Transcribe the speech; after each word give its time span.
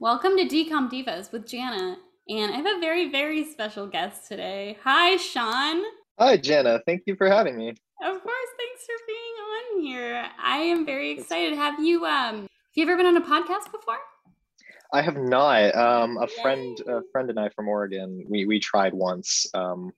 Welcome 0.00 0.38
to 0.38 0.44
DCOM 0.46 0.90
Divas 0.90 1.30
with 1.30 1.46
Jana. 1.46 1.98
And 2.26 2.54
I 2.54 2.56
have 2.56 2.64
a 2.64 2.80
very, 2.80 3.10
very 3.10 3.44
special 3.44 3.86
guest 3.86 4.26
today. 4.26 4.78
Hi, 4.82 5.18
Sean. 5.18 5.82
Hi, 6.18 6.38
Jana. 6.38 6.80
Thank 6.86 7.02
you 7.04 7.16
for 7.16 7.28
having 7.28 7.58
me. 7.58 7.68
Of 7.68 8.22
course, 8.22 8.50
thanks 8.56 8.86
for 8.86 8.94
being 9.06 9.18
on 9.18 9.82
here. 9.82 10.26
I 10.42 10.56
am 10.56 10.86
very 10.86 11.10
excited. 11.10 11.52
Have 11.52 11.78
you 11.80 12.06
um 12.06 12.36
have 12.40 12.48
you 12.72 12.84
ever 12.84 12.96
been 12.96 13.04
on 13.04 13.18
a 13.18 13.20
podcast 13.20 13.70
before? 13.70 13.98
I 14.90 15.02
have 15.02 15.18
not. 15.18 15.76
Um, 15.76 16.16
a 16.16 16.26
friend, 16.26 16.78
a 16.88 17.02
friend 17.12 17.28
and 17.28 17.38
I 17.38 17.50
from 17.50 17.68
Oregon, 17.68 18.24
we 18.26 18.46
we 18.46 18.58
tried 18.58 18.94
once, 18.94 19.44
um, 19.52 19.92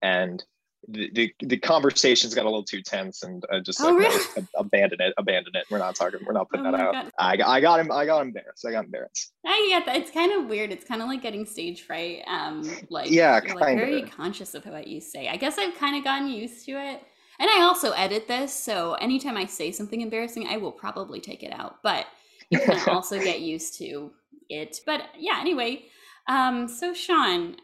and 0.00 0.42
the, 0.88 1.10
the, 1.14 1.34
the 1.40 1.56
conversations 1.56 2.34
got 2.34 2.42
a 2.42 2.48
little 2.48 2.64
too 2.64 2.82
tense 2.82 3.22
and 3.22 3.44
I 3.52 3.60
just 3.60 3.80
Oh, 3.80 3.86
like 3.86 3.98
really? 3.98 4.24
no, 4.36 4.46
abandon 4.56 5.00
it 5.00 5.14
abandon 5.16 5.54
it 5.54 5.64
we're 5.70 5.78
not 5.78 5.94
talking 5.94 6.20
we're 6.24 6.32
not 6.32 6.50
putting 6.50 6.66
Oh 6.66 6.72
that 6.72 6.80
out 6.80 6.92
God. 6.92 7.12
I, 7.18 7.36
got- 7.36 7.48
I 7.48 7.60
got 7.60 7.80
him 7.80 7.92
I 7.92 8.04
got 8.04 8.22
embarrassed 8.22 8.66
I 8.66 8.72
got 8.72 8.84
embarrassed 8.84 9.32
I 9.46 9.66
get 9.68 9.86
that. 9.86 9.96
It's 9.96 10.10
kind 10.10 10.32
of 10.32 10.48
weird. 10.48 10.70
It's 10.72 10.84
kind 10.84 11.02
of 11.02 11.08
like 11.08 11.20
getting 11.22 11.46
stage 11.46 11.82
fright. 11.82 12.22
Um, 12.26 12.78
like 12.90 13.10
Yeah, 13.10 13.40
you're, 13.44 13.54
like 13.56 13.76
very 13.76 14.02
conscious 14.02 14.54
of 14.54 14.64
what 14.66 14.86
you 14.86 15.00
say. 15.00 15.28
I 15.28 15.36
guess 15.36 15.58
I've 15.58 15.74
kind 15.76 15.96
of 15.96 16.04
gotten 16.04 16.28
used 16.28 16.64
to 16.66 16.72
it. 16.72 17.02
And 17.40 17.50
I 17.50 17.62
also 17.62 17.90
edit 17.92 18.28
this, 18.28 18.52
so 18.54 18.94
anytime 18.94 19.36
I 19.36 19.46
say 19.46 19.72
something 19.72 20.00
embarrassing, 20.00 20.46
I 20.48 20.58
will 20.58 20.70
probably 20.70 21.20
take 21.20 21.42
it 21.42 21.52
out. 21.52 21.76
But 21.82 22.06
you 22.50 22.60
can 22.60 22.78
also 22.88 23.18
get 23.18 23.40
used 23.40 23.78
to 23.78 24.12
it. 24.48 24.78
But 24.86 25.02
yeah, 25.18 25.38
anyway. 25.40 25.86
Um, 26.28 26.68
so 26.68 26.94
Sean, 26.94 27.56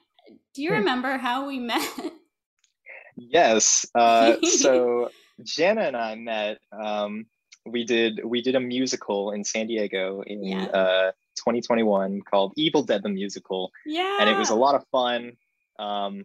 do 0.54 0.62
you 0.62 0.70
Hmm. 0.70 0.78
remember 0.78 1.16
how 1.18 1.46
we 1.46 1.58
met? 1.72 1.88
Yes 3.18 3.86
uh, 3.94 4.36
so 4.42 5.10
Jana 5.44 5.82
and 5.82 5.96
I 5.96 6.14
met 6.14 6.58
um, 6.72 7.26
we 7.66 7.84
did 7.84 8.20
we 8.24 8.42
did 8.42 8.54
a 8.54 8.60
musical 8.60 9.32
in 9.32 9.44
San 9.44 9.66
Diego 9.66 10.22
in 10.26 10.42
Yeah. 10.44 10.64
uh, 10.66 11.10
2021 11.36 12.22
called 12.22 12.52
Evil 12.56 12.82
Dead 12.82 13.02
the 13.02 13.08
Musical 13.08 13.70
yeah. 13.86 14.18
and 14.20 14.28
it 14.28 14.36
was 14.36 14.50
a 14.50 14.54
lot 14.56 14.74
of 14.74 14.84
fun. 14.90 15.32
Um, 15.78 16.24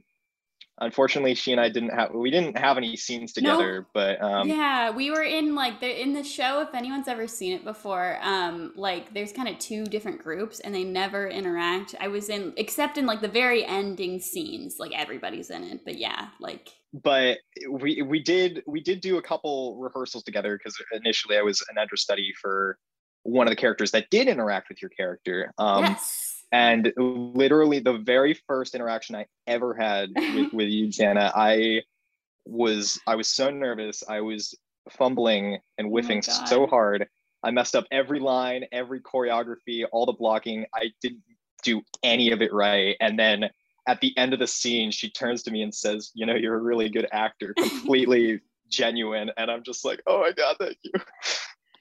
unfortunately, 0.80 1.36
she 1.36 1.52
and 1.52 1.62
I 1.62 1.70
didn't 1.70 1.92
have 1.92 2.14
we 2.14 2.32
didn't 2.32 2.58
have 2.58 2.78
any 2.78 2.96
scenes 2.96 3.34
No. 3.38 3.52
together, 3.52 3.88
but 3.94 4.22
um, 4.22 4.48
yeah, 4.48 4.92
we 4.92 5.12
were 5.12 5.24
in 5.24 5.56
like 5.56 5.80
the 5.80 6.02
in 6.02 6.14
the 6.14 6.24
show. 6.24 6.62
If 6.62 6.74
anyone's 6.74 7.08
ever 7.08 7.28
seen 7.28 7.54
it 7.54 7.64
before, 7.64 8.18
um, 8.22 8.74
like 8.76 9.14
there's 9.14 9.32
kind 9.32 9.48
of 9.48 9.60
two 9.60 9.86
different 9.86 10.22
groups 10.22 10.60
and 10.60 10.74
they 10.74 10.84
never 10.84 11.28
interact. 11.28 11.96
I 12.00 12.08
was 12.08 12.30
in 12.30 12.54
except 12.58 12.98
in 12.98 13.06
like 13.06 13.22
the 13.22 13.28
very 13.28 13.66
ending 13.66 14.20
scenes, 14.20 14.78
like 14.80 14.92
everybody's 14.94 15.50
in 15.50 15.64
it. 15.64 15.82
But 15.86 15.98
yeah, 15.98 16.30
like 16.40 16.70
but 16.94 17.40
we 17.70 18.02
we 18.02 18.22
did 18.22 18.64
we 18.68 18.82
did 18.82 19.02
do 19.02 19.18
a 19.18 19.22
couple 19.22 19.78
rehearsals 19.78 20.24
together 20.24 20.58
because 20.58 20.76
initially 20.92 21.38
I 21.38 21.42
was 21.42 21.64
an 21.70 21.78
understudy 21.78 22.34
for 22.42 22.78
one 23.24 23.48
of 23.48 23.52
the 23.52 23.56
characters 23.56 23.92
that 23.92 24.10
did 24.10 24.28
interact 24.28 24.70
with 24.70 24.82
your 24.82 24.90
character. 24.90 25.54
Um, 25.58 25.84
yes, 25.84 26.33
And 26.54 26.94
literally, 26.98 27.80
the 27.80 27.98
very 27.98 28.36
first 28.48 28.76
interaction 28.76 29.16
I 29.16 29.26
ever 29.48 29.74
had 29.74 30.12
with, 30.16 30.54
with 30.54 30.68
you, 30.70 30.88
Jana, 30.88 31.32
I 31.36 31.82
was 32.46 33.00
I 33.08 33.16
was 33.16 33.28
so 33.28 33.50
nervous. 33.50 34.04
I 34.08 34.22
was 34.22 34.56
fumbling 34.92 35.58
and 35.80 35.88
oh 35.88 35.90
whiffing 35.90 36.22
God. 36.22 36.46
so 36.46 36.68
hard. 36.68 37.08
I 37.44 37.52
messed 37.52 37.76
up 37.76 37.86
every 37.92 38.20
line, 38.20 38.66
every 38.72 39.02
choreography, 39.02 39.84
all 39.92 40.06
the 40.06 40.14
blocking. 40.14 40.66
I 40.76 40.92
didn't 41.02 41.24
do 41.64 41.82
any 42.04 42.32
of 42.32 42.42
it 42.42 42.54
right. 42.54 42.96
And 43.02 43.18
then 43.18 43.50
at 43.88 44.00
the 44.00 44.16
end 44.16 44.34
of 44.34 44.40
the 44.40 44.48
scene, 44.48 44.92
she 44.92 45.10
turns 45.10 45.42
to 45.44 45.52
me 45.52 45.64
and 45.64 45.74
says, 45.74 46.12
"You 46.14 46.28
know, 46.28 46.36
you're 46.36 46.56
a 46.56 46.62
really 46.62 46.88
good 46.88 47.08
actor, 47.12 47.54
completely 47.58 48.42
genuine." 48.70 49.32
And 49.38 49.50
I'm 49.50 49.64
just 49.64 49.84
like, 49.84 50.04
"Oh 50.06 50.22
my 50.22 50.32
god, 50.32 50.58
thank 50.60 50.78
you." 50.84 50.92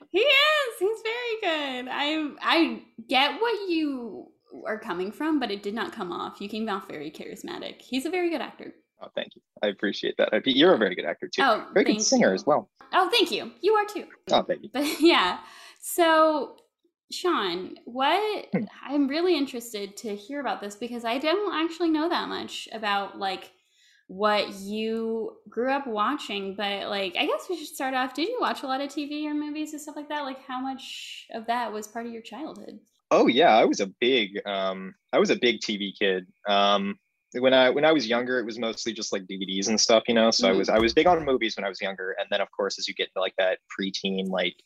he 0.09 0.21
is. 0.21 0.79
He's 0.79 0.99
very 1.03 1.41
good. 1.43 1.91
I 1.93 2.31
I 2.41 2.83
get 3.09 3.39
what 3.39 3.69
you 3.69 4.32
are 4.67 4.79
coming 4.79 5.11
from, 5.13 5.39
but 5.41 5.51
it 5.51 5.63
did 5.63 5.75
not 5.75 5.93
come 5.93 6.13
off. 6.13 6.41
You 6.41 6.49
came 6.49 6.69
off 6.69 6.89
very 6.89 7.11
charismatic. 7.11 7.81
He's 7.81 8.07
a 8.07 8.11
very 8.11 8.31
good 8.31 8.41
actor. 8.41 8.73
Oh, 9.03 9.09
thank 9.17 9.35
you. 9.35 9.43
I 9.63 9.67
appreciate 9.69 10.17
that. 10.19 10.29
I- 10.33 10.41
You're 10.45 10.75
a 10.75 10.79
very 10.79 10.95
good 10.95 11.05
actor 11.05 11.29
too. 11.29 11.43
Oh, 11.43 11.67
very 11.75 11.85
good 11.85 12.01
singer 12.03 12.29
you. 12.29 12.35
as 12.35 12.47
well. 12.47 12.71
Oh, 12.93 13.09
thank 13.11 13.31
you. 13.33 13.51
You 13.61 13.73
are 13.75 13.85
too. 13.85 14.07
Oh, 14.31 14.43
thank 14.43 14.63
you. 14.63 14.71
But 14.73 14.87
yeah. 15.01 15.39
So, 15.81 16.57
Sean, 17.11 17.77
what 17.85 18.47
Hmm. 18.53 18.65
I'm 18.87 19.09
really 19.09 19.37
interested 19.37 19.97
to 19.99 20.15
hear 20.15 20.41
about 20.41 20.61
this 20.61 20.77
because 20.77 21.05
I 21.05 21.19
don't 21.19 21.55
actually 21.55 21.91
know 21.91 22.09
that 22.09 22.29
much 22.29 22.69
about 22.73 23.19
like 23.19 23.51
what 24.09 24.55
you 24.61 25.37
grew 25.49 25.71
up 25.73 25.87
watching, 25.87 26.55
but 26.55 26.89
like 26.89 27.17
I 27.19 27.27
guess 27.27 27.47
we 27.51 27.57
should 27.57 27.75
start 27.75 27.95
off. 27.95 28.15
Did 28.15 28.29
you 28.29 28.39
watch 28.41 28.63
a 28.63 28.67
lot 28.67 28.81
of 28.81 28.89
TV 28.91 29.25
or 29.27 29.35
movies 29.35 29.73
and 29.73 29.81
stuff 29.83 29.97
like 29.97 30.09
that? 30.11 30.23
Like 30.23 30.43
how 30.47 30.61
much 30.61 31.27
of 31.35 31.47
that 31.47 31.73
was 31.73 31.89
part 31.89 32.07
of 32.07 32.13
your 32.13 32.23
childhood? 32.23 32.79
Oh 33.13 33.27
yeah, 33.27 33.55
I 33.55 33.67
was 33.67 33.79
a 33.81 33.87
big 34.01 34.41
um 34.47 34.95
I 35.13 35.19
was 35.19 35.29
a 35.31 35.37
big 35.37 35.61
TV 35.61 35.93
kid. 35.97 36.27
Um 36.49 36.99
when 37.35 37.53
I 37.55 37.69
when 37.71 37.85
I 37.85 37.93
was 37.93 38.07
younger 38.07 38.39
it 38.39 38.47
was 38.47 38.59
mostly 38.59 38.93
just 38.95 39.13
like 39.13 39.23
DVDs 39.25 39.69
and 39.69 39.79
stuff, 39.79 40.05
you 40.09 40.15
know. 40.15 40.31
So 40.31 40.49
I 40.49 40.53
Mhm. 40.53 40.57
was 40.59 40.69
I 40.71 40.79
was 40.79 40.95
big 40.95 41.07
on 41.07 41.23
movies 41.25 41.57
when 41.57 41.65
I 41.65 41.69
was 41.69 41.81
younger 41.81 42.17
and 42.19 42.27
then 42.31 42.41
of 42.41 42.51
course 42.51 42.79
as 42.79 42.89
you 42.89 42.95
get 42.95 43.09
into 43.09 43.21
like 43.21 43.35
that 43.37 43.59
preteen 43.79 44.29
like 44.29 44.57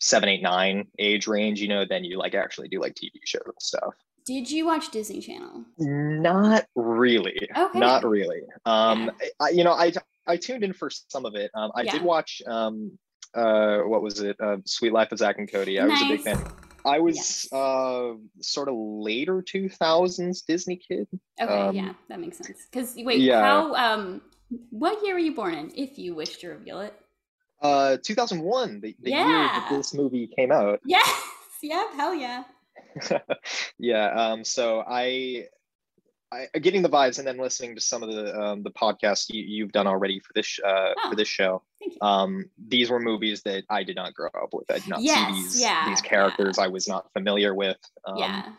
seven, 0.00 0.28
eight, 0.28 0.42
nine 0.42 0.86
age 0.98 1.26
range, 1.26 1.60
you 1.62 1.68
know, 1.68 1.84
then 1.88 2.04
you 2.04 2.18
like 2.18 2.34
actually 2.34 2.68
do 2.68 2.78
like 2.78 2.94
TV 2.94 3.10
shows 3.24 3.42
and 3.46 3.54
stuff. 3.60 3.94
Did 4.26 4.50
you 4.50 4.66
watch 4.66 4.90
Disney 4.90 5.20
Channel? 5.20 5.64
Not 5.78 6.66
really. 6.76 7.48
Okay. 7.56 7.78
Not 7.78 8.04
really. 8.04 8.42
Um 8.66 9.10
I, 9.40 9.48
you 9.48 9.64
know, 9.64 9.72
I 9.72 9.92
I 10.26 10.36
tuned 10.36 10.62
in 10.62 10.74
for 10.74 10.90
some 10.90 11.24
of 11.24 11.34
it. 11.36 11.50
Um 11.54 11.72
I 11.74 11.82
Yeah. 11.84 11.92
did 11.92 12.02
watch 12.02 12.42
um 12.46 12.98
uh 13.34 13.78
what 13.78 14.02
was 14.02 14.20
it? 14.20 14.36
Uh 14.38 14.58
Suite 14.66 14.92
Life 14.92 15.10
of 15.12 15.18
Zack 15.18 15.38
and 15.38 15.50
Cody. 15.50 15.80
I 15.80 15.86
was 15.86 16.02
a 16.02 16.06
big 16.06 16.20
fan. 16.20 16.44
I 16.84 16.98
was 17.00 17.16
Yes. 17.16 17.52
uh 17.52 18.14
sort 18.40 18.68
of 18.68 18.74
later 18.76 19.42
2000s 19.42 20.44
Disney 20.46 20.76
kid. 20.76 21.06
Okay, 21.40 21.68
Um, 21.68 21.74
yeah, 21.76 21.92
that 22.08 22.20
makes 22.20 22.38
sense. 22.38 22.66
Because 22.70 22.94
wait, 22.96 23.20
yeah. 23.20 23.40
how 23.40 23.74
um 23.74 24.20
what 24.70 25.02
year 25.04 25.14
were 25.14 25.20
you 25.20 25.34
born 25.34 25.54
in, 25.54 25.72
if 25.76 25.98
you 25.98 26.14
wish 26.14 26.36
to 26.38 26.48
reveal 26.48 26.80
it? 26.80 26.94
Uh 27.60 27.96
2001, 28.02 28.80
the, 28.80 28.96
the 29.00 29.10
year 29.10 29.26
that 29.26 29.68
this 29.70 29.94
movie 29.94 30.26
came 30.36 30.50
out. 30.50 30.80
Yes, 30.84 31.08
yep, 31.62 31.86
hell 31.94 32.14
yeah. 32.14 32.44
yeah, 33.78 34.08
um 34.10 34.44
so 34.44 34.82
I 34.86 35.46
I 36.32 36.58
getting 36.58 36.82
the 36.82 36.88
vibes 36.88 37.18
and 37.18 37.26
then 37.26 37.36
listening 37.36 37.74
to 37.74 37.80
some 37.80 38.02
of 38.02 38.10
the 38.10 38.40
um 38.40 38.62
the 38.62 38.70
podcasts 38.70 39.26
you, 39.32 39.42
you've 39.42 39.72
done 39.72 39.86
already 39.86 40.18
for 40.20 40.32
this 40.34 40.58
uh 40.64 40.94
Oh. 41.04 41.10
for 41.10 41.16
this 41.16 41.28
show. 41.28 41.62
Um 42.00 42.50
these 42.68 42.90
were 42.90 43.00
movies 43.00 43.42
that 43.42 43.64
I 43.68 43.82
did 43.82 43.96
not 43.96 44.14
grow 44.14 44.30
up 44.42 44.50
with. 44.52 44.70
I 44.70 44.78
did 44.78 44.88
not 44.88 45.02
Yes, 45.02 45.34
see 45.34 45.42
these 45.42 45.60
yeah, 45.60 45.88
these 45.88 46.00
characters 46.00 46.58
I 46.58 46.68
was 46.68 46.88
not 46.88 47.12
familiar 47.12 47.54
with. 47.54 47.78
Um, 48.06 48.16
yeah. 48.16 48.52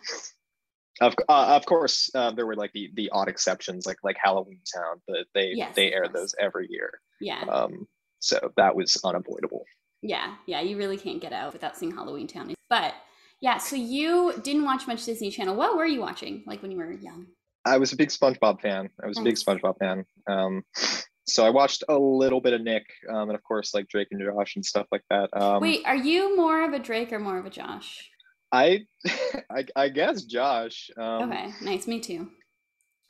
Of, 1.02 1.16
uh, 1.28 1.56
of 1.56 1.66
course, 1.66 2.12
uh, 2.14 2.30
there 2.32 2.46
were 2.46 2.56
like 2.56 2.72
the, 2.74 2.92
the 2.94 3.10
odd 3.10 3.28
exceptions, 3.28 3.88
like 3.88 3.98
like 4.04 4.16
Halloween 4.22 4.60
Town, 4.74 5.02
but 5.08 5.26
they 5.34 5.54
Yes, 5.56 5.76
they 5.76 5.92
air 5.92 6.08
those 6.08 6.36
every 6.40 6.68
year. 6.70 7.00
Yeah. 7.20 7.42
Um, 7.42 7.88
so 8.20 8.54
that 8.58 8.76
was 8.76 8.96
unavoidable. 9.04 9.66
Yeah. 10.04 10.36
Yeah. 10.46 10.62
You 10.62 10.78
really 10.78 10.98
can't 10.98 11.20
get 11.20 11.34
out 11.34 11.52
without 11.54 11.76
seeing 11.76 11.92
Halloween 11.94 12.28
Town. 12.28 12.54
But 12.70 12.94
yeah, 13.42 13.58
so 13.58 13.76
you 13.76 14.34
didn't 14.44 14.64
watch 14.64 14.88
much 14.88 15.04
Disney 15.06 15.32
Channel. 15.32 15.56
What 15.56 15.76
were 15.76 15.86
you 15.86 16.00
watching 16.00 16.44
like 16.46 16.62
when 16.62 16.72
you 16.72 16.78
were 16.78 16.92
young? 16.92 17.26
I 17.66 17.78
was 17.78 17.94
a 17.94 17.96
big 17.96 18.10
SpongeBob 18.10 18.62
fan. 18.62 18.90
I 19.02 19.08
was 19.08 19.18
a 19.18 19.22
big 19.22 19.36
SpongeBob 19.36 19.80
fan. 19.80 20.06
Um, 20.28 20.64
so 21.26 21.46
I 21.46 21.50
watched 21.50 21.84
a 21.88 21.98
little 21.98 22.42
bit 22.42 22.54
of 22.54 22.62
Nick, 22.62 22.86
um, 23.10 23.30
and 23.30 23.36
of 23.36 23.44
course 23.44 23.74
like 23.74 23.88
Drake 23.88 24.10
and 24.12 24.22
Josh 24.22 24.56
and 24.56 24.66
stuff 24.66 24.88
like 24.92 25.04
that. 25.10 25.30
Um, 25.34 25.62
Wait, 25.62 25.82
are 25.86 25.96
you 25.96 26.36
more 26.36 26.64
of 26.64 26.74
a 26.74 26.80
Drake 26.80 27.14
or 27.14 27.20
more 27.20 27.38
of 27.38 27.46
a 27.46 27.50
Josh? 27.50 28.10
I, 28.52 28.86
I 29.50 29.66
I 29.76 29.90
guess 29.90 30.24
Josh. 30.24 30.92
Um, 30.98 31.32
okay, 31.32 31.54
nice. 31.62 31.88
Me 31.88 32.00
too. 32.00 32.30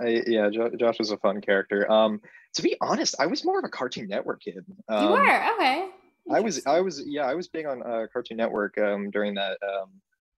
I, 0.02 0.24
yeah, 0.28 0.50
jo- 0.50 0.72
Josh 0.80 1.00
was 1.00 1.12
a 1.12 1.18
fun 1.18 1.42
character. 1.42 1.90
Um, 1.92 2.22
to 2.54 2.62
be 2.62 2.76
honest, 2.82 3.16
I 3.20 3.26
was 3.28 3.44
more 3.44 3.60
of 3.60 3.66
a 3.66 3.70
Cartoon 3.70 4.08
Network 4.08 4.42
kid. 4.42 4.64
Um, 4.88 5.04
you 5.04 5.10
were 5.12 5.54
okay. 5.56 5.90
I 6.32 6.40
was 6.40 6.66
I 6.66 6.82
was 6.82 7.04
yeah 7.06 7.26
I 7.26 7.34
was 7.34 7.48
big 7.48 7.66
on 7.66 7.82
uh, 7.84 8.06
Cartoon 8.12 8.38
Network 8.38 8.78
um, 8.78 9.10
during 9.10 9.34
that 9.36 9.58
um, 9.64 9.90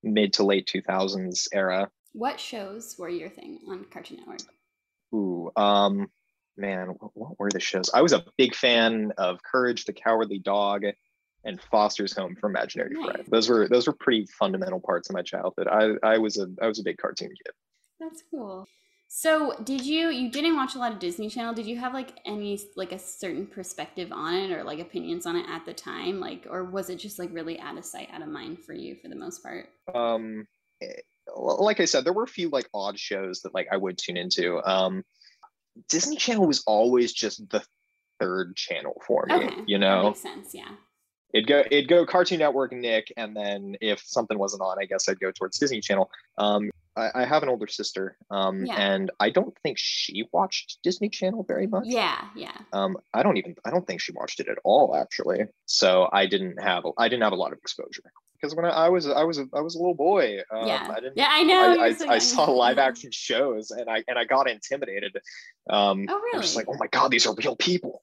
mid 0.03 0.33
to 0.33 0.44
late 0.44 0.69
2000s 0.73 1.47
era. 1.53 1.89
What 2.15 2.39
shows 2.39 2.95
were 2.97 3.09
your 3.09 3.29
thing 3.29 3.59
on 3.67 3.85
Cartoon 3.91 4.19
Network? 4.19 4.39
Ooh, 5.13 5.51
um, 5.57 6.07
man, 6.56 6.95
what, 7.13 7.38
were 7.38 7.50
the 7.50 7.59
shows? 7.59 7.91
I 7.94 8.01
was 8.01 8.13
a 8.13 8.23
big 8.38 8.56
fan 8.56 9.12
of 9.17 9.44
Courage 9.44 9.83
the 9.83 9.91
Cowardly 9.91 10.39
Dog 10.39 10.85
and 11.44 11.62
Foster's 11.62 12.15
Home 12.15 12.38
for 12.39 12.50
Imaginary 12.50 12.91
Nice. 12.94 13.06
Friend. 13.06 13.27
Those 13.27 13.50
were 13.50 13.67
those 13.67 13.85
were 13.88 13.94
pretty 14.00 14.25
fundamental 14.39 14.79
parts 14.79 15.09
of 15.09 15.13
my 15.13 15.23
childhood. 15.23 15.67
I 15.67 15.95
I 16.03 16.17
was 16.17 16.38
a 16.38 16.47
I 16.62 16.67
was 16.67 16.79
a 16.79 16.83
big 16.83 16.95
cartoon 16.95 17.27
kid. 17.27 17.53
That's 18.00 18.23
cool. 18.31 18.65
So, 19.09 19.53
did 19.65 19.85
you 19.85 20.07
you 20.07 20.31
didn't 20.31 20.56
watch 20.56 20.75
a 20.75 20.79
lot 20.79 20.94
of 20.94 21.00
Disney 21.00 21.27
Channel? 21.29 21.53
Did 21.53 21.65
you 21.65 21.77
have 21.77 21.94
like 21.94 22.18
any 22.25 22.57
like 22.77 22.94
a 22.94 23.00
certain 23.00 23.45
perspective 23.45 24.13
on 24.13 24.35
it 24.35 24.51
or 24.51 24.63
like 24.63 24.79
opinions 24.79 25.25
on 25.25 25.35
it 25.35 25.45
at 25.50 25.65
the 25.65 25.73
time? 25.73 26.21
Like 26.21 26.47
or 26.50 26.63
was 26.63 26.89
it 26.89 26.95
just 26.95 27.19
like 27.19 27.33
really 27.33 27.59
out 27.59 27.77
of 27.77 27.83
sight, 27.83 28.07
out 28.13 28.21
of 28.21 28.29
mind 28.29 28.59
for 28.63 28.73
you 28.73 28.95
for 29.01 29.09
the 29.09 29.18
most 29.18 29.44
part? 29.44 29.68
Um, 29.94 30.47
eh, 30.81 31.01
like 31.36 31.80
I 31.80 31.86
said, 31.86 32.06
there 32.06 32.13
were 32.13 32.24
a 32.24 32.27
few 32.27 32.50
like 32.50 32.69
odd 32.74 33.00
shows 33.00 33.42
that 33.42 33.54
like 33.54 33.68
I 33.72 33.77
would 33.77 33.98
tune 33.98 34.18
into. 34.18 34.62
Um, 34.63 35.04
Disney 35.89 36.16
Channel 36.16 36.48
was 36.48 36.63
always 36.68 37.13
just 37.13 37.50
the 37.50 37.63
third 38.19 38.56
channel 38.56 39.01
for 39.06 39.25
me. 39.27 39.36
Okay. 39.36 39.56
You 39.68 39.77
That 39.77 39.86
know, 39.86 40.04
makes 40.10 40.22
sense, 40.22 40.54
yeah. 40.54 40.69
it'd 41.33 41.48
go 41.48 41.63
it'd 41.69 41.89
go 41.89 42.06
Cartoon 42.06 42.39
Network, 42.39 42.72
Nick, 42.72 43.12
and 43.18 43.36
then 43.36 43.75
if 43.81 44.00
something 44.00 44.38
wasn't 44.38 44.62
on, 44.62 44.77
I 44.80 44.86
guess 44.86 45.10
I'd 45.10 45.19
go 45.19 45.31
towards 45.31 45.60
Disney 45.60 45.81
Channel. 45.81 46.10
Um, 46.38 46.69
I, 46.97 47.12
I 47.15 47.25
have 47.25 47.44
an 47.44 47.50
older 47.50 47.68
sister, 47.68 48.18
um, 48.31 48.65
Yeah. 48.65 48.75
and 48.77 49.12
I 49.19 49.30
don't 49.30 49.56
think 49.63 49.77
she 49.77 50.27
watched 50.31 50.80
Disney 50.83 51.09
Channel 51.09 51.44
very 51.47 51.68
much. 51.68 51.86
Yeah, 51.88 52.24
yeah. 52.36 52.56
Um, 52.74 52.97
I 53.13 53.24
don't 53.24 53.38
even 53.38 53.56
I 53.65 53.69
don't 53.71 53.86
think 53.86 54.01
she 54.01 54.12
watched 54.13 54.39
it 54.39 54.47
at 54.47 54.57
all 54.63 54.95
actually. 54.95 55.45
So 55.65 56.09
I 56.12 56.25
didn't 56.25 56.62
have 56.62 56.83
I 56.97 57.09
didn't 57.09 57.24
have 57.24 57.33
a 57.33 57.38
lot 57.38 57.51
of 57.51 57.57
exposure 57.57 58.03
because 58.33 58.56
when 58.56 58.65
I, 58.65 58.69
I 58.69 58.89
was 58.89 59.07
I 59.07 59.24
was 59.24 59.38
a, 59.39 59.45
I 59.53 59.62
was 59.62 59.75
a 59.75 59.77
little 59.80 59.94
boy. 59.95 60.39
Um, 60.51 60.68
yeah. 60.68 60.88
I 60.89 60.95
didn't. 60.95 61.18
yeah, 61.18 61.27
I 61.30 61.44
know. 61.44 61.62
I, 61.80 61.83
I, 61.86 61.94
so 61.94 62.09
I 62.09 62.18
saw 62.18 62.51
live 62.65 62.77
action 62.77 63.12
shows 63.12 63.71
and 63.71 63.89
I 63.89 64.03
and 64.07 64.18
I 64.18 64.25
got 64.25 64.50
intimidated. 64.50 65.18
Um, 65.69 66.06
Oh, 66.09 66.21
I 66.33 66.38
was 66.38 66.45
just 66.45 66.56
really? 66.56 66.65
like, 66.65 66.75
oh 66.75 66.77
my 66.80 66.88
god, 66.88 67.12
these 67.12 67.25
are 67.27 67.36
real 67.36 67.56
people. 67.56 68.01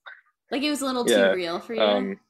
Like 0.50 0.62
it 0.62 0.70
was 0.70 0.82
a 0.82 0.86
little 0.86 1.08
Yeah, 1.08 1.28
too 1.30 1.36
real 1.36 1.60
for 1.60 1.74
you. 1.74 1.80
Um, 1.82 2.20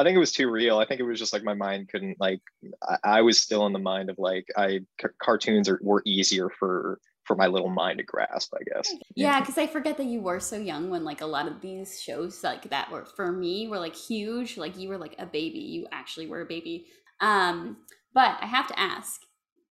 I 0.00 0.04
think 0.04 0.16
it 0.16 0.20
was 0.20 0.32
too 0.32 0.50
real. 0.50 0.78
I 0.78 0.86
think 0.86 0.98
it 0.98 1.04
was 1.04 1.18
just 1.18 1.32
like 1.32 1.44
my 1.44 1.54
mind 1.54 1.88
couldn't 1.90 2.18
like. 2.18 2.40
I, 2.88 2.96
I 3.04 3.22
was 3.22 3.38
still 3.38 3.66
in 3.66 3.72
the 3.72 3.78
mind 3.78 4.08
of 4.08 4.18
like 4.18 4.46
I 4.56 4.80
c- 5.00 5.08
cartoons 5.22 5.68
are 5.68 5.78
were 5.82 6.02
easier 6.06 6.48
for 6.48 6.98
for 7.24 7.36
my 7.36 7.46
little 7.46 7.68
mind 7.68 7.98
to 7.98 8.04
grasp. 8.04 8.54
I 8.54 8.62
guess. 8.74 8.94
yeah, 9.14 9.40
because 9.40 9.58
I 9.58 9.66
forget 9.66 9.98
that 9.98 10.06
you 10.06 10.20
were 10.22 10.40
so 10.40 10.56
young 10.56 10.88
when 10.88 11.04
like 11.04 11.20
a 11.20 11.26
lot 11.26 11.46
of 11.46 11.60
these 11.60 12.00
shows 12.00 12.42
like 12.42 12.70
that 12.70 12.90
were 12.90 13.04
for 13.04 13.30
me 13.30 13.68
were 13.68 13.78
like 13.78 13.94
huge. 13.94 14.56
Like 14.56 14.78
you 14.78 14.88
were 14.88 14.98
like 14.98 15.16
a 15.18 15.26
baby. 15.26 15.58
You 15.58 15.86
actually 15.92 16.26
were 16.26 16.40
a 16.40 16.46
baby. 16.46 16.86
Um, 17.20 17.76
but 18.14 18.38
I 18.40 18.46
have 18.46 18.66
to 18.68 18.80
ask, 18.80 19.20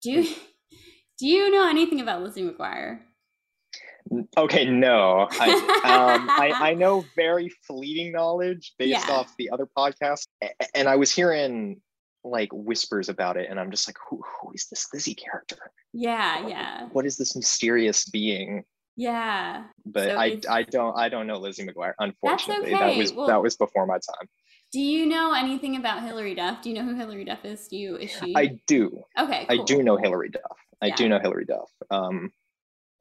do 0.02 0.24
do 1.20 1.26
you 1.26 1.50
know 1.50 1.70
anything 1.70 2.02
about 2.02 2.22
Lizzie 2.22 2.44
McGuire? 2.44 3.00
Okay, 4.38 4.66
no. 4.66 5.28
I, 5.32 5.50
um, 5.84 6.30
I, 6.30 6.70
I 6.70 6.74
know 6.74 7.04
very 7.16 7.50
fleeting 7.68 8.12
knowledge 8.12 8.74
based 8.80 9.08
Yeah. 9.08 9.14
off 9.16 9.34
the 9.38 9.50
other 9.50 9.68
podcast, 9.78 10.28
and 10.74 10.88
I 10.88 10.96
was 10.96 11.12
hearing 11.12 11.82
like 12.24 12.50
whispers 12.54 13.10
about 13.10 13.38
it, 13.38 13.50
and 13.50 13.60
I'm 13.60 13.72
just 13.72 13.88
like, 13.88 13.98
who, 14.10 14.22
who 14.42 14.52
is 14.54 14.68
this 14.70 14.88
Lizzie 14.94 15.16
character? 15.16 15.58
Yeah, 15.94 16.48
yeah, 16.48 16.88
What 16.92 17.06
is 17.06 17.18
this 17.18 17.36
mysterious 17.36 18.06
being? 18.10 18.64
yeah. 18.96 19.66
But 19.86 20.04
So 20.10 20.18
I, 20.18 20.40
I 20.50 20.64
don't 20.64 20.98
I 20.98 21.08
don't 21.10 21.28
know 21.28 21.38
Lizzie 21.38 21.66
McGuire. 21.66 21.94
Unfortunately, 22.00 22.72
that 22.72 22.82
okay. 22.90 22.98
was 22.98 23.14
Well- 23.14 23.28
that 23.28 23.42
was 23.42 23.56
before 23.58 23.86
my 23.86 23.96
time. 23.96 24.28
Do 24.74 24.82
you 24.82 25.06
know 25.06 25.34
anything 25.34 25.78
about 25.78 26.04
Hilary 26.04 26.36
Duff? 26.36 26.62
Do 26.62 26.70
you 26.70 26.76
know 26.76 26.84
who 26.84 26.94
Hilary 26.96 27.24
Duff 27.24 27.46
is? 27.46 27.68
Do 27.70 27.78
you 27.78 27.96
is 27.96 28.12
she? 28.12 28.34
I 28.36 28.60
do. 28.68 29.02
okay, 29.18 29.46
I 29.48 29.58
do 29.64 29.82
know 29.82 29.96
Hilary 29.98 30.30
Duff. 30.30 30.58
I 30.82 30.90
do 30.90 31.08
know 31.08 31.20
Hilary 31.20 31.46
Duff. 31.46 31.72
Um, 31.90 32.32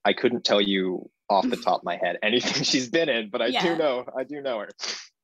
I 0.06 0.12
couldn't 0.12 0.44
tell 0.44 0.60
you 0.60 1.10
off 1.28 1.50
the 1.50 1.56
top 1.68 1.80
of 1.80 1.84
my 1.84 1.96
head 1.96 2.16
anything 2.22 2.62
she's 2.72 2.88
been 2.88 3.08
in, 3.08 3.28
but 3.30 3.42
I 3.42 3.48
Yeah. 3.48 3.74
do 3.74 3.76
know 3.76 4.04
I 4.16 4.24
do 4.24 4.40
know 4.40 4.60
her. 4.60 4.68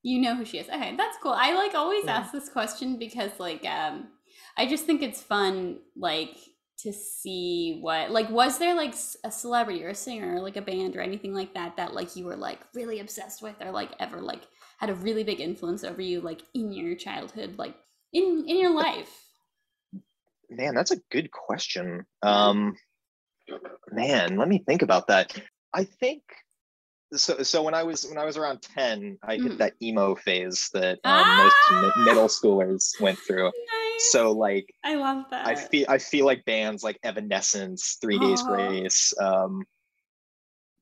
You 0.03 0.21
know 0.21 0.35
who 0.35 0.45
she 0.45 0.59
is. 0.59 0.69
Okay, 0.69 0.97
that's 0.97 1.17
cool. 1.23 1.33
I 1.33 1.55
like 1.55 1.75
always 1.75 2.05
Yeah. 2.05 2.17
ask 2.19 2.33
this 2.33 2.49
question 2.49 2.99
because 2.99 3.31
like 3.39 3.65
um 3.65 4.09
I 4.59 4.67
just 4.67 4.85
think 4.85 5.01
it's 5.03 5.23
fun 5.23 5.79
like 5.97 6.37
to 6.79 6.93
see 6.93 7.79
what 7.81 8.11
like 8.11 8.29
was 8.29 8.59
there 8.59 8.75
like 8.75 8.95
a 9.25 9.31
celebrity 9.31 9.85
or 9.85 9.91
a 9.91 9.95
singer 9.95 10.35
or 10.35 10.41
like 10.41 10.57
a 10.57 10.63
band 10.63 10.97
or 10.97 11.01
anything 11.01 11.33
like 11.33 11.55
that 11.55 11.77
that 11.77 11.95
like 11.95 12.17
you 12.17 12.25
were 12.25 12.35
like 12.35 12.59
really 12.75 12.99
obsessed 12.99 13.41
with 13.41 13.55
or 13.61 13.71
like 13.71 13.91
ever 14.01 14.21
like 14.21 14.43
had 14.79 14.91
a 14.91 14.95
really 14.95 15.23
big 15.23 15.39
influence 15.39 15.85
over 15.85 16.03
you 16.03 16.21
like 16.21 16.43
in 16.55 16.73
your 16.73 16.97
childhood 16.97 17.55
like 17.57 17.77
in 18.13 18.45
in 18.49 18.57
your 18.59 18.75
life. 18.75 19.13
Man, 20.51 20.75
that's 20.75 20.91
a 20.91 21.01
good 21.11 21.31
question. 21.31 22.05
Um, 22.23 22.75
man, 23.91 24.37
let 24.37 24.49
me 24.49 24.63
think 24.67 24.83
about 24.83 25.07
that. 25.09 25.39
I 25.75 25.85
think 25.85 26.23
so. 27.15 27.43
So 27.43 27.63
when 27.63 27.75
I 27.75 27.83
was 27.83 28.07
when 28.07 28.19
I 28.19 28.25
was 28.25 28.37
around 28.37 28.63
ten, 28.63 29.19
I 29.23 29.37
hit 29.37 29.59
that 29.59 29.75
emo 29.83 30.15
phase 30.15 30.69
that 30.73 30.99
um, 31.05 31.13
Ah! 31.13 31.43
most 31.45 31.97
mi- 31.99 32.05
middle 32.05 32.29
schoolers 32.29 33.01
went 33.01 33.19
through. 33.19 33.45
Nice. 33.45 34.11
So 34.13 34.33
like, 34.33 34.73
I 34.85 34.95
love 34.97 35.25
that. 35.31 35.47
I 35.47 35.55
feel 35.55 35.87
I 35.89 35.99
feel 35.99 36.27
like 36.27 36.45
bands 36.45 36.83
like 36.83 36.99
Evanescence, 37.03 37.99
Three 38.01 38.19
Days 38.19 38.43
Oh. 38.47 38.55
Grace, 38.55 39.15
um, 39.21 39.65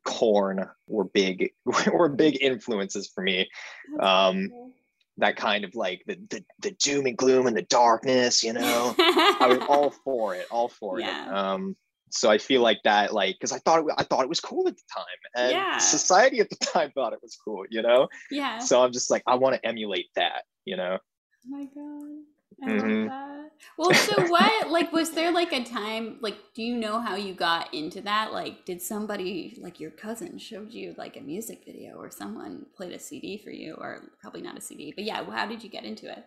Korn 0.04 0.66
were 0.86 1.04
big 1.04 1.52
were 1.92 2.08
big 2.08 2.42
influences 2.42 3.08
for 3.14 3.22
me. 3.22 3.48
That's 3.96 4.06
um, 4.08 4.48
cool. 4.50 4.72
That 5.18 5.36
kind 5.36 5.64
of 5.64 5.74
like 5.74 6.02
the 6.06 6.16
the, 6.30 6.44
the 6.60 6.70
doom 6.72 7.06
and 7.06 7.16
gloom 7.16 7.46
and 7.46 7.56
the 7.56 7.62
darkness, 7.62 8.42
you 8.42 8.52
know. 8.54 8.94
I 8.98 9.46
was 9.48 9.58
all 9.68 9.90
for 10.04 10.34
it, 10.34 10.46
all 10.50 10.68
for 10.68 10.98
Yeah. 11.00 11.26
it. 11.28 11.32
Um, 11.34 11.76
so 12.10 12.30
I 12.30 12.38
feel 12.38 12.62
like 12.62 12.78
that, 12.84 13.12
like, 13.12 13.36
because 13.36 13.52
I 13.52 13.58
thought 13.58 13.80
it, 13.80 13.86
I 13.98 14.02
thought 14.04 14.22
it 14.24 14.28
was 14.28 14.40
cool 14.40 14.68
at 14.68 14.76
the 14.76 14.82
time, 14.92 15.04
and 15.36 15.56
Yeah. 15.56 15.78
society 15.78 16.40
at 16.40 16.50
the 16.50 16.56
time 16.56 16.90
thought 16.92 17.12
it 17.12 17.20
was 17.22 17.36
cool, 17.44 17.64
you 17.70 17.82
know. 17.82 18.08
yeah. 18.30 18.58
So 18.58 18.82
I'm 18.82 18.92
just 18.92 19.10
like, 19.10 19.22
I 19.26 19.36
want 19.36 19.54
to 19.54 19.66
emulate 19.66 20.06
that, 20.16 20.44
you 20.64 20.76
know. 20.76 20.98
Oh 20.98 21.48
my 21.48 21.64
god. 21.64 22.24
I 22.62 22.66
Mhm. 22.68 23.04
love 23.04 23.12
that. 23.12 23.50
Well, 23.78 23.94
so 23.94 24.26
what 24.26 24.70
like 24.70 24.92
was 24.92 25.12
there 25.12 25.32
like 25.32 25.52
a 25.52 25.64
time 25.64 26.18
like 26.20 26.36
do 26.54 26.62
you 26.62 26.76
know 26.76 27.00
how 27.00 27.16
you 27.16 27.32
got 27.32 27.72
into 27.72 28.00
that? 28.02 28.32
Like 28.32 28.64
did 28.64 28.82
somebody 28.82 29.58
like 29.62 29.80
your 29.80 29.90
cousin 29.90 30.38
showed 30.38 30.72
you 30.72 30.94
like 30.98 31.16
a 31.16 31.20
music 31.20 31.62
video 31.64 31.94
or 31.96 32.10
someone 32.10 32.66
played 32.76 32.92
a 32.92 32.98
CD 32.98 33.38
for 33.38 33.50
you 33.50 33.74
or 33.78 34.10
probably 34.20 34.42
not 34.42 34.58
a 34.58 34.60
CD, 34.60 34.92
but 34.94 35.04
yeah, 35.04 35.24
how 35.30 35.46
did 35.46 35.62
you 35.62 35.70
get 35.70 35.84
into 35.84 36.10
it? 36.10 36.24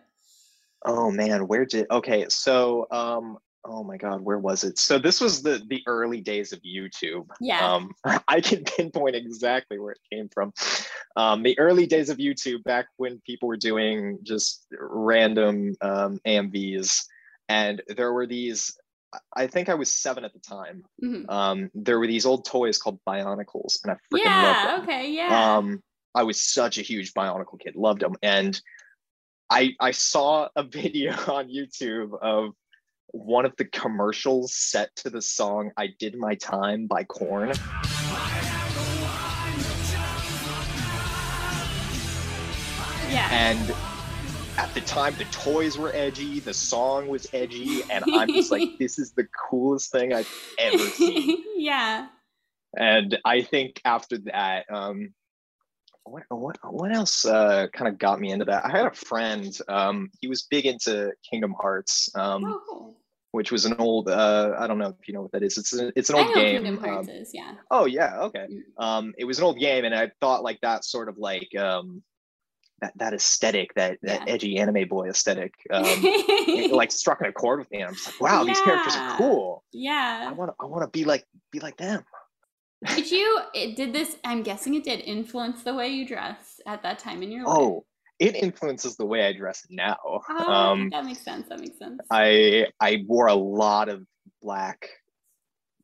Oh 0.84 1.10
man, 1.10 1.46
where 1.46 1.64
did? 1.64 1.86
Okay, 1.90 2.26
so 2.28 2.86
um, 2.90 3.38
oh 3.64 3.82
my 3.84 3.96
God, 3.96 4.20
where 4.22 4.38
was 4.38 4.64
it? 4.64 4.78
So 4.78 4.98
this 4.98 5.20
was 5.20 5.42
the 5.42 5.62
the 5.68 5.82
early 5.86 6.20
days 6.20 6.52
of 6.52 6.60
YouTube. 6.62 7.26
Yeah. 7.40 7.74
Um, 7.74 7.90
I 8.28 8.40
can 8.40 8.64
pinpoint 8.64 9.16
exactly 9.16 9.78
where 9.78 9.92
it 9.92 10.00
came 10.12 10.28
from. 10.28 10.52
Um, 11.16 11.42
the 11.42 11.58
early 11.58 11.86
days 11.86 12.10
of 12.10 12.18
YouTube, 12.18 12.62
back 12.64 12.86
when 12.96 13.20
people 13.26 13.48
were 13.48 13.56
doing 13.56 14.18
just 14.22 14.66
random 14.78 15.74
um, 15.80 16.20
AMVs, 16.26 17.04
and 17.48 17.82
there 17.96 18.12
were 18.12 18.26
these. 18.26 18.76
I 19.36 19.46
think 19.46 19.68
I 19.68 19.74
was 19.74 19.92
seven 19.92 20.24
at 20.24 20.32
the 20.32 20.40
time. 20.40 20.82
Mhm. 21.02 21.30
Um, 21.30 21.70
there 21.72 22.00
were 22.00 22.08
these 22.08 22.26
old 22.26 22.44
toys 22.44 22.78
called 22.78 22.98
Bionicles, 23.08 23.78
and 23.84 23.92
I 23.92 23.94
freaking 24.12 24.24
loved 24.42 24.58
Yeah, 24.58 24.76
them. 24.76 24.82
okay, 24.82 25.10
yeah. 25.12 25.56
Um, 25.56 25.82
I 26.16 26.24
was 26.24 26.40
such 26.40 26.78
a 26.78 26.82
huge 26.82 27.14
Bionicle 27.14 27.60
kid, 27.60 27.76
loved 27.76 28.00
them, 28.00 28.14
and 28.22 28.60
I 29.50 29.74
I 29.78 29.92
saw 29.92 30.48
a 30.56 30.62
video 30.80 31.12
on 31.32 31.48
YouTube 31.48 32.18
of 32.20 32.54
one 33.14 33.46
of 33.46 33.54
the 33.56 33.64
commercials 33.64 34.54
set 34.54 34.94
to 34.96 35.08
the 35.08 35.22
song 35.22 35.70
"I 35.76 35.88
Did 35.98 36.16
My 36.16 36.34
Time" 36.34 36.88
by 36.88 37.04
Korn. 37.04 37.52
yeah. 43.08 43.28
and 43.30 43.74
at 44.58 44.72
the 44.74 44.80
time 44.80 45.14
the 45.18 45.24
toys 45.26 45.78
were 45.78 45.92
edgy 45.94 46.40
the 46.40 46.52
song 46.52 47.06
was 47.06 47.28
edgy 47.32 47.82
and 47.90 48.04
i'm 48.14 48.28
just 48.28 48.50
like 48.50 48.70
this 48.80 48.98
is 48.98 49.12
the 49.12 49.26
coolest 49.48 49.92
thing 49.92 50.12
i've 50.12 50.28
ever 50.58 50.78
seen 50.78 51.42
yeah. 51.56 52.08
and 52.76 53.16
i 53.24 53.40
think 53.40 53.80
after 53.84 54.18
that 54.18 54.64
um 54.72 55.14
what 56.04 56.24
what, 56.28 56.56
what 56.70 56.94
else 56.94 57.24
uh, 57.24 57.66
kind 57.72 57.88
of 57.88 57.98
got 57.98 58.20
me 58.20 58.30
into 58.30 58.44
that 58.44 58.64
i 58.64 58.70
had 58.70 58.86
a 58.86 58.90
friend 58.92 59.58
um 59.68 60.10
he 60.20 60.26
was 60.26 60.42
big 60.50 60.66
into 60.66 61.12
kingdom 61.30 61.54
hearts 61.60 62.08
um 62.16 62.44
Oh. 62.44 62.96
Which 63.34 63.50
was 63.50 63.64
an 63.64 63.74
old 63.78 64.08
uh 64.08 64.54
i 64.58 64.66
don't 64.68 64.78
know 64.78 64.94
if 65.00 65.08
you 65.08 65.12
know 65.14 65.22
what 65.22 65.32
that 65.32 65.42
is 65.42 65.58
it's 65.58 65.72
a, 65.74 65.92
it's 65.98 66.08
an 66.08 66.16
I 66.16 66.18
old 66.20 66.34
game 66.34 66.62
Kingdom 66.62 66.78
Hearts 66.78 67.08
um, 67.08 67.14
is, 67.14 67.30
yeah. 67.34 67.54
oh 67.70 67.84
yeah 67.86 68.20
okay 68.26 68.46
Mm. 68.50 68.84
um 68.86 69.14
it 69.18 69.24
was 69.24 69.38
an 69.38 69.44
old 69.44 69.58
game 69.58 69.84
and 69.84 69.94
i 69.94 70.10
thought 70.20 70.42
like 70.44 70.60
that 70.60 70.84
sort 70.84 71.08
of 71.08 71.18
like 71.18 71.50
um 71.58 72.02
that, 72.80 72.92
that 72.96 73.12
aesthetic 73.14 73.74
that 73.74 73.98
that 74.02 74.20
Yeah. 74.26 74.34
edgy 74.34 74.58
anime 74.58 74.86
boy 74.88 75.08
aesthetic 75.08 75.52
um 75.72 75.84
it, 75.86 76.72
like 76.72 76.92
struck 76.92 77.20
a 77.22 77.32
chord 77.32 77.58
with 77.58 77.70
me 77.72 77.78
and 77.80 77.88
i'm 77.88 77.94
just 77.94 78.06
like 78.06 78.20
wow 78.20 78.44
these 78.44 78.60
characters 78.60 78.94
are 78.96 79.16
cool 79.16 79.64
i 79.74 79.76
yeah. 79.76 80.32
want 80.32 80.50
to 80.50 80.54
i 80.60 80.66
want 80.66 80.82
to 80.84 80.90
be 80.98 81.04
like 81.04 81.24
be 81.50 81.58
like 81.60 81.76
them 81.76 82.04
Did 82.94 83.10
you 83.10 83.40
it, 83.54 83.76
did 83.76 83.92
this 83.92 84.16
I'm 84.24 84.42
guessing 84.42 84.74
it 84.74 84.84
did 84.84 85.00
influence 85.00 85.62
the 85.62 85.74
way 85.74 85.88
you 85.88 86.06
dress 86.06 86.60
at 86.66 86.82
that 86.82 86.98
time 86.98 87.22
in 87.22 87.32
your 87.32 87.46
life? 87.46 87.56
oh 87.58 87.84
it 88.18 88.34
influences 88.36 88.96
the 88.96 89.04
way 89.06 89.26
i 89.26 89.32
dress 89.32 89.66
now 89.70 89.96
Oh, 90.28 90.52
um 90.52 90.90
that 90.90 91.04
makes 91.04 91.20
sense. 91.22 91.48
That 91.48 91.60
makes 91.60 91.78
sense. 91.78 92.00
i 92.10 92.66
i 92.80 93.04
wore 93.06 93.26
a 93.26 93.34
lot 93.34 93.88
of 93.88 94.04
black 94.42 94.88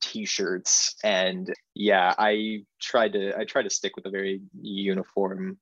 t-shirts 0.00 0.96
and 1.04 1.52
yeah 1.74 2.14
i 2.18 2.58
tried 2.80 3.12
to 3.12 3.36
i 3.38 3.44
tried 3.44 3.64
to 3.64 3.70
stick 3.70 3.96
with 3.96 4.06
a 4.06 4.10
very 4.10 4.40
uniform 4.60 5.58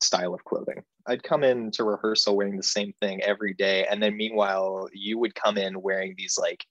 style 0.00 0.32
of 0.34 0.42
clothing 0.44 0.82
i'd 1.06 1.22
come 1.22 1.44
in 1.44 1.70
to 1.70 1.84
rehearsal 1.84 2.34
wearing 2.36 2.56
the 2.56 2.62
same 2.62 2.94
thing 3.02 3.22
every 3.22 3.52
day 3.54 3.86
and 3.90 4.02
then 4.02 4.16
meanwhile 4.16 4.88
you 4.94 5.18
would 5.18 5.34
come 5.34 5.58
in 5.58 5.80
wearing 5.82 6.14
these 6.16 6.38
like 6.40 6.64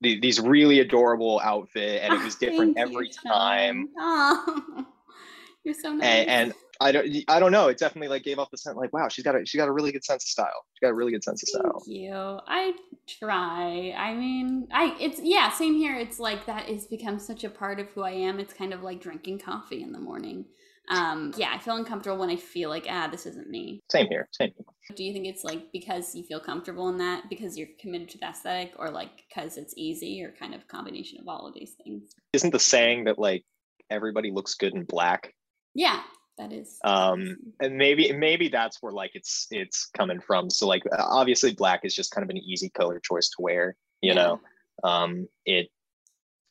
the- 0.00 0.20
these 0.20 0.38
really 0.40 0.78
adorable 0.78 1.40
outfit 1.42 2.02
and 2.04 2.14
it 2.14 2.22
was 2.22 2.36
different 2.44 2.76
you, 2.76 2.82
every 2.84 3.10
Sean. 3.10 3.32
time 3.32 3.88
Oh, 3.98 4.86
you're 5.64 5.74
so 5.74 5.92
nice. 5.92 6.04
and, 6.04 6.28
and 6.28 6.54
I 6.80 6.92
don't 6.92 7.24
I 7.28 7.40
don't 7.40 7.52
know. 7.52 7.68
It 7.68 7.78
definitely 7.78 8.08
like 8.08 8.22
gave 8.22 8.38
off 8.38 8.50
the 8.50 8.58
scent 8.58 8.76
like 8.76 8.92
wow, 8.92 9.08
she's 9.08 9.24
got 9.24 9.34
a 9.34 9.44
she 9.44 9.58
got 9.58 9.68
a 9.68 9.72
really 9.72 9.90
good 9.90 10.04
sense 10.04 10.24
of 10.24 10.28
style. 10.28 10.64
She 10.74 10.86
got 10.86 10.90
a 10.90 10.94
really 10.94 11.12
good 11.12 11.24
sense 11.24 11.42
of 11.42 11.48
style. 11.48 11.82
Thank 11.84 11.98
you. 11.98 12.12
I 12.14 12.72
try. 13.08 13.94
I 13.96 14.14
mean, 14.14 14.68
I 14.72 14.96
it's 15.00 15.20
yeah, 15.22 15.50
same 15.50 15.74
here. 15.74 15.96
It's 15.96 16.20
like 16.20 16.46
that 16.46 16.64
has 16.66 16.86
become 16.86 17.18
such 17.18 17.44
a 17.44 17.50
part 17.50 17.80
of 17.80 17.88
who 17.88 18.02
I 18.02 18.12
am. 18.12 18.38
It's 18.38 18.54
kind 18.54 18.72
of 18.72 18.82
like 18.82 19.00
drinking 19.00 19.40
coffee 19.40 19.82
in 19.82 19.92
the 19.92 19.98
morning. 19.98 20.44
Um, 20.90 21.34
yeah, 21.36 21.52
I 21.52 21.58
feel 21.58 21.76
uncomfortable 21.76 22.18
when 22.18 22.30
I 22.30 22.36
feel 22.36 22.70
like 22.70 22.86
ah, 22.88 23.08
this 23.10 23.26
isn't 23.26 23.50
me. 23.50 23.80
Same 23.90 24.06
here. 24.08 24.28
Same. 24.32 24.52
Here. 24.56 24.96
Do 24.96 25.04
you 25.04 25.12
think 25.12 25.26
it's 25.26 25.44
like 25.44 25.70
because 25.72 26.14
you 26.14 26.24
feel 26.24 26.40
comfortable 26.40 26.88
in 26.88 26.98
that, 26.98 27.24
because 27.28 27.58
you're 27.58 27.68
committed 27.80 28.08
to 28.10 28.18
the 28.18 28.28
aesthetic, 28.28 28.72
or 28.78 28.90
like 28.90 29.10
because 29.28 29.58
it's 29.58 29.74
easy, 29.76 30.22
or 30.22 30.32
kind 30.38 30.54
of 30.54 30.66
combination 30.68 31.18
of 31.20 31.28
all 31.28 31.46
of 31.46 31.54
these 31.54 31.74
things? 31.84 32.12
Isn't 32.32 32.52
the 32.52 32.60
saying 32.60 33.04
that 33.04 33.18
like 33.18 33.44
everybody 33.90 34.30
looks 34.30 34.54
good 34.54 34.74
in 34.74 34.84
black? 34.84 35.34
Yeah, 35.74 36.00
that 36.38 36.52
is. 36.52 36.78
Um, 36.84 37.36
and 37.60 37.76
maybe 37.76 38.12
maybe 38.12 38.48
that's 38.48 38.78
where 38.80 38.92
like 38.92 39.10
it's 39.14 39.46
it's 39.50 39.86
coming 39.96 40.20
from. 40.20 40.50
So 40.50 40.66
like 40.66 40.82
obviously 40.98 41.52
black 41.52 41.80
is 41.84 41.94
just 41.94 42.10
kind 42.12 42.24
of 42.24 42.30
an 42.30 42.38
easy 42.38 42.70
color 42.70 43.00
choice 43.00 43.28
to 43.30 43.42
wear. 43.42 43.76
You 44.00 44.14
Yeah. 44.14 44.14
know, 44.14 44.40
um, 44.84 45.28
it 45.44 45.68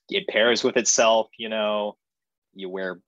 it 0.10 0.28
pairs 0.28 0.64
with 0.64 0.78
itself. 0.78 1.30
You 1.38 1.50
know, 1.50 1.98
you 2.54 2.70
wear 2.70 3.00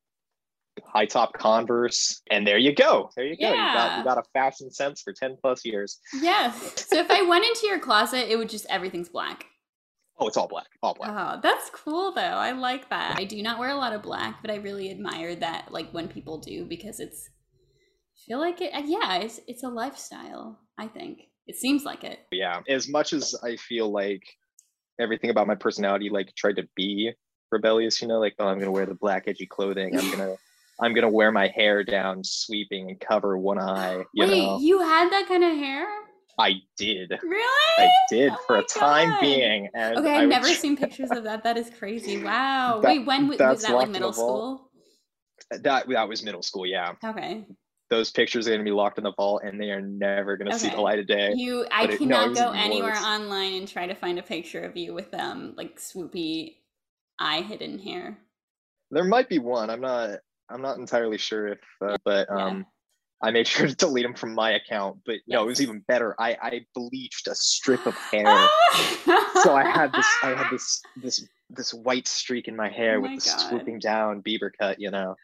high 0.86 1.06
top 1.06 1.34
Converse, 1.34 2.22
and 2.32 2.48
there 2.48 2.58
you 2.58 2.74
go. 2.74 3.10
There 3.16 3.26
you 3.26 3.36
go. 3.38 3.50
You 3.50 3.56
got 3.56 3.98
you 4.00 4.04
got 4.04 4.18
a 4.18 4.24
fashion 4.34 4.72
sense 4.72 5.02
for 5.02 5.14
ten 5.14 5.38
plus 5.42 5.66
years. 5.66 6.00
Yeah. 6.14 6.52
So 6.52 6.98
if 6.98 7.12
I 7.12 7.22
went 7.24 7.46
into 7.46 7.68
your 7.68 7.80
closet, 7.80 8.32
it 8.32 8.38
would 8.38 8.50
just 8.50 8.66
everything's 8.70 9.10
black. 9.10 9.46
Oh, 10.20 10.28
it's 10.28 10.38
all 10.38 10.48
black, 10.48 10.68
all 10.84 10.94
black. 10.94 11.12
Oh, 11.14 11.40
that's 11.42 11.70
cool 11.70 12.14
though. 12.14 12.22
I 12.22 12.52
like 12.52 12.90
that. 12.90 13.16
I 13.18 13.24
do 13.24 13.42
not 13.42 13.60
wear 13.60 13.70
a 13.70 13.76
lot 13.76 13.94
of 13.94 14.02
black, 14.02 14.42
but 14.42 14.52
I 14.52 14.56
really 14.56 14.92
admire 14.92 15.36
that 15.36 15.72
like 15.72 15.92
when 15.92 16.08
people 16.08 16.40
do 16.40 16.66
because 16.66 17.00
it's 17.00 17.30
I 18.16 18.20
feel 18.28 18.40
like 18.40 18.62
it 18.62 18.72
yeah, 18.86 19.18
it's 19.18 19.40
it's 19.48 19.64
a 19.64 19.70
lifestyle, 19.70 20.60
I 20.78 20.88
think. 20.88 21.22
It 21.50 21.56
seems 21.56 21.84
like 21.84 22.04
it. 22.04 22.20
yeah 22.32 22.62
as 22.70 22.88
much 22.88 23.12
as 23.12 23.36
i 23.44 23.56
feel 23.56 23.92
like 23.92 24.22
everything 25.02 25.32
about 25.32 25.48
my 25.48 25.56
personality 25.56 26.08
like 26.08 26.32
tried 26.36 26.58
to 26.58 26.68
be 26.76 27.12
rebellious 27.52 28.00
you 28.04 28.08
know 28.08 28.20
like 28.20 28.36
oh 28.38 28.46
i'm 28.46 28.60
gonna 28.60 28.72
wear 28.72 28.86
the 28.86 28.94
black 28.94 29.24
edgy 29.26 29.48
clothing 29.48 29.98
i'm 29.98 30.12
gonna 30.12 30.36
i'm 30.80 30.94
gonna 30.94 31.10
wear 31.10 31.32
my 31.32 31.48
hair 31.48 31.84
down 31.84 32.24
sweeping 32.24 32.92
and 32.92 33.00
cover 33.00 33.36
one 33.36 33.58
eye 33.58 34.04
you 34.14 34.28
Wait, 34.28 34.38
know 34.46 34.60
you 34.60 34.80
had 34.80 35.12
that 35.12 35.28
kind 35.28 35.44
of 35.44 35.58
hair? 35.58 35.88
I 36.40 36.54
did 36.78 37.12
Really? 37.22 37.44
i 37.78 37.90
did 38.10 38.32
Oh 38.32 38.38
for 38.48 38.54
my 38.58 38.60
a 38.62 38.64
time 38.66 39.10
God. 39.10 39.22
being 39.22 39.70
and 39.76 39.98
Okay, 39.98 40.10
I 40.12 40.16
I've 40.16 40.22
would 40.22 40.30
never 40.30 40.46
try- 40.46 40.56
seen 40.56 40.78
pictures 40.86 41.12
of 41.12 41.24
that. 41.26 41.44
That 41.44 41.58
is 41.58 41.70
crazy. 41.78 42.24
Wow. 42.24 42.80
That- 42.82 42.88
Wait, 42.90 43.06
when 43.06 43.28
was 43.28 43.38
that 43.38 43.60
like 43.74 43.90
middle 43.90 44.10
a 44.10 44.14
vault. 44.14 44.60
school? 44.60 44.72
that 45.64 45.88
that 45.88 46.08
was 46.10 46.24
middle 46.24 46.42
school 46.44 46.66
yeah 46.66 46.94
Okay. 47.04 47.46
those 47.90 48.12
pictures 48.12 48.48
are 48.48 48.52
gonna 48.52 48.64
be 48.64 48.72
locked 48.72 48.98
in 48.98 49.04
the 49.04 49.14
vault 49.14 49.42
and 49.44 49.60
they 49.60 49.72
are 49.72 49.82
never 49.82 50.38
gonna 50.38 50.58
see 50.60 50.70
the 50.70 50.80
light 50.82 51.00
of 51.00 51.08
day 51.08 51.34
You 51.36 51.66
I 51.72 51.86
But 51.86 51.96
it- 51.96 52.02
no, 52.02 52.18
cannot 52.28 52.36
go 52.36 52.52
anywhere 52.52 52.92
worse. 52.92 53.04
online 53.04 53.54
and 53.54 53.68
try 53.68 53.88
to 53.88 53.96
find 53.96 54.20
a 54.20 54.24
picture 54.24 54.62
of 54.62 54.76
you 54.78 54.94
with 54.94 55.10
them 55.12 55.54
like 55.58 55.78
swoopy 55.80 56.58
eye 57.20 57.42
hidden 57.42 57.80
hair. 57.80 58.18
there 58.92 59.04
might 59.06 59.28
be 59.30 59.40
one 59.40 59.70
i'm 59.70 59.82
not 59.82 60.20
i'm 60.50 60.62
not 60.62 60.78
entirely 60.78 61.18
sure 61.18 61.48
if 61.48 61.60
uh, 61.86 61.98
but 62.06 62.28
Yeah. 62.30 62.62
I 63.22 63.32
made 63.32 63.48
sure 63.48 63.68
to 63.68 63.76
delete 63.76 64.04
them 64.06 64.14
from 64.14 64.34
my 64.34 64.52
account 64.52 64.98
but 65.06 65.16
no 65.28 65.44
it 65.44 65.48
was 65.48 65.62
even 65.62 65.80
better 65.88 66.16
i 66.20 66.38
i 66.42 66.62
bleached 66.74 67.28
a 67.28 67.36
strip 67.36 67.86
of 67.86 67.96
hair 68.14 68.26
so 69.44 69.56
i 69.56 69.64
had 69.64 69.92
this 69.94 70.06
i 70.24 70.30
had 70.30 70.48
this 70.52 70.82
this 70.98 71.28
this 71.50 71.74
white 71.74 72.08
streak 72.08 72.48
in 72.48 72.56
my 72.56 72.70
hair 72.70 72.98
Oh 72.98 73.02
with 73.02 73.12
my 73.12 73.16
the 73.18 73.22
God. 73.30 73.40
swooping 73.50 73.80
down 73.80 74.22
bieber 74.22 74.50
cut 74.60 74.80
you 74.80 74.92
know 74.92 75.16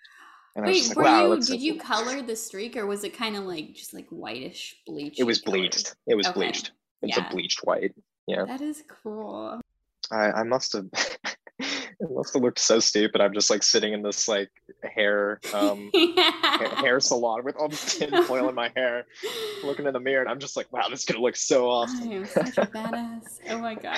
and 0.56 0.66
i 0.66 0.70
was 0.70 0.90
Wait, 0.90 0.98
were 0.98 1.04
like 1.04 1.12
wow 1.12 1.34
you 1.34 1.40
did 1.42 1.62
you 1.62 1.76
color 1.80 2.22
the 2.22 2.36
streak 2.36 2.76
or 2.78 2.86
was 2.86 3.04
it 3.04 3.16
kind 3.18 3.36
of 3.36 3.44
like 3.46 3.74
just 3.74 3.94
like 3.94 4.08
whitish 4.10 4.76
bleach? 4.86 5.20
it 5.20 5.24
was 5.24 5.40
bleached 5.42 5.96
it 6.08 6.16
was 6.16 6.28
Okay. 6.28 6.34
bleached 6.40 6.72
it's 7.02 7.18
Yeah. 7.18 7.28
a 7.28 7.30
bleached 7.34 7.60
white 7.64 7.94
yeah 8.28 8.46
That 8.46 8.62
is 8.62 8.84
cool. 9.04 9.60
i 10.12 10.32
i 10.32 10.44
must 10.44 10.74
have 10.74 10.86
it 11.60 12.10
must 12.12 12.34
have 12.34 12.44
looked 12.44 12.60
so 12.60 12.80
stupid 12.80 13.22
i'm 13.22 13.34
just 13.34 13.50
like 13.50 13.64
sitting 13.64 13.94
in 13.94 14.02
this 14.02 14.28
like 14.28 14.50
hair 14.84 15.40
um 15.54 15.90
ha- 16.18 16.76
hair 16.76 17.00
salon 17.00 17.44
with 17.44 17.56
all 17.56 17.70
this 17.70 17.98
tin 17.98 18.22
foil 18.24 18.50
in 18.50 18.56
my 18.56 18.70
hair 18.76 19.06
looking 19.64 19.86
in 19.86 19.94
the 19.94 20.00
mirror 20.00 20.22
and 20.22 20.30
i'm 20.30 20.40
just 20.40 20.58
like 20.58 20.72
wow 20.72 20.88
this 20.90 21.00
is 21.00 21.06
gonna 21.06 21.22
look 21.22 21.36
so 21.36 21.70
awesome. 21.70 22.10
I 22.10 22.14
am 22.14 22.26
such 22.26 22.58
a 22.58 22.66
badass. 22.66 23.40
Oh 23.50 23.58
my 23.60 23.76
god. 23.76 23.98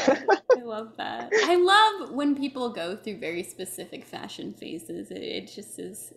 I 0.55 0.61
love 0.61 0.93
that. 0.97 1.31
I 1.33 1.55
love 1.55 2.11
when 2.11 2.35
people 2.35 2.69
go 2.69 2.95
through 2.95 3.19
very 3.19 3.43
specific 3.43 4.05
fashion 4.05 4.53
phases. 4.53 5.11
It, 5.11 5.21
it 5.21 5.51
just 5.53 5.79
is 5.79 6.13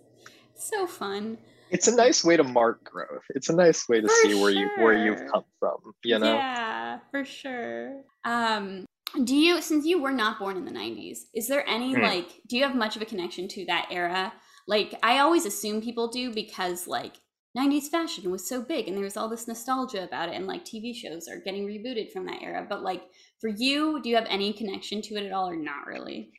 so 0.55 0.87
fun. 0.87 1.39
it's 1.71 1.89
a 1.89 1.95
nice 1.97 2.23
way 2.25 2.37
to 2.37 2.45
mark 2.45 2.85
growth 2.85 3.23
it's 3.31 3.49
a 3.49 3.55
nice 3.55 3.89
way 3.89 4.01
to 4.01 4.09
For 4.09 4.15
see 4.23 4.35
where 4.35 4.51
you 4.51 4.69
where 4.79 4.93
you've 4.93 5.23
come 5.33 5.45
from 5.59 5.79
you 6.05 6.19
know 6.19 6.37
Yeah, 6.37 6.99
for 7.11 7.25
sure. 7.25 8.03
Um 8.25 8.85
do 9.25 9.35
you 9.35 9.61
since 9.61 9.87
you 9.87 10.01
were 10.01 10.13
not 10.13 10.39
born 10.39 10.57
in 10.57 10.65
the 10.65 10.71
90s, 10.71 11.27
is 11.35 11.49
there 11.49 11.69
any 11.69 11.95
Hmm. 11.95 12.03
like 12.03 12.29
do 12.49 12.57
you 12.57 12.65
have 12.65 12.75
much 12.77 12.97
of 12.97 13.03
a 13.03 13.07
connection 13.07 13.49
to 13.49 13.65
that 13.67 13.89
era? 13.91 14.33
Like 14.69 14.95
I 15.03 15.19
always 15.19 15.47
assume 15.47 15.81
people 15.83 16.09
do 16.09 16.33
because 16.33 16.87
like 16.87 17.15
90s 17.57 17.89
fashion 17.89 18.31
was 18.31 18.49
so 18.49 18.63
big 18.63 18.87
and 18.87 18.97
there 18.97 19.05
was 19.05 19.17
all 19.17 19.29
this 19.29 19.49
nostalgia 19.49 20.05
about 20.05 20.29
it 20.29 20.37
and 20.37 20.47
like 20.47 20.65
TV 20.65 20.95
shows 20.95 21.27
are 21.29 21.41
getting 21.41 21.67
rebooted 21.67 22.13
from 22.13 22.27
that 22.27 22.43
era. 22.43 22.65
But 22.69 22.83
like 22.83 23.03
for 23.41 23.49
you, 23.49 24.01
do 24.03 24.09
you 24.09 24.17
have 24.17 24.27
any 24.29 24.53
connection 24.53 25.03
to 25.03 25.17
it 25.17 25.27
at 25.27 25.33
all 25.33 25.49
or 25.49 25.57
not 25.57 25.87
really? 25.87 26.33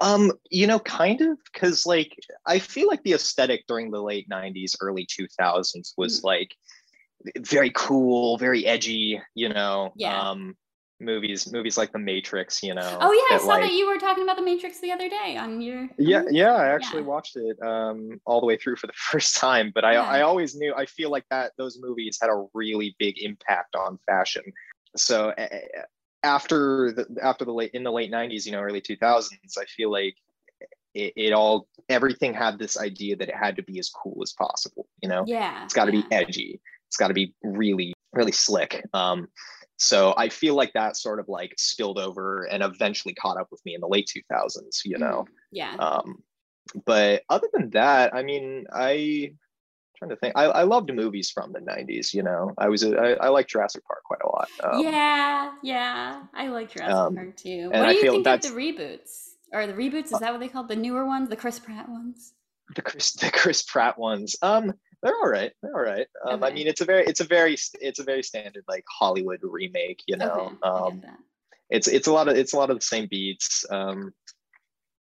Um, 0.00 0.30
you 0.48 0.68
know, 0.68 0.78
kind 0.78 1.20
of, 1.22 1.38
because 1.52 1.86
like 1.86 2.16
I 2.46 2.60
feel 2.60 2.86
like 2.86 3.02
the 3.02 3.14
aesthetic 3.14 3.64
during 3.66 3.90
the 3.90 4.00
late 4.00 4.28
'90s, 4.28 4.76
early 4.80 5.06
2000s 5.06 5.94
was 5.96 6.20
Mm. 6.20 6.24
like 6.24 6.54
very 7.38 7.70
cool, 7.74 8.38
very 8.38 8.64
edgy. 8.64 9.20
You 9.34 9.48
know, 9.48 9.92
Yeah. 9.96 10.30
um, 10.30 10.56
movies, 11.02 11.50
movies 11.52 11.76
like 11.76 11.92
The 11.92 11.98
Matrix. 11.98 12.62
You 12.62 12.74
know. 12.74 12.98
Oh 13.00 13.12
yeah, 13.12 13.36
I 13.36 13.38
saw 13.38 13.46
like- 13.48 13.62
that 13.64 13.72
you 13.72 13.86
were 13.88 13.98
talking 13.98 14.22
about 14.24 14.36
the 14.36 14.42
Matrix 14.42 14.80
the 14.80 14.92
other 14.92 15.08
day 15.08 15.36
on 15.36 15.60
your 15.60 15.88
Yeah, 15.98 16.20
on- 16.20 16.34
yeah, 16.34 16.54
I 16.54 16.68
actually 16.68 17.02
Yeah. 17.02 17.08
watched 17.08 17.36
it 17.36 17.60
um, 17.62 18.20
all 18.24 18.40
the 18.40 18.46
way 18.46 18.56
through 18.56 18.76
for 18.76 18.86
the 18.86 18.92
first 19.10 19.36
time. 19.36 19.72
But 19.74 19.84
I, 19.84 19.92
Yeah. 19.94 20.02
I 20.04 20.20
always 20.22 20.54
knew. 20.54 20.72
I 20.74 20.86
feel 20.86 21.10
like 21.10 21.24
that 21.30 21.52
those 21.58 21.78
movies 21.80 22.18
had 22.20 22.30
a 22.30 22.46
really 22.54 22.96
big 22.98 23.18
impact 23.22 23.74
on 23.76 23.98
fashion. 24.06 24.42
So 24.96 25.30
uh, 25.30 25.48
after 26.22 26.92
the 26.92 27.06
after 27.22 27.44
the 27.44 27.52
late 27.52 27.70
in 27.74 27.82
the 27.82 27.92
late 27.92 28.10
'90s, 28.10 28.46
you 28.46 28.52
know, 28.52 28.60
early 28.60 28.80
2000s, 28.80 29.58
I 29.58 29.64
feel 29.66 29.90
like 29.90 30.14
it, 30.94 31.12
it 31.16 31.32
all 31.32 31.66
everything 31.88 32.34
had 32.34 32.58
this 32.58 32.78
idea 32.78 33.16
that 33.16 33.28
it 33.28 33.34
had 33.34 33.56
to 33.56 33.62
be 33.62 33.78
as 33.78 33.88
cool 33.90 34.18
as 34.22 34.32
possible. 34.32 34.86
You 35.02 35.08
know, 35.08 35.24
Yeah. 35.26 35.64
it's 35.64 35.74
got 35.74 35.86
to 35.86 35.96
yeah. 35.96 36.02
be 36.02 36.14
edgy. 36.14 36.60
It's 36.88 36.96
got 36.96 37.08
to 37.08 37.14
be 37.14 37.34
really 37.42 37.94
really 38.12 38.32
slick. 38.32 38.84
Um, 38.92 39.28
so 39.82 40.14
I 40.16 40.28
feel 40.28 40.54
like 40.54 40.72
that 40.74 40.96
sort 40.96 41.18
of 41.18 41.28
like 41.28 41.54
spilled 41.58 41.98
over 41.98 42.44
and 42.44 42.62
eventually 42.62 43.14
caught 43.14 43.36
up 43.36 43.48
with 43.50 43.60
me 43.64 43.74
in 43.74 43.80
the 43.80 43.88
late 43.88 44.08
2000s. 44.14 44.80
You 44.84 44.98
know. 44.98 45.26
Yeah. 45.50 45.74
Um, 45.76 46.22
but 46.86 47.22
other 47.28 47.48
than 47.52 47.70
that, 47.70 48.14
I 48.14 48.22
mean, 48.22 48.66
I 48.72 49.34
trying 50.02 50.10
to 50.10 50.16
think. 50.16 50.34
I, 50.36 50.44
I 50.44 50.62
loved 50.62 50.92
movies 50.92 51.30
from 51.30 51.52
the 51.52 51.60
'90s. 51.60 52.14
You 52.14 52.22
know, 52.22 52.52
I 52.58 52.68
was 52.68 52.82
a, 52.84 52.96
I, 52.96 53.26
I 53.26 53.28
like 53.28 53.48
Jurassic 53.48 53.84
Park 53.84 54.02
quite 54.04 54.20
a 54.24 54.28
lot. 54.28 54.48
Um, 54.62 54.82
yeah, 54.82 55.52
yeah. 55.62 56.22
I 56.34 56.48
like 56.48 56.72
Jurassic 56.72 56.94
um, 56.94 57.14
Park 57.14 57.36
too. 57.36 57.66
What 57.66 57.76
I 57.76 57.90
do 57.90 57.96
you 57.96 58.02
feel 58.02 58.12
think 58.14 58.26
of 58.26 58.42
the 58.42 58.48
reboots? 58.48 59.30
Or 59.52 59.66
the 59.66 59.74
reboots, 59.74 60.12
is 60.12 60.20
that 60.20 60.32
what 60.32 60.40
they 60.40 60.48
call 60.48 60.64
the 60.64 60.76
newer 60.76 61.04
ones? 61.04 61.28
The 61.28 61.36
Chris 61.36 61.58
Pratt 61.58 61.88
ones? 61.88 62.32
The 62.74 62.82
Chris 62.82 63.12
the 63.12 63.30
Chris 63.30 63.62
Pratt 63.62 63.98
ones. 63.98 64.36
Um, 64.40 64.72
they're 65.02 65.14
all 65.14 65.28
right. 65.28 65.52
They're 65.62 65.74
all 65.74 65.82
right. 65.82 66.06
Um, 66.24 66.44
I 66.44 66.50
mean, 66.52 66.66
it's 66.66 66.80
a 66.80 66.84
very 66.84 67.04
it's 67.06 67.20
a 67.20 67.24
very 67.24 67.56
it's 67.80 67.98
a 67.98 68.04
very 68.04 68.22
standard 68.22 68.64
like 68.68 68.84
Hollywood 68.88 69.40
remake. 69.42 70.02
You 70.06 70.16
know, 70.16 70.30
okay, 70.30 70.56
um, 70.62 71.02
it's 71.70 71.88
it's 71.88 72.06
a 72.06 72.12
lot 72.12 72.28
of 72.28 72.36
it's 72.36 72.52
a 72.52 72.56
lot 72.56 72.70
of 72.70 72.78
the 72.78 72.84
same 72.84 73.08
beats. 73.10 73.64
Um, 73.70 74.14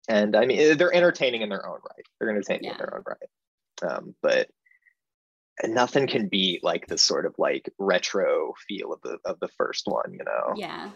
and 0.09 0.35
I 0.35 0.45
mean, 0.45 0.77
they're 0.77 0.93
entertaining 0.93 1.41
in 1.43 1.49
their 1.49 1.65
own 1.67 1.79
right. 1.89 2.05
They're 2.19 2.29
entertaining 2.29 2.65
Yeah. 2.65 2.71
in 2.71 2.77
their 2.77 2.95
own 2.95 3.03
right. 3.07 3.91
Um, 3.91 4.15
but 4.21 4.49
nothing 5.63 6.07
can 6.07 6.27
beat 6.27 6.63
like 6.63 6.87
the 6.87 6.97
sort 6.97 7.25
of 7.25 7.35
like 7.37 7.71
retro 7.77 8.53
feel 8.67 8.91
of 8.93 9.01
the 9.01 9.17
of 9.25 9.39
the 9.39 9.49
first 9.57 9.83
one. 9.85 10.11
You 10.13 10.23
know, 10.25 10.53
Yeah. 10.55 10.89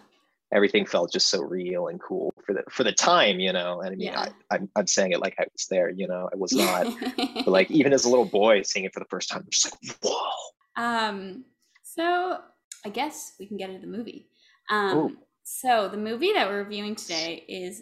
Everything 0.54 0.86
felt 0.86 1.12
just 1.12 1.30
so 1.30 1.42
real 1.42 1.88
and 1.88 2.00
cool 2.01 2.34
for 2.46 2.54
the 2.54 2.63
for 2.72 2.84
the 2.84 2.92
time. 2.92 3.39
You 3.39 3.54
know, 3.54 3.82
and 3.82 3.88
I 3.94 3.96
mean, 3.96 4.08
Yeah. 4.08 4.27
I, 4.51 4.56
I'm 4.56 4.70
I'm 4.75 4.88
saying 4.88 5.12
it 5.12 5.20
like 5.20 5.36
I 5.39 5.46
was 5.51 5.68
there. 5.70 5.89
You 5.89 6.08
know, 6.08 6.30
I 6.32 6.36
was 6.36 6.54
not. 6.54 6.88
but 7.18 7.48
like 7.48 7.72
even 7.72 7.94
as 7.94 8.06
a 8.06 8.10
little 8.10 8.25
boy 8.25 8.62
seeing 8.63 8.86
it 8.86 8.94
for 8.94 9.00
the 9.00 9.08
first 9.10 9.30
time, 9.30 9.42
I'm 9.44 9.50
just 9.50 9.72
like, 9.72 9.98
whoa. 10.01 10.84
um, 10.84 11.46
so 11.84 12.39
I 12.86 12.89
guess 12.89 13.34
we 13.39 13.48
can 13.48 13.58
get 13.58 13.70
into 13.70 13.82
the 13.82 13.92
movie. 13.92 14.30
Um, 14.70 14.98
Ooh. 14.98 15.18
so 15.44 15.88
the 15.89 15.98
movie 15.98 16.34
that 16.34 16.50
we're 16.50 16.63
reviewing 16.63 16.96
today 16.96 17.44
is 17.48 17.82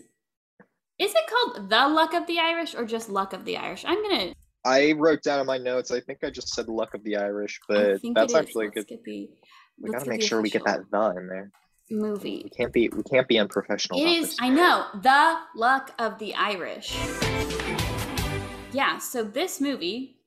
is 0.98 1.14
it 1.14 1.30
called 1.30 1.70
The 1.70 1.88
Luck 1.90 2.14
of 2.14 2.26
the 2.26 2.40
Irish 2.40 2.74
or 2.74 2.86
just 2.86 3.10
Luck 3.10 3.34
of 3.34 3.44
the 3.44 3.58
Irish? 3.58 3.84
I'm 3.86 4.02
gonna 4.02 4.34
I 4.66 4.94
wrote 4.94 5.22
down 5.22 5.40
in 5.40 5.46
my 5.46 5.60
notes. 5.60 5.92
I 5.92 6.00
think 6.00 6.24
I 6.24 6.32
just 6.32 6.50
said 6.50 6.68
luck 6.68 6.96
of 6.96 7.04
the 7.04 7.18
Irish, 7.18 7.60
but 7.70 8.02
that's 8.16 8.34
actually 8.34 8.70
good. 8.70 8.88
the 8.88 9.30
We 9.80 9.92
gotta 9.92 10.10
make 10.10 10.24
sure 10.24 10.42
we 10.42 10.50
get 10.50 10.66
that 10.66 10.90
the 10.90 11.14
in 11.18 11.28
there. 11.28 11.52
Movie. 11.90 12.42
We 12.44 12.50
can't 12.50 12.74
be 12.74 12.90
we 12.90 13.04
can't 13.04 13.28
be 13.28 13.38
unprofessional. 13.38 14.00
It 14.00 14.08
is. 14.08 14.38
I 14.40 14.50
know, 14.50 14.86
The 15.02 15.38
Luck 15.56 15.92
of 16.00 16.20
the 16.20 16.34
Irish. 16.36 16.96
Yeah, 18.72 18.98
so 18.98 19.24
this 19.24 19.62
movie 19.62 20.18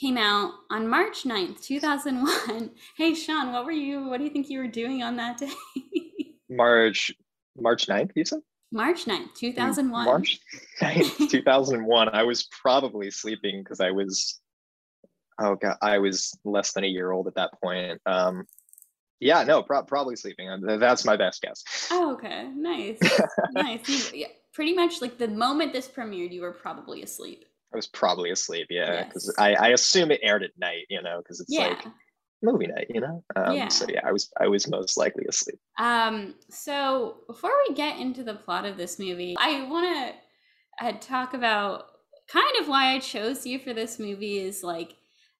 came 0.00 0.18
out 0.18 0.52
on 0.70 0.88
March 0.88 1.22
9th, 1.22 1.62
2001. 1.62 2.70
Hey, 2.96 3.14
Sean, 3.14 3.52
what 3.52 3.64
were 3.64 3.70
you, 3.70 4.08
what 4.08 4.18
do 4.18 4.24
you 4.24 4.30
think 4.30 4.50
you 4.50 4.58
were 4.58 4.66
doing 4.66 5.02
on 5.02 5.16
that 5.16 5.38
day? 5.38 5.52
March 6.50 7.12
March 7.56 7.86
9th, 7.86 8.10
you 8.16 8.24
said? 8.24 8.40
March 8.72 9.04
9th, 9.04 9.34
2001. 9.34 10.04
March 10.04 10.40
9th, 10.80 11.28
2001. 11.30 12.08
I 12.08 12.22
was 12.22 12.48
probably 12.62 13.10
sleeping 13.10 13.62
because 13.62 13.80
I 13.80 13.90
was 13.90 14.40
oh 15.40 15.56
god, 15.56 15.76
I 15.82 15.98
was 15.98 16.36
less 16.44 16.72
than 16.72 16.84
a 16.84 16.88
year 16.88 17.12
old 17.12 17.28
at 17.28 17.34
that 17.34 17.50
point. 17.62 18.00
Um, 18.06 18.44
yeah, 19.22 19.42
no, 19.44 19.62
pro- 19.62 19.82
probably 19.84 20.16
sleeping. 20.16 20.48
That's 20.62 21.04
my 21.04 21.16
best 21.16 21.42
guess. 21.42 21.62
Oh, 21.90 22.12
okay, 22.14 22.48
nice, 22.54 22.98
nice. 23.52 23.88
You, 23.88 24.20
yeah, 24.20 24.26
pretty 24.52 24.74
much 24.74 25.00
like 25.00 25.18
the 25.18 25.28
moment 25.28 25.72
this 25.72 25.88
premiered, 25.88 26.32
you 26.32 26.42
were 26.42 26.52
probably 26.52 27.02
asleep. 27.02 27.44
I 27.72 27.76
was 27.76 27.86
probably 27.86 28.30
asleep, 28.30 28.66
yeah, 28.68 29.04
because 29.04 29.32
Yes. 29.38 29.58
I, 29.60 29.66
I 29.66 29.68
assume 29.70 30.10
it 30.10 30.20
aired 30.22 30.42
at 30.42 30.50
night, 30.58 30.86
you 30.90 31.00
know, 31.00 31.18
because 31.18 31.40
it's 31.40 31.50
Yeah. 31.52 31.68
like 31.68 31.86
movie 32.42 32.66
night, 32.66 32.88
you 32.90 33.00
know. 33.00 33.24
Um, 33.36 33.54
Yeah. 33.54 33.68
So 33.68 33.86
yeah, 33.88 34.00
I 34.04 34.12
was 34.12 34.30
I 34.38 34.48
was 34.48 34.68
most 34.68 34.98
likely 34.98 35.24
asleep. 35.28 35.58
Um, 35.78 36.34
so 36.50 37.18
before 37.26 37.52
we 37.68 37.74
get 37.74 37.98
into 37.98 38.24
the 38.24 38.34
plot 38.34 38.66
of 38.66 38.76
this 38.76 38.98
movie, 38.98 39.36
I 39.38 39.62
want 39.68 39.86
to 39.96 40.86
uh, 40.86 40.92
talk 41.00 41.32
about 41.34 41.86
kind 42.28 42.56
of 42.60 42.68
why 42.68 42.94
I 42.94 42.98
chose 42.98 43.46
you 43.46 43.58
for 43.58 43.72
this 43.72 43.98
movie. 43.98 44.38
Is 44.38 44.62
like 44.62 44.96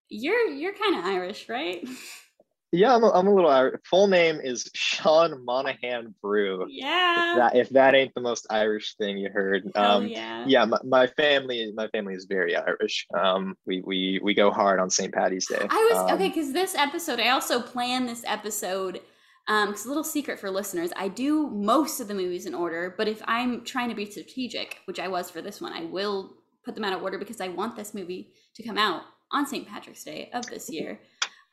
you're 0.09 0.49
you're 0.49 0.75
kind 0.75 0.97
of 0.99 1.05
Irish, 1.05 1.49
right? 1.49 1.87
Yeah, 2.73 2.95
I'm 2.95 3.05
a, 3.05 3.11
I'm 3.11 3.27
a 3.27 3.35
little. 3.35 3.51
Ir- 3.51 3.81
Full 3.85 4.07
name 4.07 4.41
is 4.43 4.71
Sean 4.75 5.45
Monahan 5.45 6.15
Brew. 6.23 6.67
yeah. 6.71 7.33
If 7.33 7.37
that 7.39 7.57
if 7.57 7.69
that 7.71 7.95
ain't 7.95 8.15
the 8.15 8.21
most 8.23 8.47
Irish 8.51 8.95
thing 8.97 9.19
you 9.19 9.29
heard. 9.31 9.71
Hell 9.75 9.99
Um, 9.99 10.09
yeah. 10.09 10.45
yeah, 10.47 10.65
my, 10.65 10.79
my 10.85 11.07
family 11.07 11.71
my 11.77 11.87
family 11.89 12.15
is 12.15 12.25
very 12.25 12.57
Irish. 12.57 13.07
Um, 13.15 13.57
we 13.67 13.83
we 13.85 14.21
we 14.23 14.33
go 14.35 14.51
hard 14.51 14.81
on 14.81 14.89
St. 14.91 15.13
Patty's 15.13 15.47
Day. 15.47 15.67
I 15.69 15.89
was 15.93 15.99
Um, 16.11 16.15
okay 16.17 16.29
because 16.29 16.53
this 16.53 16.75
episode, 16.75 17.21
I 17.21 17.29
also 17.29 17.61
planned 17.61 18.09
this 18.09 18.25
episode. 18.27 19.01
Um, 19.49 19.69
because 19.71 19.85
a 19.87 19.89
little 19.89 20.05
secret 20.05 20.39
for 20.39 20.51
listeners, 20.53 20.91
I 20.97 21.09
do 21.09 21.49
most 21.51 21.99
of 22.01 22.07
the 22.07 22.15
movies 22.15 22.47
in 22.47 22.55
order, 22.55 22.95
but 22.97 23.09
if 23.09 23.21
I'm 23.27 23.65
trying 23.65 23.89
to 23.89 23.95
be 23.97 24.09
strategic, 24.09 24.79
which 24.85 25.01
I 25.01 25.09
was 25.09 25.31
for 25.31 25.43
this 25.43 25.61
one, 25.61 25.73
I 25.73 25.85
will 25.85 26.35
put 26.65 26.77
them 26.77 26.85
out 26.85 26.93
of 26.93 27.03
order 27.03 27.19
because 27.19 27.41
I 27.41 27.49
want 27.49 27.75
this 27.75 27.93
movie 27.93 28.33
to 28.55 28.63
come 28.63 28.79
out 28.79 29.03
on 29.33 29.45
St. 29.45 29.67
Patrick's 29.67 30.05
Day 30.05 30.31
of 30.33 30.47
this 30.47 30.71
year. 30.71 31.01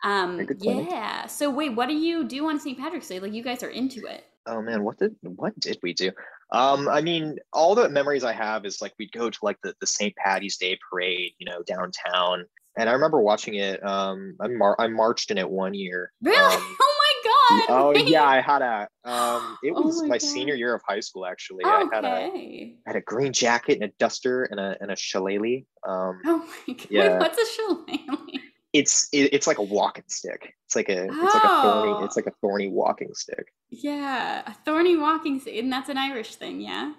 Um, 0.03 0.35
Very 0.35 0.45
good 0.47 0.59
planning. 0.59 0.87
yeah. 0.89 1.25
So 1.27 1.49
wait, 1.49 1.75
what 1.75 1.87
do 1.89 1.95
you 1.95 2.23
do 2.23 2.47
on 2.49 2.59
St. 2.59 2.77
Patrick's 2.77 3.07
Day? 3.07 3.19
Like 3.19 3.33
you 3.33 3.43
guys 3.43 3.63
are 3.63 3.69
into 3.69 4.05
it. 4.05 4.23
Oh 4.45 4.61
man, 4.61 4.83
what 4.83 4.97
did 4.97 5.15
what 5.21 5.59
did 5.59 5.77
we 5.83 5.93
do? 5.93 6.11
Um, 6.51 6.87
I 6.87 7.01
mean, 7.01 7.37
all 7.53 7.75
the 7.75 7.89
memories 7.89 8.23
I 8.23 8.31
have 8.33 8.65
is 8.65 8.81
like 8.81 8.93
we'd 8.97 9.11
go 9.11 9.29
to 9.29 9.39
like 9.43 9.57
the, 9.61 9.75
the 9.79 9.85
St. 9.87 10.15
Patty's 10.15 10.57
Day 10.57 10.79
parade, 10.89 11.33
you 11.37 11.45
know, 11.45 11.61
downtown. 11.63 12.45
And 12.77 12.89
I 12.89 12.93
remember 12.93 13.19
watching 13.19 13.55
it. 13.55 13.85
Um, 13.85 14.35
I 14.39 14.47
mar- 14.47 14.77
I 14.79 14.87
marched 14.87 15.29
in 15.31 15.37
it 15.37 15.49
one 15.49 15.73
year. 15.73 16.11
Really? 16.21 16.37
Um, 16.55 16.77
oh 16.81 16.95
my 16.99 17.31
god. 17.31 17.65
oh 17.69 17.91
wait. 17.93 18.07
yeah, 18.07 18.23
I 18.23 18.39
had 18.39 18.61
a. 18.61 18.87
Um, 19.03 19.57
it 19.63 19.73
Oh 19.75 19.81
was 19.81 20.01
my 20.03 20.07
my, 20.09 20.17
senior 20.19 20.53
year 20.55 20.73
of 20.75 20.81
high 20.87 20.99
school. 21.01 21.25
Actually, 21.25 21.65
I 21.65 21.85
had 21.91 22.05
a 22.05 22.27
Okay. 22.27 22.75
I 22.87 22.89
had 22.91 22.95
a 22.95 23.01
green 23.01 23.33
jacket 23.33 23.73
and 23.81 23.83
a 23.83 23.93
duster 23.99 24.43
and 24.45 24.59
a 24.59 24.77
and 24.79 24.91
a 24.91 24.95
shillelagh. 24.95 25.63
Um, 25.87 26.21
Oh 26.25 26.49
my 26.67 26.73
god. 26.73 26.87
Wait, 26.91 27.19
what's 27.19 27.37
a 27.37 27.45
shillelagh? 27.55 28.39
It's 28.73 29.09
it, 29.11 29.33
it's 29.33 29.47
like 29.47 29.57
a 29.57 29.63
walking 29.63 30.03
stick. 30.07 30.53
It's 30.65 30.75
like 30.75 30.89
a 30.89 31.05
it's 31.05 31.33
like 31.33 31.43
a 31.43 31.61
thorny 31.61 31.91
Oh. 31.93 32.03
it's 32.05 32.15
like 32.15 32.27
a 32.27 32.33
thorny 32.41 32.67
walking 32.69 33.13
stick. 33.13 33.51
Yeah, 33.69 34.43
a 34.45 34.53
thorny 34.65 34.95
walking 34.97 35.39
stick, 35.39 35.55
and 35.57 35.71
that's 35.71 35.89
an 35.89 35.97
Irish 35.97 36.35
thing, 36.35 36.61
yeah. 36.61 36.93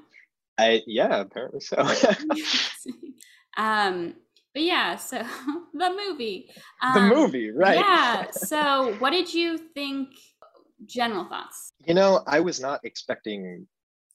I 0.58 0.82
yeah, 0.86 1.20
apparently 1.20 1.60
so. 1.60 1.76
um, 3.56 4.14
but 4.52 4.62
yeah, 4.62 4.96
so 4.96 5.18
the 5.74 5.90
movie. 6.08 6.50
the 6.94 7.00
Um, 7.00 7.08
movie, 7.08 7.50
right? 7.50 7.78
Yeah. 7.78 8.30
So, 8.32 8.94
what 8.98 9.10
did 9.10 9.32
you 9.32 9.58
think? 9.58 10.10
General 10.86 11.26
thoughts. 11.26 11.72
You 11.86 11.92
know, 11.92 12.22
I 12.26 12.40
was 12.40 12.58
not 12.58 12.80
expecting 12.84 13.66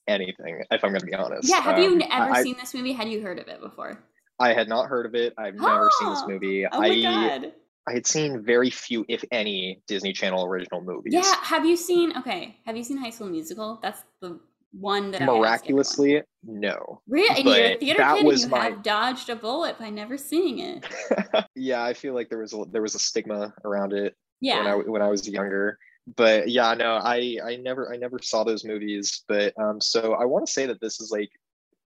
anything, 0.07 0.63
if 0.71 0.83
I'm 0.83 0.89
going 0.89 1.01
to 1.01 1.05
be 1.05 1.13
honest. 1.13 1.47
Yeah. 1.47 1.61
Have 1.61 1.77
you 1.77 1.89
Um, 1.93 2.01
n- 2.01 2.07
ever 2.11 2.31
I, 2.33 2.41
seen 2.41 2.55
this 2.59 2.73
movie? 2.73 2.91
Had 2.91 3.07
you 3.07 3.21
heard 3.21 3.37
of 3.37 3.47
it 3.47 3.61
before? 3.61 4.03
I 4.39 4.53
had 4.53 4.67
not 4.67 4.87
heard 4.87 5.05
of 5.05 5.15
it. 5.15 5.33
I've 5.37 5.55
never 5.55 5.89
seen 5.99 6.09
this 6.09 6.23
movie. 6.27 6.65
Oh 6.65 6.79
my 6.79 6.87
I 6.87 7.01
god. 7.01 7.53
I 7.87 7.93
had 7.93 8.07
seen 8.07 8.43
very 8.43 8.69
few, 8.71 9.05
if 9.07 9.23
any, 9.31 9.81
Disney 9.87 10.11
Channel 10.11 10.45
original 10.45 10.81
movies. 10.81 11.13
Yeah. 11.13 11.35
Have 11.43 11.65
you 11.65 11.77
seen? 11.77 12.17
Okay. 12.17 12.57
Have 12.65 12.75
you 12.75 12.83
seen 12.83 12.97
High 12.97 13.11
School 13.11 13.27
Musical? 13.27 13.79
That's 13.81 14.03
the 14.21 14.39
one 14.71 15.11
that 15.11 15.21
I. 15.21 15.25
Miraculously, 15.25 16.21
no. 16.43 17.01
Really? 17.07 17.29
And 17.37 17.45
you're 17.45 17.55
a 17.75 17.77
theater 17.77 17.97
that 17.99 18.17
kid, 18.17 18.25
was 18.25 18.43
and 18.43 18.51
you 18.51 18.57
my- 18.57 18.63
have 18.65 18.83
dodged 18.83 19.29
a 19.29 19.35
bullet 19.35 19.77
by 19.77 19.89
never 19.91 20.17
seeing 20.17 20.59
it. 20.59 20.85
yeah, 21.55 21.83
I 21.83 21.93
feel 21.93 22.13
like 22.15 22.29
there 22.29 22.39
was 22.39 22.53
a, 22.53 22.65
there 22.71 22.81
was 22.81 22.95
a 22.95 22.99
stigma 22.99 23.53
around 23.63 23.93
it 23.93 24.15
Yeah. 24.41 24.57
when 24.57 24.67
I 24.67 24.75
when 24.89 25.01
I 25.03 25.07
was 25.09 25.29
younger. 25.29 25.77
But 26.17 26.49
yeah, 26.49 26.73
no, 26.73 26.95
I 26.95 27.37
I 27.45 27.55
never 27.57 27.93
I 27.93 27.97
never 27.97 28.19
saw 28.19 28.43
those 28.43 28.65
movies. 28.65 29.23
But 29.27 29.53
um, 29.59 29.79
so 29.79 30.13
I 30.13 30.25
want 30.25 30.45
to 30.47 30.51
say 30.51 30.65
that 30.65 30.81
this 30.81 30.99
is 30.99 31.11
like, 31.11 31.29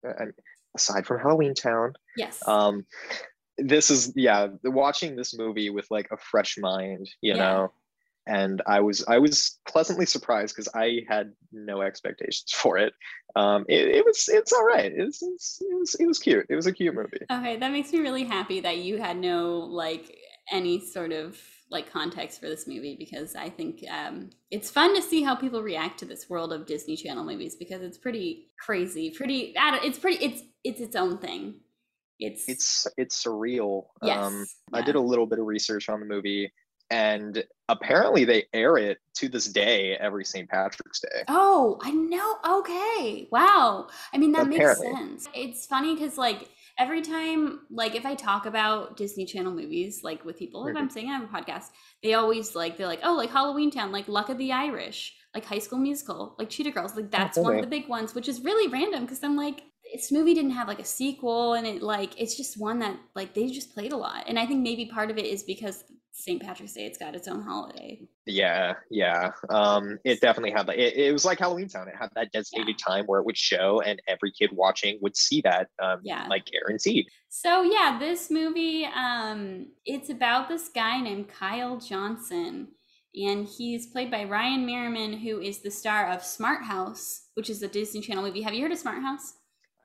uh, 0.08 0.25
aside 0.75 1.05
from 1.08 1.19
Halloween 1.21 1.53
Town, 1.53 1.93
yes. 2.17 2.39
um 2.47 2.86
this 3.58 3.89
is 3.89 4.12
yeah 4.15 4.47
watching 4.63 5.15
this 5.15 5.38
movie 5.38 5.69
with 5.69 5.86
like 5.89 6.08
a 6.12 6.17
fresh 6.17 6.58
mind 6.58 7.08
you 7.21 7.34
Yeah. 7.34 7.38
know 7.38 7.73
and 8.28 8.62
i 8.67 8.80
was 8.80 9.06
i 9.08 9.17
was 9.19 9.60
pleasantly 9.67 10.06
surprised 10.06 10.56
because 10.56 10.67
i 10.75 11.01
had 11.08 11.32
no 11.51 11.82
expectations 11.82 12.51
for 12.56 12.78
it 12.78 12.93
um 13.36 13.65
it, 13.69 13.88
it 13.88 14.06
was 14.06 14.28
it's 14.28 14.51
all 14.51 14.65
right 14.65 14.91
it's, 14.95 15.21
it's 15.21 15.60
it 15.62 15.78
was 15.80 15.95
it 15.99 16.06
was 16.06 16.19
cute 16.19 16.45
it 16.49 16.56
was 16.56 16.65
a 16.67 16.73
cute 16.73 16.95
movie 16.95 17.25
Okay, 17.32 17.58
that 17.58 17.71
makes 17.71 17.91
me 17.93 17.99
really 17.99 18.23
happy 18.23 18.60
that 18.62 18.78
you 18.78 18.97
had 18.97 19.17
no 19.17 19.60
like 19.60 20.15
any 20.51 20.80
sort 20.86 21.12
of 21.12 21.39
like 21.71 21.91
context 21.91 22.39
for 22.39 22.47
this 22.47 22.67
movie 22.67 22.95
because 22.97 23.36
I 23.36 23.49
think 23.49 23.84
um, 23.89 24.30
it's 24.51 24.69
fun 24.69 24.95
to 24.95 25.01
see 25.01 25.23
how 25.23 25.36
people 25.36 25.63
react 25.63 25.99
to 25.99 26.06
this 26.06 26.30
world 26.30 26.54
of 26.54 26.67
Disney 26.67 26.95
Channel 26.95 27.23
movies 27.23 27.56
because 27.56 27.82
it's 27.82 27.97
pretty 27.97 28.51
crazy, 28.60 29.10
pretty. 29.10 29.54
It's 29.58 29.97
pretty. 29.97 30.23
It's 30.23 30.41
it's 30.63 30.80
its 30.80 30.95
own 30.95 31.17
thing. 31.17 31.56
It's 32.19 32.47
it's 32.47 32.88
it's 32.97 33.23
surreal 33.23 33.88
yes. 34.01 34.17
um 34.17 34.45
i 34.73 34.82
did 34.82 34.95
a 34.95 34.99
little 35.01 35.25
bit 35.25 35.39
of 35.39 35.45
research 35.45 35.89
on 35.89 35.99
the 35.99 36.06
movie 36.06 36.51
and 36.89 37.43
apparently 37.67 38.25
they 38.25 38.45
air 38.54 38.78
it 38.78 38.99
to 39.15 39.28
this 39.28 39.47
day 39.47 39.95
every 39.97 40.23
st 40.23 40.49
patrick's 40.49 40.99
day 41.01 41.23
Oh, 41.28 41.78
I 41.82 41.91
know. 41.91 42.38
Okay. 42.60 43.28
Wow. 43.32 43.88
I 44.13 44.17
mean, 44.17 44.32
that 44.34 44.47
Apparently. 44.47 44.88
makes 44.88 44.99
sense. 44.99 45.30
It's 45.34 45.65
funny 45.65 45.95
because, 45.95 46.17
like, 46.17 46.47
every 46.78 47.01
time, 47.01 47.62
like, 47.71 47.95
if 47.95 48.06
I 48.06 48.13
talk 48.15 48.45
about 48.45 48.97
Disney 48.97 49.25
Channel 49.25 49.54
movies, 49.54 50.01
like, 50.04 50.23
with 50.23 50.38
people, 50.38 50.67
if 50.67 50.75
Mhm. 50.75 50.80
I'm 50.80 50.89
saying 50.91 51.10
I 51.10 51.17
have 51.17 51.23
a 51.23 51.28
podcast, 51.34 51.69
they 52.04 52.13
always, 52.13 52.56
like, 52.56 52.78
they're 52.78 52.88
like, 52.88 52.99
oh, 53.04 53.15
like 53.15 53.32
Halloween 53.32 53.71
Town, 53.71 53.91
like 53.91 54.08
Luck 54.08 54.30
of 54.30 54.38
the 54.38 54.51
Irish, 54.51 55.15
like 55.36 55.45
High 55.45 55.60
School 55.60 55.78
Musical, 55.78 56.36
like 56.39 56.50
Cheetah 56.50 56.71
Girls. 56.71 56.95
Like, 56.95 57.12
that's 57.12 57.38
one 57.38 57.56
of 57.56 57.62
the 57.62 57.67
big 57.67 57.88
ones, 57.88 58.15
which 58.15 58.28
is 58.28 58.41
really 58.43 58.67
random 58.69 59.02
because 59.02 59.24
I'm 59.24 59.36
like, 59.36 59.62
this 59.93 60.12
movie 60.12 60.34
didn't 60.34 60.52
have 60.52 60.67
like 60.67 60.80
a 60.80 60.86
sequel 60.86 61.54
and 61.54 61.67
it 61.67 61.82
like 61.84 62.19
it's 62.19 62.36
just 62.36 62.60
one 62.60 62.80
that 62.80 62.98
like 63.15 63.34
they 63.36 63.48
just 63.48 63.74
played 63.74 63.93
a 63.93 63.95
lot 63.98 64.24
and 64.28 64.38
i 64.39 64.45
think 64.45 64.62
maybe 64.63 64.88
part 64.88 65.12
of 65.12 65.17
it 65.19 65.26
is 65.26 65.43
because 65.43 65.84
st 66.12 66.41
patrick's 66.41 66.74
day 66.74 66.86
it's 66.88 66.98
got 66.98 67.13
its 67.15 67.28
own 67.28 67.41
holiday 67.41 68.02
Yeah, 68.26 68.74
yeah. 68.89 69.32
Um, 69.50 70.00
it 70.04 70.19
definitely 70.21 70.50
had 70.52 70.67
like 70.67 70.80
it, 70.80 70.95
it 70.98 71.12
was 71.13 71.24
like 71.24 71.38
Halloween 71.38 71.67
Town. 71.69 71.88
It 71.88 71.95
had 71.95 72.10
that 72.15 72.32
designated 72.32 72.80
time 72.80 73.06
where 73.06 73.19
it 73.19 73.26
would 73.28 73.38
show, 73.38 73.82
and 73.82 74.02
every 74.08 74.32
kid 74.32 74.50
watching 74.52 74.98
would 75.04 75.15
see 75.15 75.41
that. 75.41 75.69
Um, 75.80 76.00
Yeah. 76.04 76.26
like 76.28 76.45
guaranteed. 76.45 77.06
So 77.30 77.62
yeah, 77.62 77.98
this 78.00 78.32
movie, 78.32 78.86
um, 78.86 79.67
it's 79.86 80.10
about 80.10 80.48
this 80.48 80.69
guy 80.69 81.00
named 81.02 81.28
Kyle 81.28 81.78
Johnson, 81.78 82.69
and 83.15 83.47
he's 83.47 83.88
played 83.88 84.12
by 84.12 84.23
Ryan 84.23 84.65
Merriman, 84.65 85.13
who 85.13 85.39
is 85.41 85.60
the 85.60 85.71
star 85.71 86.08
of 86.12 86.23
Smart 86.23 86.63
House, 86.63 87.28
which 87.36 87.49
is 87.49 87.62
a 87.63 87.67
Disney 87.67 88.01
Channel 88.01 88.23
movie. 88.23 88.41
Have 88.41 88.54
you 88.54 88.62
heard 88.62 88.71
of 88.71 88.78
Smart 88.78 89.01
House? 89.01 89.34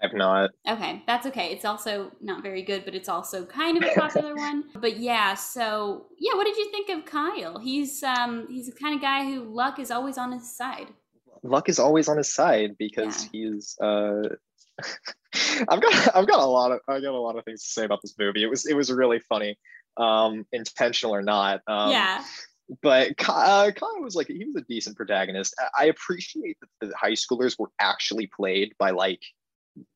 I've 0.03 0.15
not. 0.15 0.51
Okay, 0.69 1.03
that's 1.07 1.27
okay. 1.27 1.53
It's 1.53 1.67
also 1.67 2.11
not 2.23 2.43
very 2.43 2.63
good, 2.63 2.87
but 2.87 2.95
it's 2.95 3.09
also 3.09 3.45
kind 3.45 3.77
of 3.77 3.85
a 3.85 3.95
popular 3.95 4.35
one. 4.49 4.65
But 4.75 4.97
yeah, 4.97 5.35
so 5.35 6.07
yeah, 6.19 6.35
what 6.35 6.45
did 6.47 6.57
you 6.57 6.71
think 6.71 6.89
of 6.89 7.05
Kyle? 7.05 7.59
He's 7.59 8.03
um 8.03 8.47
he's 8.49 8.67
the 8.67 8.73
kind 8.73 8.95
of 8.95 9.03
guy 9.03 9.25
who 9.25 9.45
luck 9.45 9.79
is 9.79 9.91
always 9.91 10.17
on 10.17 10.33
his 10.33 10.57
side. 10.57 10.89
Luck 11.43 11.69
is 11.69 11.79
always 11.79 12.09
on 12.09 12.17
his 12.17 12.33
side 12.33 12.77
because 12.79 13.25
Yeah. 13.25 13.29
he's. 13.33 13.77
Uh, 13.83 14.23
I've 15.69 15.81
got 15.81 16.17
I've 16.17 16.27
got 16.27 16.41
a 16.41 16.47
lot 16.47 16.73
of 16.73 16.81
I 16.89 17.01
got 17.01 17.13
a 17.15 17.21
lot 17.21 17.37
of 17.37 17.45
things 17.45 17.63
to 17.65 17.69
say 17.71 17.85
about 17.85 18.01
this 18.03 18.15
movie. 18.19 18.43
It 18.43 18.49
was 18.49 18.67
it 18.67 18.75
was 18.75 18.91
really 18.91 19.21
funny, 19.29 19.59
um, 19.99 20.47
intentional 20.53 21.15
or 21.15 21.23
not. 21.23 21.61
Um, 21.67 21.91
yeah. 21.91 22.25
But 22.83 23.11
uh, 23.29 23.71
Kyle 23.73 24.01
was 24.01 24.15
like 24.15 24.29
he 24.29 24.45
was 24.45 24.57
a 24.57 24.63
decent 24.63 24.97
protagonist. 24.97 25.55
I- 25.59 25.85
I 25.85 25.87
appreciate 25.87 26.57
that 26.61 26.89
the 26.89 26.97
high 26.97 27.13
schoolers 27.13 27.59
were 27.59 27.71
actually 27.79 28.29
played 28.29 28.75
by 28.79 28.91
like 28.91 29.21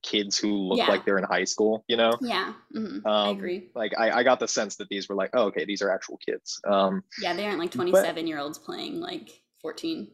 kids 0.03 0.39
who 0.39 0.53
look 0.55 0.79
Yeah. 0.79 0.87
like 0.89 1.05
they're 1.05 1.19
in 1.19 1.25
high 1.25 1.45
school. 1.45 1.85
You 1.89 1.97
know, 1.97 2.13
Yeah. 2.21 2.55
mhm, 2.75 3.03
I 3.05 3.29
Um, 3.31 3.37
agree. 3.37 3.71
like 3.75 3.93
I, 3.99 4.11
I 4.21 4.23
got 4.23 4.41
the 4.41 4.49
sense 4.49 4.77
that 4.77 4.89
these 4.89 5.09
were 5.09 5.15
like, 5.17 5.31
oh, 5.35 5.45
okay, 5.47 5.65
these 5.65 5.83
are 5.83 5.91
actual 5.91 6.17
kids. 6.19 6.61
Um, 6.67 7.03
Yeah, 7.21 7.35
they 7.35 7.45
aren't 7.47 7.59
like 7.59 7.71
but- 7.71 7.89
27 7.89 8.27
year 8.27 8.39
olds 8.39 8.59
playing 8.59 9.01
like 9.01 9.31
14. 9.61 10.11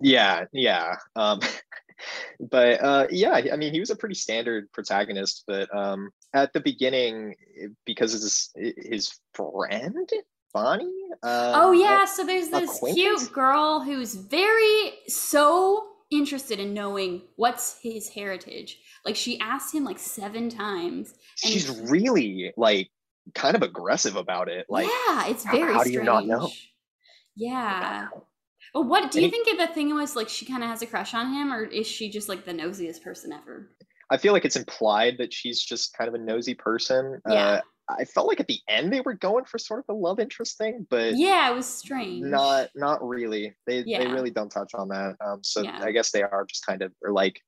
yeah, 0.00 0.44
yeah. 0.52 0.96
Um, 1.16 1.40
but 2.40 2.82
uh, 2.82 3.06
yeah, 3.10 3.40
I 3.52 3.56
mean, 3.56 3.72
he 3.72 3.80
was 3.80 3.90
a 3.90 3.96
pretty 3.96 4.14
standard 4.14 4.70
protagonist. 4.72 5.44
But 5.46 5.74
um, 5.74 6.10
at 6.32 6.52
the 6.52 6.60
beginning, 6.60 7.36
because 7.84 8.12
his 8.12 8.50
his 8.56 9.18
friend 9.34 10.08
Bonnie. 10.52 10.92
Uh, 11.22 11.52
Oh 11.54 11.72
yeah, 11.72 12.04
so 12.04 12.24
there's 12.24 12.48
this 12.48 12.80
cute 12.92 13.32
girl 13.32 13.80
who's 13.80 14.14
very 14.14 14.92
so 15.08 15.86
interested 16.10 16.58
in 16.58 16.74
knowing 16.74 17.22
what's 17.36 17.78
his 17.82 18.08
heritage. 18.08 18.78
Like 19.04 19.16
she 19.16 19.38
asked 19.40 19.74
him 19.74 19.84
like 19.84 19.98
seven 19.98 20.48
times. 20.48 21.14
and 21.42 21.52
she's 21.52 21.70
really 21.90 22.52
like 22.56 22.90
kind 23.34 23.54
of 23.54 23.62
aggressive 23.62 24.16
about 24.16 24.48
it. 24.48 24.66
Like, 24.68 24.86
yeah, 24.86 25.28
it's 25.28 25.44
very. 25.44 25.72
how, 25.72 25.78
how 25.78 25.84
do 25.84 25.90
you 25.92 26.02
not 26.02 26.26
know? 26.26 26.50
Yeah. 27.36 28.08
Well, 28.74 28.84
what 28.84 29.10
do 29.10 29.20
you 29.20 29.30
think 29.30 29.48
of 29.50 29.58
the 29.58 29.72
thing 29.72 29.94
was 29.94 30.14
like? 30.14 30.28
She 30.28 30.44
kind 30.44 30.62
of 30.62 30.68
has 30.70 30.82
a 30.82 30.86
crush 30.86 31.14
on 31.14 31.32
him, 31.32 31.52
or 31.52 31.64
is 31.64 31.86
she 31.86 32.10
just 32.10 32.28
like 32.28 32.44
the 32.44 32.52
nosiest 32.52 33.02
person 33.02 33.32
ever? 33.32 33.70
I 34.10 34.16
feel 34.16 34.32
like 34.32 34.44
it's 34.44 34.56
implied 34.56 35.16
that 35.18 35.32
she's 35.32 35.60
just 35.62 35.96
kind 35.96 36.08
of 36.08 36.14
a 36.14 36.18
nosy 36.18 36.54
person. 36.54 37.20
Yeah. 37.28 37.34
Uh, 37.34 37.60
I 37.98 38.04
felt 38.04 38.28
like 38.28 38.40
at 38.40 38.46
the 38.46 38.60
end 38.68 38.92
they 38.92 39.00
were 39.00 39.14
going 39.14 39.44
for 39.44 39.58
sort 39.58 39.80
of 39.80 39.94
a 39.94 39.98
love 39.98 40.20
interest 40.20 40.58
thing, 40.58 40.86
but 40.90 41.14
yeah, 41.16 41.50
it 41.50 41.54
was 41.54 41.66
strange. 41.66 42.24
Not 42.24 42.68
not 42.74 43.06
really. 43.06 43.54
They 43.66 43.80
Yeah. 43.80 43.98
they 43.98 44.06
really 44.06 44.30
don't 44.30 44.50
touch 44.50 44.74
on 44.74 44.88
that. 44.88 45.16
Um, 45.24 45.42
so 45.42 45.62
Yeah. 45.62 45.80
I 45.82 45.92
guess 45.92 46.10
they 46.10 46.22
are 46.22 46.44
just 46.46 46.66
kind 46.66 46.82
of 46.82 46.92
or 47.02 47.12
like 47.12 47.40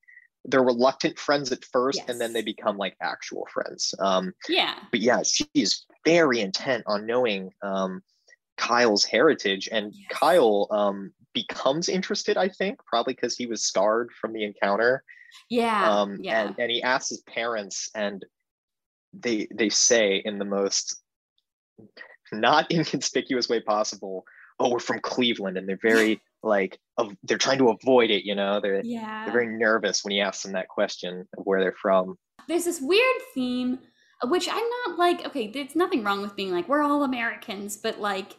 they're 0.44 0.62
reluctant 0.62 1.18
friends 1.18 1.52
at 1.52 1.64
first, 1.66 2.00
and 2.08 2.20
then 2.20 2.32
they 2.32 2.42
become 2.42 2.76
like 2.76 2.96
actual 3.00 3.46
friends. 3.52 3.94
Um, 4.00 4.32
Yeah. 4.48 4.74
but 4.90 5.00
yeah, 5.00 5.22
she 5.22 5.46
is 5.54 5.84
very 6.04 6.40
intent 6.40 6.82
on 6.86 7.06
knowing 7.06 7.52
um, 7.62 8.02
Kyle's 8.56 9.04
heritage, 9.04 9.68
and 9.70 9.92
Yes. 9.94 10.06
Kyle 10.10 10.66
um, 10.70 11.12
becomes 11.32 11.88
interested. 11.88 12.36
I 12.36 12.48
think 12.48 12.78
probably 12.84 13.14
because 13.14 13.36
he 13.36 13.46
was 13.46 13.62
scarred 13.62 14.10
from 14.20 14.32
the 14.32 14.44
encounter. 14.44 15.04
Yeah. 15.48 15.88
Um, 15.90 16.18
yeah. 16.20 16.42
and, 16.48 16.54
and 16.58 16.70
he 16.70 16.82
asks 16.82 17.10
his 17.10 17.22
parents, 17.22 17.88
and 17.94 18.24
they 19.12 19.48
they 19.54 19.68
say 19.68 20.22
in 20.24 20.38
the 20.38 20.44
most 20.44 21.02
not 22.32 22.70
inconspicuous 22.70 23.48
way 23.48 23.60
possible, 23.60 24.24
"Oh, 24.58 24.70
we're 24.70 24.78
from 24.78 25.00
Cleveland," 25.00 25.56
and 25.56 25.68
they're 25.68 25.78
very 25.80 26.20
like 26.42 26.78
of, 26.98 27.14
they're 27.22 27.38
trying 27.38 27.58
to 27.58 27.70
avoid 27.70 28.10
it. 28.10 28.24
You 28.24 28.34
know, 28.34 28.60
they're 28.60 28.82
yeah. 28.84 29.24
they're 29.24 29.32
very 29.32 29.58
nervous 29.58 30.04
when 30.04 30.12
you 30.12 30.22
ask 30.22 30.42
them 30.42 30.52
that 30.52 30.68
question 30.68 31.26
of 31.36 31.44
where 31.44 31.60
they're 31.60 31.74
from. 31.80 32.16
There's 32.48 32.64
this 32.64 32.80
weird 32.80 33.22
theme, 33.34 33.78
which 34.24 34.48
I'm 34.48 34.68
not 34.86 34.98
like. 34.98 35.26
Okay, 35.26 35.50
there's 35.50 35.76
nothing 35.76 36.02
wrong 36.02 36.22
with 36.22 36.36
being 36.36 36.52
like 36.52 36.68
we're 36.68 36.82
all 36.82 37.04
Americans, 37.04 37.76
but 37.76 38.00
like 38.00 38.36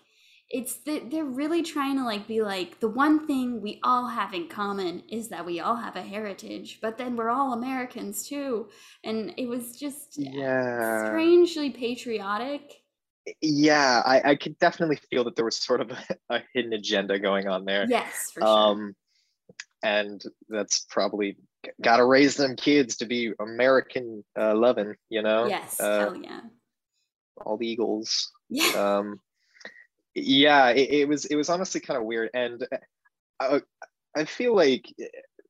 it's 0.49 0.75
that 0.86 1.10
they're 1.10 1.25
really 1.25 1.63
trying 1.63 1.97
to 1.97 2.03
like 2.03 2.27
be 2.27 2.41
like 2.41 2.79
the 2.79 2.89
one 2.89 3.25
thing 3.25 3.62
we 3.62 3.79
all 3.84 4.08
have 4.08 4.34
in 4.34 4.47
common 4.47 5.01
is 5.10 5.29
that 5.29 5.45
we 5.45 5.60
all 5.60 5.75
have 5.75 5.95
a 5.95 6.01
heritage, 6.03 6.79
but 6.82 6.97
then 6.97 7.15
we're 7.15 7.29
all 7.29 7.53
Americans 7.53 8.27
too, 8.27 8.69
and 9.03 9.34
it 9.38 9.47
was 9.47 9.75
just 9.77 10.17
Yeah, 10.17 11.08
strangely 11.08 11.71
patriotic. 11.71 12.84
yeah, 13.41 14.01
I, 14.06 14.32
I 14.32 14.36
could 14.36 14.60
definitely 14.60 14.99
feel 15.10 15.23
that 15.23 15.36
there 15.36 15.45
was 15.45 15.58
sort 15.58 15.82
of 15.82 15.91
a, 15.91 16.36
a 16.36 16.43
hidden 16.53 16.73
agenda 16.73 17.17
going 17.19 17.47
on 17.47 17.65
there. 17.65 17.86
Yes, 17.89 18.32
for 18.34 18.41
sure. 18.41 18.47
um 18.49 18.95
and 19.82 20.23
that's 20.49 20.86
probably 20.89 21.36
got 21.82 21.97
to 21.97 22.06
raise 22.06 22.36
them 22.36 22.56
kids 22.56 22.97
to 22.97 23.06
be 23.06 23.34
american 23.39 24.23
uh, 24.39 24.56
loving 24.56 24.95
you 25.10 25.21
know 25.21 25.45
yes, 25.47 25.79
uh, 25.79 25.99
hell 25.99 26.15
yeah. 26.15 26.39
all 27.45 27.58
the 27.58 27.67
eagles 27.67 28.32
Yeah. 28.49 28.71
um 28.99 29.19
yeah 30.15 30.69
it, 30.69 30.89
it 30.89 31.08
was 31.08 31.26
it 31.26 31.36
was 31.36 31.49
honestly 31.49 31.82
kind 31.82 31.97
of 31.97 32.06
weird 32.06 32.30
and 32.34 32.65
I, 33.39 33.62
I 34.15 34.26
feel 34.26 34.56
like 34.56 34.86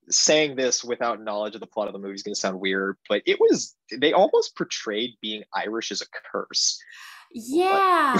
saying 0.09 0.55
this 0.55 0.83
without 0.83 1.21
knowledge 1.21 1.55
of 1.55 1.61
the 1.61 1.67
plot 1.67 1.87
of 1.87 1.93
the 1.93 1.99
movie 1.99 2.13
is 2.13 2.23
going 2.23 2.33
to 2.33 2.39
sound 2.39 2.59
weird 2.59 2.97
but 3.09 3.21
it 3.25 3.39
was 3.39 3.75
they 3.99 4.13
almost 4.13 4.55
portrayed 4.57 5.11
being 5.21 5.43
irish 5.55 5.91
as 5.91 6.01
a 6.01 6.05
curse 6.31 6.79
Yeah, 7.33 8.15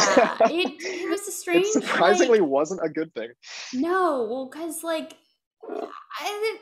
it, 0.50 0.74
it 0.80 1.10
was 1.10 1.28
a 1.28 1.32
strange. 1.42 1.66
it 1.68 1.74
surprisingly 1.74 2.40
like- 2.40 2.50
wasn't 2.50 2.82
a 2.84 2.90
good 2.90 3.14
thing 3.14 3.30
No, 3.74 4.28
well, 4.30 4.50
because 4.52 4.84
like, 4.84 5.16
I, 6.20 6.58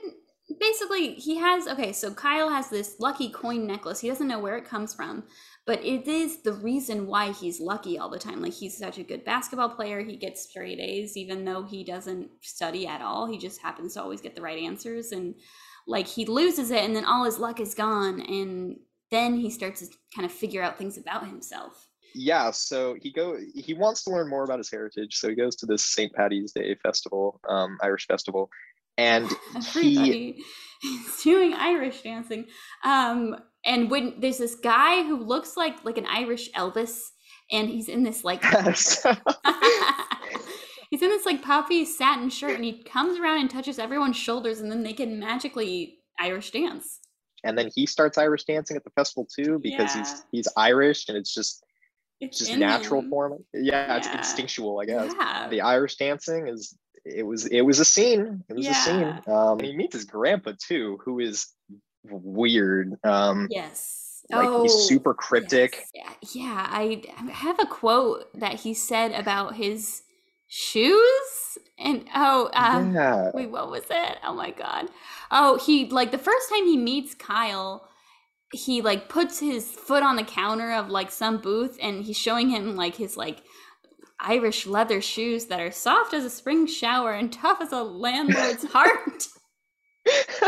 basically 0.59 1.13
he 1.15 1.37
has 1.37 1.67
okay. 1.67 1.91
So 1.93 2.13
Kyle 2.13 2.49
has 2.49 2.69
this 2.69 2.95
lucky 2.99 3.29
coin 3.29 3.65
necklace. 3.65 3.99
He 4.01 4.09
doesn't 4.09 4.27
know 4.27 4.39
where 4.39 4.57
it 4.57 4.65
comes 4.65 4.93
from, 4.93 5.23
but 5.65 5.83
it 5.83 6.07
is 6.07 6.41
the 6.41 6.53
reason 6.53 7.07
why 7.07 7.31
he's 7.31 7.59
lucky 7.59 7.97
all 7.99 8.09
the 8.09 8.19
time. 8.19 8.41
Like 8.41 8.53
he's 8.53 8.77
such 8.77 8.97
a 8.97 9.03
good 9.03 9.23
basketball 9.23 9.69
player. 9.69 10.01
He 10.01 10.17
gets 10.17 10.43
straight 10.49 10.79
A's 10.79 11.15
even 11.15 11.45
though 11.45 11.63
he 11.63 11.83
doesn't 11.83 12.29
study 12.41 12.87
at 12.87 13.01
all. 13.01 13.27
He 13.27 13.37
just 13.37 13.61
happens 13.61 13.93
to 13.93 14.01
always 14.01 14.21
get 14.21 14.35
the 14.35 14.41
right 14.41 14.61
answers, 14.61 15.11
and 15.11 15.35
like 15.87 16.07
he 16.07 16.25
loses 16.25 16.71
it, 16.71 16.83
and 16.83 16.95
then 16.95 17.05
all 17.05 17.25
his 17.25 17.37
luck 17.39 17.59
is 17.59 17.75
gone, 17.75 18.21
and 18.21 18.77
then 19.11 19.35
he 19.35 19.49
starts 19.49 19.87
to 19.87 19.95
kind 20.15 20.25
of 20.25 20.31
figure 20.31 20.63
out 20.63 20.77
things 20.77 20.97
about 20.97 21.27
himself. 21.27 21.87
yeah 22.13 22.51
so 22.51 22.95
he 23.01 23.11
go 23.11 23.37
he 23.55 23.73
wants 23.73 24.03
to 24.03 24.09
learn 24.09 24.29
more 24.29 24.43
about 24.43 24.57
his 24.57 24.69
heritage 24.69 25.15
so 25.15 25.29
he 25.29 25.35
goes 25.35 25.55
to 25.55 25.65
this 25.65 25.85
st 25.85 26.13
patty's 26.13 26.51
day 26.51 26.75
festival 26.75 27.39
um 27.47 27.77
irish 27.81 28.05
festival 28.07 28.49
and 28.97 29.29
he 29.73 30.43
is 30.83 31.21
doing 31.23 31.53
irish 31.53 32.01
dancing 32.01 32.45
um 32.83 33.35
and 33.65 33.91
when 33.91 34.15
there's 34.19 34.37
this 34.37 34.55
guy 34.55 35.03
who 35.03 35.17
looks 35.17 35.57
like 35.57 35.83
like 35.83 35.97
an 35.97 36.05
irish 36.07 36.49
elvis 36.53 37.01
and 37.51 37.69
he's 37.69 37.89
in 37.89 38.03
this 38.03 38.23
like 38.23 38.43
he's 40.89 41.01
in 41.01 41.09
this 41.09 41.25
like 41.25 41.41
puffy 41.41 41.85
satin 41.85 42.29
shirt 42.29 42.55
and 42.55 42.63
he 42.63 42.83
comes 42.83 43.19
around 43.19 43.39
and 43.39 43.49
touches 43.49 43.79
everyone's 43.79 44.17
shoulders 44.17 44.59
and 44.61 44.71
then 44.71 44.83
they 44.83 44.93
can 44.93 45.19
magically 45.19 45.99
irish 46.19 46.51
dance. 46.51 46.99
And 47.43 47.57
then 47.57 47.71
he 47.73 47.87
starts 47.87 48.17
irish 48.17 48.43
dancing 48.43 48.77
at 48.77 48.83
the 48.83 48.91
festival 48.91 49.27
too 49.35 49.59
because 49.59 49.95
Yeah. 49.95 50.03
he's 50.03 50.23
he's 50.31 50.47
irish 50.55 51.09
and 51.09 51.17
it's 51.17 51.33
just 51.33 51.63
it's 52.19 52.37
just 52.37 52.55
natural 52.55 53.01
him. 53.01 53.09
for 53.09 53.27
him. 53.27 53.43
Yeah, 53.53 53.97
it's 53.97 54.07
instinctual 54.07 54.79
i 54.79 54.85
guess. 54.85 55.11
Yeah. 55.17 55.47
The 55.49 55.61
irish 55.61 55.95
dancing 55.95 56.47
is 56.47 56.77
it 57.03 57.23
was 57.23 57.47
it 57.47 57.61
was 57.61 57.79
a 57.79 57.85
scene. 57.85 58.43
It 58.47 58.53
was 58.53 58.67
a 58.67 58.73
scene. 58.75 59.19
Um 59.25 59.57
and 59.59 59.65
he 59.65 59.75
meets 59.75 59.95
his 59.95 60.05
grandpa 60.05 60.53
too 60.59 60.99
who 61.03 61.19
is 61.19 61.47
weird 62.03 62.97
um 63.03 63.47
yes 63.49 64.23
like 64.31 64.47
oh, 64.47 64.63
he's 64.63 64.73
super 64.73 65.13
cryptic 65.13 65.85
yes. 65.93 66.15
yeah 66.33 66.43
yeah 66.43 66.67
I, 66.69 67.01
I 67.17 67.31
have 67.31 67.59
a 67.59 67.65
quote 67.65 68.25
that 68.39 68.55
he 68.61 68.73
said 68.73 69.11
about 69.11 69.55
his 69.55 70.03
shoes 70.47 71.57
and 71.79 72.05
oh 72.13 72.49
um 72.53 72.93
yeah 72.93 73.31
Wait, 73.33 73.49
what 73.49 73.71
was 73.71 73.85
it? 73.89 74.17
Oh 74.23 74.33
my 74.33 74.51
god. 74.51 74.87
Oh, 75.31 75.57
he 75.57 75.85
like 75.85 76.11
the 76.11 76.17
first 76.17 76.49
time 76.49 76.65
he 76.65 76.75
meets 76.77 77.15
Kyle, 77.15 77.87
he 78.51 78.81
like 78.81 79.07
puts 79.07 79.39
his 79.39 79.71
foot 79.71 80.03
on 80.03 80.17
the 80.17 80.23
counter 80.23 80.73
of 80.73 80.89
like 80.89 81.09
some 81.09 81.37
booth 81.37 81.77
and 81.81 82.03
he's 82.03 82.17
showing 82.17 82.49
him 82.49 82.75
like 82.75 82.97
his 82.97 83.15
like 83.15 83.43
Irish 84.19 84.67
leather 84.67 85.01
shoes 85.01 85.45
that 85.45 85.61
are 85.61 85.71
soft 85.71 86.13
as 86.13 86.25
a 86.25 86.29
spring 86.29 86.67
shower 86.67 87.13
and 87.13 87.31
tough 87.31 87.61
as 87.61 87.71
a 87.71 87.81
landlord's 87.81 88.65
heart. 88.73 89.27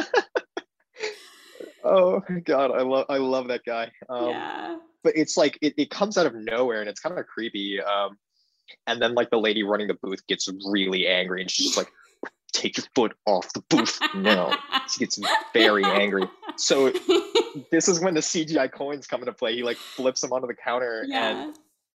oh 1.83 2.21
god 2.45 2.71
i 2.71 2.81
love 2.81 3.05
i 3.09 3.17
love 3.17 3.47
that 3.47 3.61
guy 3.65 3.91
um 4.09 4.29
yeah. 4.29 4.77
but 5.03 5.13
it's 5.15 5.37
like 5.37 5.57
it, 5.61 5.73
it 5.77 5.89
comes 5.89 6.17
out 6.17 6.25
of 6.25 6.33
nowhere 6.35 6.81
and 6.81 6.89
it's 6.89 6.99
kind 6.99 7.17
of 7.17 7.25
creepy 7.27 7.81
um 7.81 8.17
and 8.87 9.01
then 9.01 9.13
like 9.13 9.29
the 9.29 9.39
lady 9.39 9.63
running 9.63 9.87
the 9.87 9.97
booth 10.01 10.25
gets 10.27 10.47
really 10.65 11.07
angry 11.07 11.41
and 11.41 11.51
she's 11.51 11.67
just 11.67 11.77
like 11.77 11.91
take 12.53 12.77
your 12.77 12.85
foot 12.95 13.13
off 13.25 13.51
the 13.53 13.61
booth 13.69 13.99
now. 14.15 14.55
She 14.89 14.99
gets 14.99 15.19
very 15.53 15.83
angry. 15.83 16.23
So 16.55 16.91
this 17.71 17.89
is 17.89 17.99
when 17.99 18.13
the 18.13 18.21
cgi 18.21 18.71
coins 18.71 19.07
come 19.07 19.21
into 19.21 19.33
play. 19.33 19.55
He 19.55 19.63
like 19.63 19.77
flips 19.77 20.21
them 20.21 20.31
onto 20.31 20.47
the 20.47 20.53
counter 20.53 21.05
and 21.11 21.55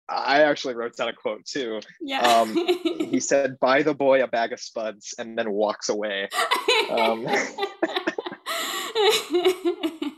i 0.07 0.43
actually 0.43 0.75
wrote 0.75 0.95
down 0.95 1.09
a 1.09 1.13
quote 1.13 1.45
too. 1.45 1.79
Yeah. 2.01 2.21
um, 2.21 2.55
he 2.55 3.19
said 3.31 3.59
buy 3.59 3.83
the 3.83 3.93
boy 3.93 4.23
a 4.23 4.27
bag 4.27 4.53
of 4.53 4.59
spuds 4.59 5.13
and 5.19 5.37
then 5.37 5.51
walks 5.51 5.89
away. 5.89 6.29
Um, 6.89 7.25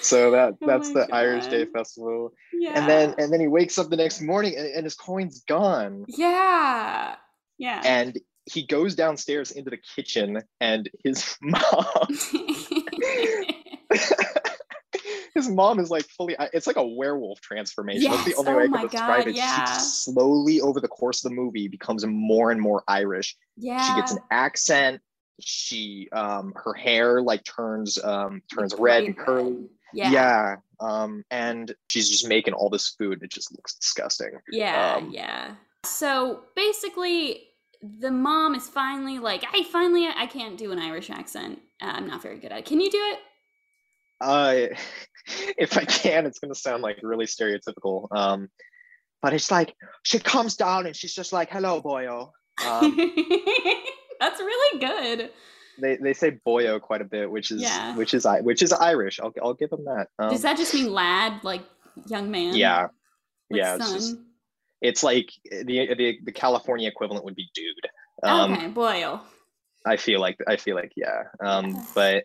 so 0.00 0.30
that 0.30 0.54
Oh 0.60 0.66
that's 0.66 0.90
my 0.90 1.00
the 1.00 1.14
irish 1.14 1.46
day 1.46 1.64
festival 1.66 2.32
yeah. 2.52 2.72
and 2.74 2.88
then 2.88 3.14
and 3.18 3.32
then 3.32 3.40
he 3.40 3.48
wakes 3.48 3.78
up 3.78 3.88
the 3.88 3.96
next 3.96 4.20
morning 4.20 4.54
and, 4.56 4.66
and 4.68 4.84
his 4.84 4.94
coin's 4.94 5.42
gone 5.48 6.04
Yeah. 6.08 7.16
Yeah. 7.58 7.80
and 7.84 8.18
he 8.50 8.66
goes 8.66 8.94
downstairs 8.94 9.52
into 9.52 9.70
the 9.70 9.78
kitchen 9.78 10.42
and 10.60 10.90
his 11.04 11.36
mom 11.42 11.62
his 15.34 15.48
mom 15.48 15.78
is 15.78 15.90
like 15.90 16.04
fully 16.04 16.36
it's 16.52 16.66
like 16.66 16.76
a 16.76 16.86
werewolf 16.86 17.40
transformation 17.40 18.10
that's 18.10 18.24
the 18.24 18.34
only 18.34 18.52
oh 18.52 18.56
way 18.56 18.64
i 18.64 18.68
can 18.68 18.82
describe 18.82 19.24
God, 19.24 19.28
it 19.28 19.36
yeah. 19.36 19.64
she 19.64 19.80
slowly 19.80 20.60
over 20.60 20.80
the 20.80 20.88
course 20.88 21.24
of 21.24 21.30
the 21.30 21.36
movie 21.36 21.68
becomes 21.68 22.04
more 22.06 22.50
and 22.50 22.60
more 22.60 22.82
irish 22.88 23.36
yeah. 23.56 23.82
she 23.82 24.00
gets 24.00 24.12
an 24.12 24.18
accent 24.30 25.00
she 25.40 26.08
um 26.12 26.52
her 26.56 26.74
hair 26.74 27.22
like 27.22 27.42
turns 27.44 28.02
um 28.04 28.42
turns 28.52 28.74
red 28.78 29.04
and 29.04 29.16
curly. 29.16 29.68
Yeah. 29.94 30.10
yeah 30.10 30.56
um 30.80 31.24
and 31.30 31.74
she's 31.90 32.08
just 32.08 32.26
making 32.28 32.54
all 32.54 32.70
this 32.70 32.94
food 32.98 33.22
it 33.22 33.30
just 33.30 33.52
looks 33.52 33.74
disgusting 33.74 34.30
Yeah, 34.50 34.96
Um, 34.96 35.10
yeah. 35.10 35.54
So 35.84 36.44
basically, 36.54 37.48
the 37.82 38.10
mom 38.10 38.54
is 38.54 38.68
finally 38.68 39.18
like, 39.18 39.42
I 39.52 39.64
finally, 39.64 40.06
I 40.06 40.26
can't 40.26 40.56
do 40.56 40.70
an 40.70 40.78
Irish 40.78 41.10
accent. 41.10 41.58
Uh, 41.82 41.86
I'm 41.96 42.06
not 42.06 42.22
very 42.22 42.38
good 42.38 42.52
at 42.52 42.58
it. 42.60 42.64
Can 42.66 42.80
you 42.80 42.90
do 42.90 42.98
it? 42.98 43.18
uh 44.22 44.66
if 45.58 45.76
i 45.76 45.84
can 45.84 46.26
it's 46.26 46.38
going 46.38 46.52
to 46.52 46.58
sound 46.58 46.82
like 46.82 46.98
really 47.02 47.26
stereotypical 47.26 48.06
um 48.12 48.48
but 49.20 49.32
it's 49.32 49.50
like 49.50 49.74
she 50.04 50.18
comes 50.18 50.56
down 50.56 50.86
and 50.86 50.96
she's 50.96 51.14
just 51.14 51.32
like 51.32 51.50
hello 51.50 51.80
boyo 51.82 52.30
um 52.66 52.96
That's 54.22 54.40
really 54.40 54.78
good. 54.78 55.30
they, 55.80 55.96
they 55.96 56.12
say 56.12 56.38
boyo 56.46 56.80
quite 56.80 57.00
a 57.00 57.04
bit 57.04 57.30
which 57.30 57.50
is 57.50 57.60
Yeah. 57.62 57.96
which 57.96 58.12
is 58.14 58.26
which 58.42 58.62
is 58.62 58.72
irish 58.72 59.18
i'll, 59.20 59.32
I'll 59.42 59.54
give 59.54 59.70
them 59.70 59.84
that 59.86 60.06
um, 60.18 60.30
Does 60.30 60.42
that 60.42 60.56
just 60.56 60.72
mean 60.74 60.92
lad, 60.92 61.42
like 61.42 61.62
young 62.06 62.30
man? 62.30 62.54
yeah 62.54 62.82
Like 62.82 62.90
yeah, 63.60 63.74
it's 63.76 63.92
just 63.92 64.16
it's 64.80 65.02
like 65.02 65.28
the 65.50 65.94
the 65.94 66.18
the 66.24 66.32
California 66.32 66.88
equivalent 66.88 67.24
would 67.24 67.36
be 67.36 67.48
dude. 67.54 67.74
Um, 68.22 68.52
okay, 68.54 68.68
boy. 68.68 69.18
I 69.86 69.96
feel 69.96 70.20
like 70.20 70.36
I 70.48 70.56
feel 70.56 70.74
like 70.76 70.92
yeah. 70.96 71.22
Um, 71.44 71.70
Yeah. 71.70 71.84
but 71.94 72.24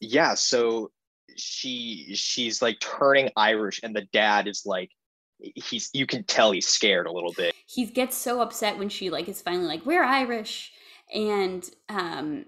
yeah, 0.00 0.34
so 0.34 0.90
she 1.36 2.10
she's 2.14 2.62
like 2.62 2.78
turning 2.80 3.30
Irish, 3.36 3.80
and 3.82 3.94
the 3.94 4.06
dad 4.12 4.46
is 4.48 4.62
like 4.66 4.90
he's 5.38 5.90
you 5.92 6.06
can 6.06 6.24
tell 6.24 6.50
he's 6.52 6.66
scared 6.68 7.06
a 7.06 7.12
little 7.12 7.32
bit. 7.36 7.54
he 7.66 7.84
gets 7.86 8.16
so 8.16 8.40
upset 8.40 8.78
when 8.78 8.88
she 8.88 9.10
like 9.10 9.28
is 9.28 9.40
finally 9.42 9.66
like 9.66 9.84
we're 9.86 10.02
irish 10.02 10.72
and 11.14 11.70
um 11.88 12.44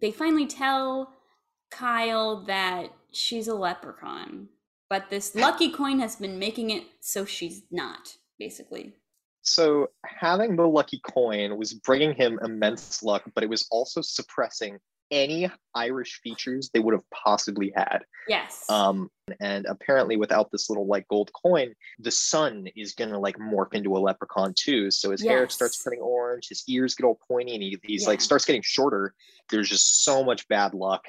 they 0.00 0.10
finally 0.10 0.46
tell 0.46 1.12
kyle 1.70 2.44
that 2.44 2.88
she's 3.12 3.48
a 3.48 3.54
leprechaun 3.54 4.48
but 4.88 5.10
this 5.10 5.34
lucky 5.34 5.70
coin 5.70 5.98
has 5.98 6.16
been 6.16 6.38
making 6.38 6.70
it 6.70 6.84
so 7.00 7.24
she's 7.24 7.62
not 7.70 8.16
basically. 8.38 8.94
So 9.42 9.90
having 10.04 10.56
the 10.56 10.66
lucky 10.66 11.00
coin 11.00 11.56
was 11.56 11.74
bringing 11.74 12.14
him 12.14 12.38
immense 12.42 13.02
luck, 13.02 13.22
but 13.34 13.44
it 13.44 13.50
was 13.50 13.66
also 13.70 14.00
suppressing 14.00 14.78
any 15.10 15.50
Irish 15.74 16.20
features 16.22 16.70
they 16.72 16.80
would 16.80 16.94
have 16.94 17.04
possibly 17.10 17.72
had. 17.76 18.00
yes 18.28 18.64
Um, 18.68 19.10
and 19.40 19.66
apparently, 19.66 20.16
without 20.16 20.50
this 20.52 20.68
little 20.70 20.86
like 20.86 21.06
gold 21.08 21.30
coin, 21.32 21.74
the 21.98 22.10
sun 22.10 22.66
is 22.76 22.94
gonna 22.94 23.18
like 23.18 23.36
morph 23.38 23.74
into 23.74 23.96
a 23.96 23.98
leprechaun 23.98 24.54
too. 24.56 24.90
So 24.90 25.10
his 25.10 25.22
hair 25.22 25.48
starts 25.48 25.82
turning 25.82 26.00
orange, 26.00 26.48
his 26.48 26.64
ears 26.68 26.94
get 26.94 27.04
all 27.06 27.18
pointy, 27.28 27.54
and 27.54 27.62
he, 27.62 27.78
he's 27.84 28.06
like 28.06 28.20
starts 28.20 28.44
getting 28.44 28.62
shorter. 28.62 29.14
There's 29.50 29.68
just 29.68 30.04
so 30.04 30.24
much 30.24 30.46
bad 30.48 30.74
luck 30.74 31.04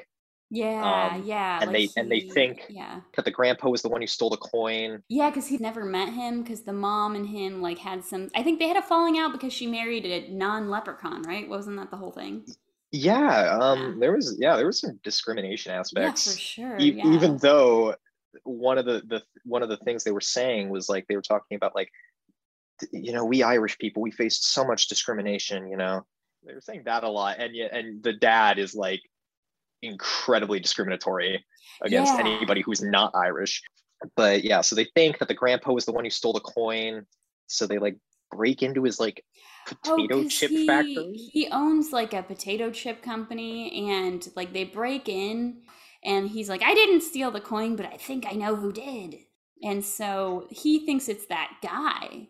yeah 0.49 1.09
um, 1.15 1.23
yeah 1.25 1.59
and 1.61 1.73
like 1.73 1.93
they- 1.93 1.99
and 2.01 2.09
they 2.09 2.21
think- 2.21 2.61
yeah 2.69 3.01
that 3.17 3.25
the 3.25 3.31
grandpa 3.31 3.67
was 3.69 3.81
the 3.81 3.89
one 3.89 3.99
who 3.99 4.07
stole 4.07 4.29
the 4.29 4.37
coin. 4.37 5.03
yeah 5.09 5.29
because 5.29 5.45
he'd 5.47 5.59
never 5.59 5.83
met 5.83 6.07
him 6.13 6.41
because 6.41 6.61
the 6.61 6.71
mom 6.71 7.15
and 7.15 7.27
him 7.27 7.61
like 7.61 7.77
had 7.77 8.01
some 8.01 8.29
i 8.33 8.41
think 8.41 8.57
they 8.57 8.69
had 8.69 8.77
a 8.77 8.81
falling 8.81 9.17
out 9.17 9.33
because 9.33 9.51
she 9.51 9.67
married 9.67 10.05
a 10.05 10.29
non-leprechaun 10.31 11.21
right 11.23 11.49
wasn't 11.49 11.75
that 11.75 11.91
the 11.91 11.97
whole 11.97 12.11
thing 12.13 12.45
Yeah, 12.91 13.57
um, 13.61 13.99
there 13.99 14.13
was 14.13 14.37
yeah, 14.39 14.55
there 14.55 14.65
was 14.65 14.79
some 14.79 14.99
discrimination 15.03 15.73
aspects. 15.73 16.25
yeah 16.25 16.31
for 16.33 16.39
sure 16.39 16.79
E- 16.79 16.91
yeah. 16.97 17.07
even 17.13 17.37
though 17.37 17.95
one 18.43 18.77
of 18.77 18.85
the, 18.85 19.01
the 19.07 19.21
one 19.45 19.63
of 19.63 19.69
the 19.69 19.77
things 19.77 20.03
they 20.03 20.11
were 20.11 20.21
saying 20.21 20.69
was 20.69 20.87
like 20.89 21.05
they 21.07 21.15
were 21.15 21.21
talking 21.21 21.55
about 21.55 21.75
like 21.75 21.89
you 22.91 23.11
know 23.11 23.25
we 23.25 23.41
irish 23.41 23.77
people 23.79 24.01
we 24.03 24.11
faced 24.11 24.53
so 24.53 24.63
much 24.63 24.87
discrimination 24.87 25.67
you 25.67 25.75
know 25.75 26.05
they 26.45 26.53
were 26.53 26.61
saying 26.61 26.83
that 26.85 27.03
a 27.03 27.09
lot 27.09 27.37
and 27.39 27.55
yet 27.55 27.73
and 27.73 28.03
the 28.03 28.13
dad 28.13 28.59
is 28.59 28.75
like 28.75 29.01
incredibly 29.81 30.59
discriminatory 30.59 31.43
against 31.81 32.13
Yeah. 32.13 32.19
anybody 32.19 32.61
who's 32.61 32.81
not 32.83 33.11
irish 33.15 33.61
but 34.15 34.43
yeah 34.43 34.61
so 34.61 34.75
they 34.75 34.87
think 34.95 35.17
that 35.19 35.27
the 35.27 35.33
grandpa 35.33 35.71
was 35.71 35.85
the 35.85 35.91
one 35.91 36.03
who 36.03 36.09
stole 36.11 36.33
the 36.33 36.39
coin 36.39 37.05
so 37.47 37.65
they 37.65 37.79
like 37.79 37.97
break 38.31 38.61
into 38.61 38.83
his 38.83 38.99
like 38.99 39.23
Oh, 39.85 39.95
potato 39.95 40.19
Oh, 40.19 40.27
chip 40.27 40.49
he, 40.49 40.65
factory 40.65 41.17
He 41.31 41.47
owns 41.51 41.91
like 41.91 42.13
a 42.13 42.23
potato 42.23 42.71
chip 42.71 43.01
company 43.01 43.89
and 43.89 44.27
like 44.35 44.53
they 44.53 44.63
break 44.63 45.09
in 45.09 45.61
and 46.03 46.29
he's 46.29 46.49
like, 46.49 46.63
I 46.63 46.73
didn't 46.73 47.01
steal 47.01 47.31
the 47.31 47.41
coin, 47.41 47.75
but 47.75 47.85
I 47.85 47.97
think 47.97 48.25
I 48.27 48.33
know 48.33 48.55
who 48.55 48.71
did. 48.71 49.19
And 49.63 49.83
so 49.83 50.47
he 50.49 50.85
thinks 50.85 51.09
it's 51.09 51.27
that 51.27 51.57
guy. 51.61 52.29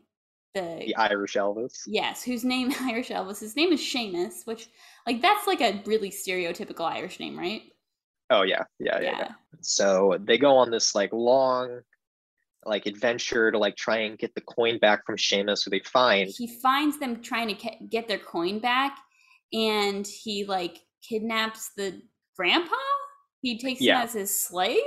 The, 0.53 0.85
the 0.87 0.95
irish 0.95 1.35
elvis 1.35 1.83
yes, 1.85 2.23
whose 2.23 2.43
name 2.43 2.73
Irish 2.81 3.09
Elvis. 3.09 3.39
His 3.39 3.55
name 3.55 3.71
is 3.71 3.79
Seamus, 3.79 4.47
which 4.47 4.69
like 5.05 5.21
that's 5.21 5.45
like 5.45 5.61
a 5.61 5.83
really 5.85 6.09
stereotypical 6.09 6.89
Irish 6.89 7.19
name, 7.19 7.37
right? 7.37 7.61
oh 8.29 8.43
yeah 8.43 8.63
yeah 8.79 8.99
yeah, 8.99 9.17
yeah. 9.17 9.31
So 9.61 10.17
they 10.19 10.37
go 10.37 10.55
on 10.57 10.71
this 10.71 10.95
like 10.95 11.13
long 11.13 11.81
like 12.65 12.85
adventure 12.85 13.51
to 13.51 13.57
like 13.57 13.75
try 13.77 13.97
and 13.99 14.17
get 14.17 14.33
the 14.35 14.41
coin 14.41 14.77
back 14.79 15.05
from 15.05 15.15
Seamus 15.17 15.63
who 15.63 15.69
they 15.71 15.79
find. 15.79 16.29
He 16.35 16.47
finds 16.61 16.99
them 16.99 17.21
trying 17.21 17.55
to 17.55 17.69
get 17.89 18.07
their 18.07 18.17
coin 18.19 18.59
back 18.59 18.97
and 19.53 20.05
he 20.05 20.43
like 20.45 20.79
kidnaps 21.07 21.71
the 21.77 22.01
grandpa. 22.35 22.75
He 23.41 23.57
takes 23.59 23.79
Yeah. 23.81 23.99
him 23.99 24.03
as 24.05 24.13
his 24.13 24.39
slave. 24.39 24.77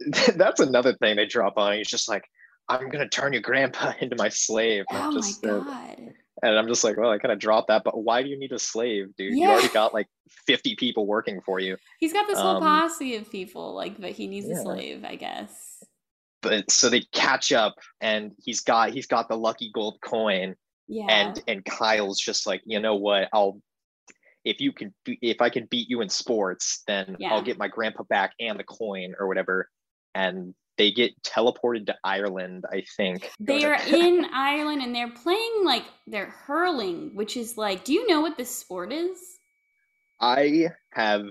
That's 0.36 0.60
another 0.60 0.94
thing 0.94 1.16
they 1.16 1.26
drop 1.26 1.56
on. 1.56 1.74
He's 1.76 1.88
just 1.88 2.08
like, 2.08 2.24
I'm 2.68 2.88
gonna 2.88 3.08
turn 3.08 3.32
your 3.32 3.42
grandpa 3.42 3.92
into 4.00 4.16
my 4.16 4.28
slave. 4.28 4.84
And, 4.90 4.98
Oh 4.98 5.02
I'm 5.08 5.14
my 5.14 5.20
just, 5.20 5.44
uh, 5.46 5.58
god. 5.60 5.98
and 6.42 6.58
I'm 6.58 6.66
just 6.66 6.82
like, 6.82 6.96
well, 6.96 7.10
I 7.10 7.18
kind 7.18 7.32
of 7.32 7.38
dropped 7.38 7.68
that, 7.68 7.82
but 7.84 8.02
why 8.02 8.22
do 8.22 8.28
you 8.28 8.38
need 8.38 8.52
a 8.52 8.58
slave, 8.58 9.14
dude? 9.16 9.34
You 9.36 9.48
already 9.48 9.68
got 9.68 9.94
like 9.94 10.08
50 10.46 10.74
people 10.76 11.06
working 11.06 11.40
for 11.44 11.60
you. 11.60 11.76
He's 12.00 12.12
got 12.12 12.26
this 12.26 12.38
whole 12.38 12.56
Um, 12.56 12.62
posse 12.62 13.14
of 13.16 13.30
people, 13.30 13.74
like, 13.74 14.00
but 14.00 14.10
he 14.12 14.26
needs 14.26 14.48
yeah. 14.48 14.58
a 14.58 14.62
slave, 14.62 15.04
I 15.04 15.14
guess. 15.16 15.73
But 16.44 16.70
so 16.70 16.88
they 16.90 17.00
catch 17.12 17.50
up 17.52 17.74
and 18.00 18.32
he's 18.44 18.60
got 18.60 18.90
he's 18.90 19.06
got 19.06 19.28
the 19.28 19.36
lucky 19.36 19.70
gold 19.74 19.98
coin 20.04 20.54
Yeah. 20.86 21.06
and 21.08 21.42
and 21.48 21.64
Kyle's 21.64 22.20
just 22.20 22.46
like, 22.46 22.62
you 22.64 22.78
know 22.78 22.94
what, 22.94 23.28
I'll 23.32 23.60
if 24.44 24.60
you 24.60 24.72
can 24.72 24.94
if 25.06 25.40
I 25.40 25.48
can 25.48 25.66
beat 25.66 25.88
you 25.88 26.02
in 26.02 26.08
sports, 26.08 26.82
then 26.86 27.16
Yeah. 27.18 27.32
I'll 27.32 27.42
get 27.42 27.58
my 27.58 27.68
grandpa 27.68 28.02
back 28.04 28.32
and 28.38 28.58
the 28.58 28.64
coin 28.64 29.14
or 29.18 29.26
whatever. 29.26 29.68
And 30.14 30.54
they 30.76 30.90
get 30.90 31.12
teleported 31.22 31.86
to 31.86 31.94
Ireland, 32.04 32.64
I 32.70 32.84
think. 32.96 33.30
they 33.40 33.64
are 33.64 33.78
in 33.88 34.26
Ireland 34.32 34.82
and 34.82 34.94
they're 34.94 35.10
playing 35.10 35.62
like 35.64 35.84
they're 36.06 36.30
hurling, 36.46 37.12
which 37.14 37.36
is 37.36 37.56
like, 37.56 37.84
do 37.84 37.92
you 37.92 38.06
know 38.06 38.20
what 38.20 38.36
this 38.36 38.54
sport 38.54 38.92
is? 38.92 39.18
I 40.20 40.68
have 40.92 41.22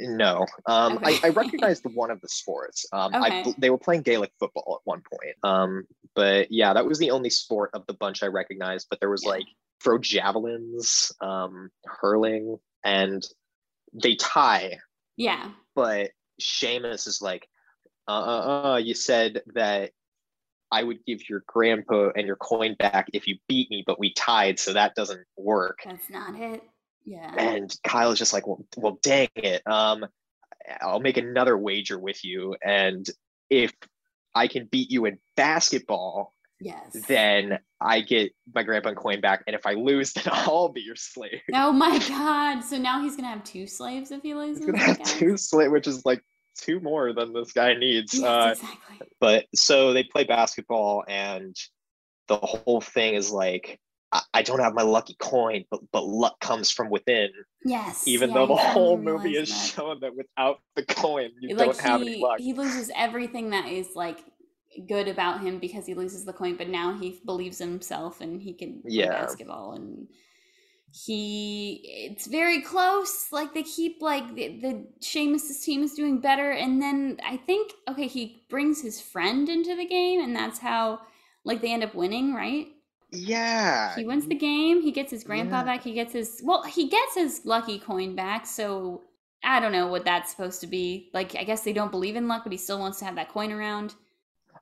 no. 0.00 0.46
Um, 0.66 0.98
I, 1.02 1.18
I 1.22 1.28
recognized 1.34 1.84
one 1.92 2.10
of 2.10 2.20
the 2.20 2.28
sports. 2.28 2.86
Um, 2.92 3.14
I, 3.14 3.40
Okay. 3.40 3.54
they 3.58 3.70
were 3.70 3.78
playing 3.78 4.02
Gaelic 4.02 4.32
football 4.38 4.80
at 4.80 4.86
one 4.86 5.02
point. 5.02 5.36
Um, 5.42 5.84
but 6.14 6.50
yeah, 6.50 6.72
that 6.74 6.86
was 6.86 6.98
the 6.98 7.10
only 7.10 7.30
sport 7.30 7.70
of 7.74 7.86
the 7.86 7.94
bunch 7.94 8.22
I 8.22 8.26
recognized. 8.26 8.86
But 8.90 9.00
there 9.00 9.10
was 9.10 9.24
Yeah. 9.24 9.30
like 9.30 9.46
throw 9.82 9.98
javelins, 9.98 11.12
um, 11.20 11.70
hurling, 11.84 12.58
and 12.84 13.22
they 13.92 14.14
tie. 14.16 14.78
Yeah. 15.16 15.50
But 15.74 16.10
Seamus 16.40 17.06
is 17.06 17.20
like, 17.20 17.48
uh, 18.08 18.10
uh, 18.10 18.72
uh, 18.72 18.76
you 18.78 18.94
said 18.94 19.42
that 19.54 19.92
I 20.70 20.82
would 20.82 21.04
give 21.06 21.28
your 21.28 21.44
grandpa 21.46 22.10
and 22.14 22.26
your 22.26 22.36
coin 22.36 22.74
back 22.78 23.08
if 23.12 23.26
you 23.26 23.38
beat 23.48 23.70
me, 23.70 23.84
but 23.86 23.98
we 23.98 24.12
tied, 24.14 24.58
so 24.58 24.72
that 24.72 24.94
doesn't 24.94 25.24
work. 25.36 25.78
That's 25.84 26.10
not 26.10 26.38
it. 26.38 26.62
Yeah. 27.08 27.34
And 27.36 27.74
Kyle 27.84 28.10
is 28.12 28.18
just 28.18 28.34
like, 28.34 28.46
well, 28.46 28.64
well, 28.76 28.98
dang 29.02 29.28
it. 29.34 29.66
Um, 29.66 30.04
I'll 30.82 31.00
make 31.00 31.16
another 31.16 31.56
wager 31.56 31.98
with 31.98 32.22
you, 32.22 32.54
and 32.62 33.08
if 33.48 33.72
I 34.34 34.46
can 34.48 34.66
beat 34.66 34.90
you 34.90 35.06
in 35.06 35.18
basketball, 35.36 36.34
yes. 36.60 36.94
then 37.08 37.58
I 37.80 38.02
get 38.02 38.32
my 38.54 38.62
grandpa 38.62 38.90
and 38.90 38.98
coin 38.98 39.22
back, 39.22 39.42
and 39.46 39.56
if 39.56 39.64
I 39.64 39.72
lose, 39.72 40.12
then 40.14 40.24
I'll 40.30 40.68
be 40.68 40.82
your 40.82 40.96
slave. 40.96 41.40
Oh 41.54 41.72
my 41.72 41.98
god. 42.06 42.60
So 42.60 42.76
now 42.76 43.02
he's 43.02 43.16
gonna 43.16 43.28
have 43.28 43.44
two 43.44 43.66
slaves 43.66 44.10
if 44.10 44.22
he 44.22 44.34
loses. 44.34 44.58
He's 44.58 44.66
gonna 44.66 44.78
have 44.78 45.02
two 45.02 45.38
slave, 45.38 45.70
which 45.70 45.86
is 45.86 46.04
like 46.04 46.22
two 46.58 46.78
more 46.80 47.14
than 47.14 47.32
this 47.32 47.52
guy 47.52 47.72
needs. 47.72 48.12
Yes, 48.12 48.22
Uh, 48.24 48.50
exactly. 48.52 49.08
but 49.20 49.46
so 49.54 49.94
they 49.94 50.04
play 50.04 50.24
basketball, 50.24 51.04
and 51.08 51.56
the 52.26 52.36
whole 52.36 52.82
thing 52.82 53.14
is 53.14 53.30
like. 53.30 53.80
I- 54.12 54.42
don't 54.42 54.60
have 54.60 54.74
my 54.74 54.82
lucky 54.82 55.14
coin, 55.18 55.64
but 55.70 55.80
but 55.92 56.04
luck 56.04 56.40
comes 56.40 56.70
from 56.70 56.90
within. 56.90 57.30
Yes. 57.64 58.06
Even 58.06 58.30
yeah, 58.30 58.34
though 58.36 58.46
the 58.46 58.56
whole 58.56 58.96
movie 58.96 59.36
is 59.36 59.50
that. 59.50 59.74
showing 59.74 60.00
that 60.00 60.16
without 60.16 60.60
the 60.76 60.84
coin, 60.84 61.30
you 61.40 61.54
like 61.56 61.66
don't 61.66 61.80
have 61.80 62.00
he, 62.00 62.08
any 62.14 62.22
luck. 62.22 62.38
he 62.40 62.52
loses 62.54 62.90
everything 62.96 63.50
that 63.50 63.68
is 63.68 63.88
like 63.94 64.18
good 64.86 65.08
about 65.08 65.40
him 65.40 65.58
because 65.58 65.86
he 65.86 65.94
loses 65.94 66.24
the 66.24 66.32
coin 66.32 66.54
but 66.56 66.68
now 66.68 66.96
he 66.96 67.20
believes 67.26 67.60
in 67.60 67.68
himself 67.68 68.20
and 68.20 68.40
he 68.40 68.52
can 68.52 68.80
play 68.82 68.92
Yeah. 68.92 69.08
basketball 69.08 69.72
and 69.72 70.06
he 70.92 71.80
it's 72.10 72.26
very 72.26 72.62
close 72.62 73.30
like 73.32 73.52
they 73.54 73.62
keep 73.62 74.00
like 74.00 74.34
the, 74.34 74.58
the 74.60 74.86
Seamus's 75.00 75.60
team 75.64 75.82
is 75.82 75.94
doing 75.94 76.20
better 76.20 76.50
and 76.52 76.80
then 76.80 77.18
i 77.26 77.36
think 77.36 77.72
okay 77.88 78.06
he 78.06 78.44
brings 78.48 78.80
his 78.80 79.00
friend 79.00 79.48
into 79.48 79.76
the 79.76 79.84
game 79.86 80.20
and 80.20 80.34
that's 80.34 80.58
how 80.58 81.00
like 81.44 81.60
they 81.60 81.72
end 81.72 81.84
up 81.84 81.94
winning 81.94 82.34
right 82.34 82.68
Yeah. 83.10 83.94
he 83.96 84.04
wins 84.04 84.26
the 84.26 84.34
game 84.34 84.82
he 84.82 84.92
gets 84.92 85.10
his 85.10 85.24
grandpa 85.24 85.58
Yeah. 85.58 85.64
back 85.64 85.82
he 85.82 85.92
gets 85.94 86.12
his 86.12 86.40
well 86.44 86.62
he 86.64 86.88
gets 86.88 87.14
his 87.14 87.40
lucky 87.44 87.78
coin 87.78 88.14
back 88.14 88.46
so 88.46 89.02
i 89.42 89.58
don't 89.60 89.72
know 89.72 89.86
what 89.86 90.04
that's 90.04 90.30
supposed 90.30 90.60
to 90.60 90.66
be 90.66 91.08
like 91.14 91.34
i 91.36 91.44
guess 91.44 91.62
they 91.62 91.72
don't 91.72 91.90
believe 91.90 92.16
in 92.16 92.28
luck 92.28 92.42
but 92.44 92.52
he 92.52 92.58
still 92.58 92.78
wants 92.78 92.98
to 92.98 93.04
have 93.06 93.14
that 93.16 93.28
coin 93.30 93.50
around 93.52 93.94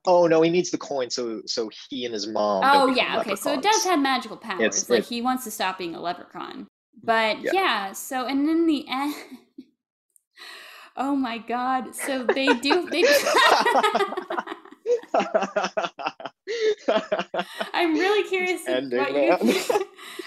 Oh 0.09 0.29
no, 0.29 0.41
he 0.43 0.51
needs 0.51 0.71
the 0.71 0.79
coin 0.79 1.11
so 1.11 1.43
so 1.47 1.69
he 1.91 2.05
and 2.05 2.15
his 2.15 2.29
mom. 2.29 2.63
oh 2.65 2.87
yeah 2.95 3.19
okay 3.21 3.35
so 3.35 3.53
it 3.53 3.63
does 3.63 3.83
have 3.85 3.99
magical 3.99 4.37
powers 4.37 4.61
It's- 4.61 4.89
like 4.91 5.05
he 5.05 5.21
wants 5.21 5.43
to 5.45 5.51
stop 5.51 5.79
being 5.79 5.97
a 5.97 6.01
leprechaun 6.01 6.69
but 7.03 7.41
Yeah. 7.43 7.51
yeah. 7.53 7.93
so 7.93 8.27
and 8.27 8.49
in 8.49 8.67
the 8.69 8.87
end 8.89 9.15
oh 10.97 11.17
my 11.17 11.39
god 11.39 11.93
so 11.97 12.23
they 12.23 12.47
do 12.47 12.89
they 12.89 13.03
i'm 17.75 17.95
really 17.95 18.29
curious 18.29 18.63
what 18.67 18.83
you 18.83 19.65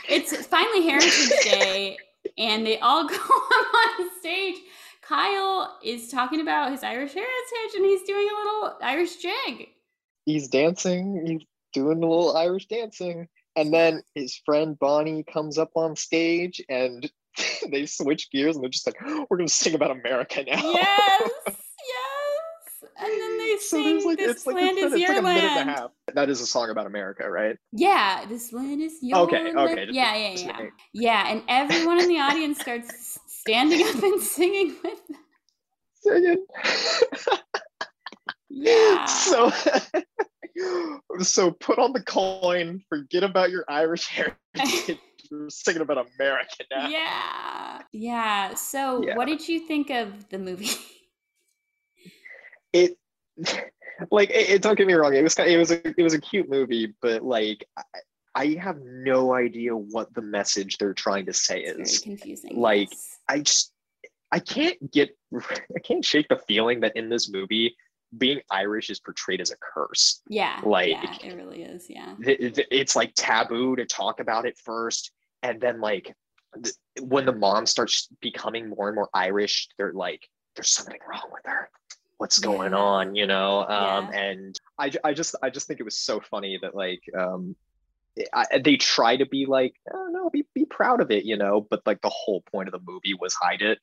it's 0.10 0.46
finally 0.48 0.84
heritage 0.84 1.30
day 1.44 1.98
and 2.38 2.66
they 2.66 2.80
all 2.80 3.08
go 3.08 3.16
up 3.16 4.00
on 4.00 4.20
stage 4.20 4.56
kyle 5.02 5.78
is 5.84 6.10
talking 6.10 6.42
about 6.42 6.72
his 6.72 6.84
irish 6.84 7.14
heritage 7.14 7.76
and 7.76 7.86
he's 7.86 8.04
doing 8.04 8.28
a 8.28 8.36
little 8.44 8.78
irish 8.82 9.18
jig 9.18 9.70
he's 10.30 10.48
dancing, 10.48 11.26
he's 11.26 11.46
doing 11.74 12.04
a 12.04 12.08
little 12.08 12.36
Irish 12.36 12.68
dancing. 12.68 13.28
And 13.56 13.74
then 13.74 14.04
his 14.16 14.40
friend 14.46 14.78
Bonnie 14.78 15.24
comes 15.24 15.58
up 15.58 15.72
on 15.76 15.96
stage 15.96 16.62
and 16.70 17.10
they 17.72 17.86
switch 17.86 18.30
gears 18.32 18.56
and 18.56 18.64
they're 18.64 18.70
just 18.70 18.88
like, 18.88 18.98
we're 19.30 19.38
gonna 19.38 19.50
sing 19.50 19.76
about 19.76 19.92
America 19.92 20.44
now. 20.44 20.62
Yes. 20.72 21.32
And 23.02 23.10
then 23.10 23.38
they 23.38 23.58
So 23.60 23.78
sing 23.84 24.06
like 24.06 24.18
"This 24.18 24.46
like 24.46 24.56
land 24.56 24.78
is 24.78 25.00
your 25.00 25.10
like 25.10 25.20
a 25.20 25.22
minute 25.22 25.52
and 25.56 25.70
land." 25.70 25.90
That 26.14 26.30
is 26.30 26.42
a 26.42 26.46
song 26.46 26.70
about 26.70 26.86
America, 26.86 27.30
right? 27.30 27.58
Yeah, 27.72 28.26
this 28.28 28.52
land 28.52 28.82
is 28.82 28.98
your 29.02 29.20
Okay, 29.20 29.54
land. 29.54 29.58
okay, 29.58 29.88
Yeah, 29.92 30.16
yeah, 30.16 30.36
yeah. 30.38 30.70
Yeah, 30.94 31.32
and 31.32 31.44
everyone 31.48 32.00
in 32.00 32.08
the 32.10 32.20
audience 32.20 32.60
starts 32.60 33.20
standing 33.28 33.82
up 33.88 34.04
and 34.04 34.22
singing 34.22 34.76
with 34.84 35.08
them. 35.08 35.18
Singing. 36.02 36.46
Yeah. 38.50 39.06
So 39.06 39.52
so 41.20 41.52
put 41.52 41.80
on 41.80 41.94
the 41.94 42.04
coin, 42.04 42.82
forget 42.90 43.24
about 43.24 43.52
your 43.52 43.64
Irish 43.70 44.08
heritage. 44.08 45.00
We're 45.32 45.50
singing 45.50 45.82
about 45.82 46.08
America 46.18 46.64
now. 46.72 46.90
Yeah. 46.90 47.82
Yeah. 47.92 48.54
So, 48.56 49.06
Yeah. 49.06 49.16
what 49.16 49.28
did 49.28 49.48
you 49.48 49.60
think 49.68 49.90
of 49.92 50.28
the 50.30 50.40
movie? 50.40 50.72
It 52.74 52.98
like 54.12 54.30
it, 54.30 54.50
it- 54.50 54.62
don't 54.62 54.78
get 54.78 54.88
me 54.88 54.94
wrong 54.94 55.14
it 55.16 55.22
was 55.24 55.36
kind 55.36 55.50
it 55.50 55.58
was 55.58 55.72
a 55.72 55.88
it 56.00 56.04
was 56.04 56.14
a 56.14 56.22
cute 56.22 56.50
movie 56.50 56.94
but 57.02 57.24
like 57.24 57.68
I, 57.78 57.84
I 58.36 58.46
have 58.62 58.78
no 58.82 59.34
idea 59.34 59.76
what 59.76 60.14
the 60.14 60.22
message 60.22 60.78
they're 60.78 60.94
trying 60.94 61.26
to 61.26 61.34
say 61.34 61.62
It's 61.62 61.72
very 61.72 61.82
is 61.84 62.00
confusing. 62.00 62.60
like- 62.60 62.92
yes. 62.92 63.18
i 63.28 63.40
just 63.40 63.72
i 64.32 64.40
can't 64.40 64.78
get 64.92 65.10
i 65.36 65.80
can't 65.84 66.06
shake 66.06 66.28
the 66.30 66.38
feeling 66.48 66.82
that 66.82 66.96
in 66.96 67.10
this 67.10 67.30
movie 67.32 67.76
being 68.18 68.40
irish 68.52 68.90
is 68.90 69.00
portrayed 69.00 69.42
as 69.42 69.52
a 69.52 69.56
curse 69.58 70.22
yeah, 70.30 70.60
like- 70.64 70.90
yeah, 70.90 71.16
it 71.24 71.36
really 71.36 71.62
is. 71.64 71.88
Yeah. 71.90 72.16
Th- 72.24 72.56
th- 72.56 72.68
it's 72.72 72.96
like 72.96 73.12
taboo 73.16 73.76
to 73.76 73.86
talk 73.86 74.20
about 74.20 74.46
it 74.48 74.58
first 74.58 75.12
and 75.44 75.62
then 75.62 75.80
like 75.80 76.14
th- 76.64 76.74
when 77.02 77.26
the 77.26 77.32
mom 77.34 77.66
starts 77.68 78.08
becoming 78.22 78.70
more 78.70 78.88
and 78.88 78.96
more 78.96 79.10
irish 79.14 79.68
they're 79.78 79.94
like 79.94 80.28
there's 80.56 80.72
something 80.72 81.00
wrong 81.08 81.30
with 81.32 81.44
her 81.46 81.70
what's 82.20 82.40
going 82.40 82.74
Yeah. 82.74 82.78
on 82.78 83.16
you 83.16 83.28
know 83.28 83.62
um 83.68 84.10
Yeah. 84.12 84.12
and 84.14 84.60
I, 84.78 84.92
I 85.04 85.14
just 85.14 85.36
i 85.44 85.50
just 85.50 85.68
think 85.68 85.80
it 85.82 85.84
was 85.84 85.98
so 86.00 86.20
funny 86.22 86.60
that 86.62 86.76
like 86.76 87.02
um 87.18 87.56
I, 88.34 88.60
they 88.64 88.76
try 88.78 89.18
to 89.18 89.26
be 89.26 89.46
like 89.48 89.74
i 89.90 89.94
don't 89.94 90.14
know 90.14 90.30
be, 90.30 90.46
be 90.54 90.66
proud 90.66 91.02
of 91.02 91.12
it 91.12 91.26
you 91.26 91.38
know 91.38 91.66
but 91.70 91.82
like 91.86 92.02
the 92.02 92.10
whole 92.10 92.42
point 92.52 92.68
of 92.68 92.74
the 92.74 92.82
movie 92.86 93.16
was 93.20 93.34
hide 93.34 93.62
it 93.62 93.80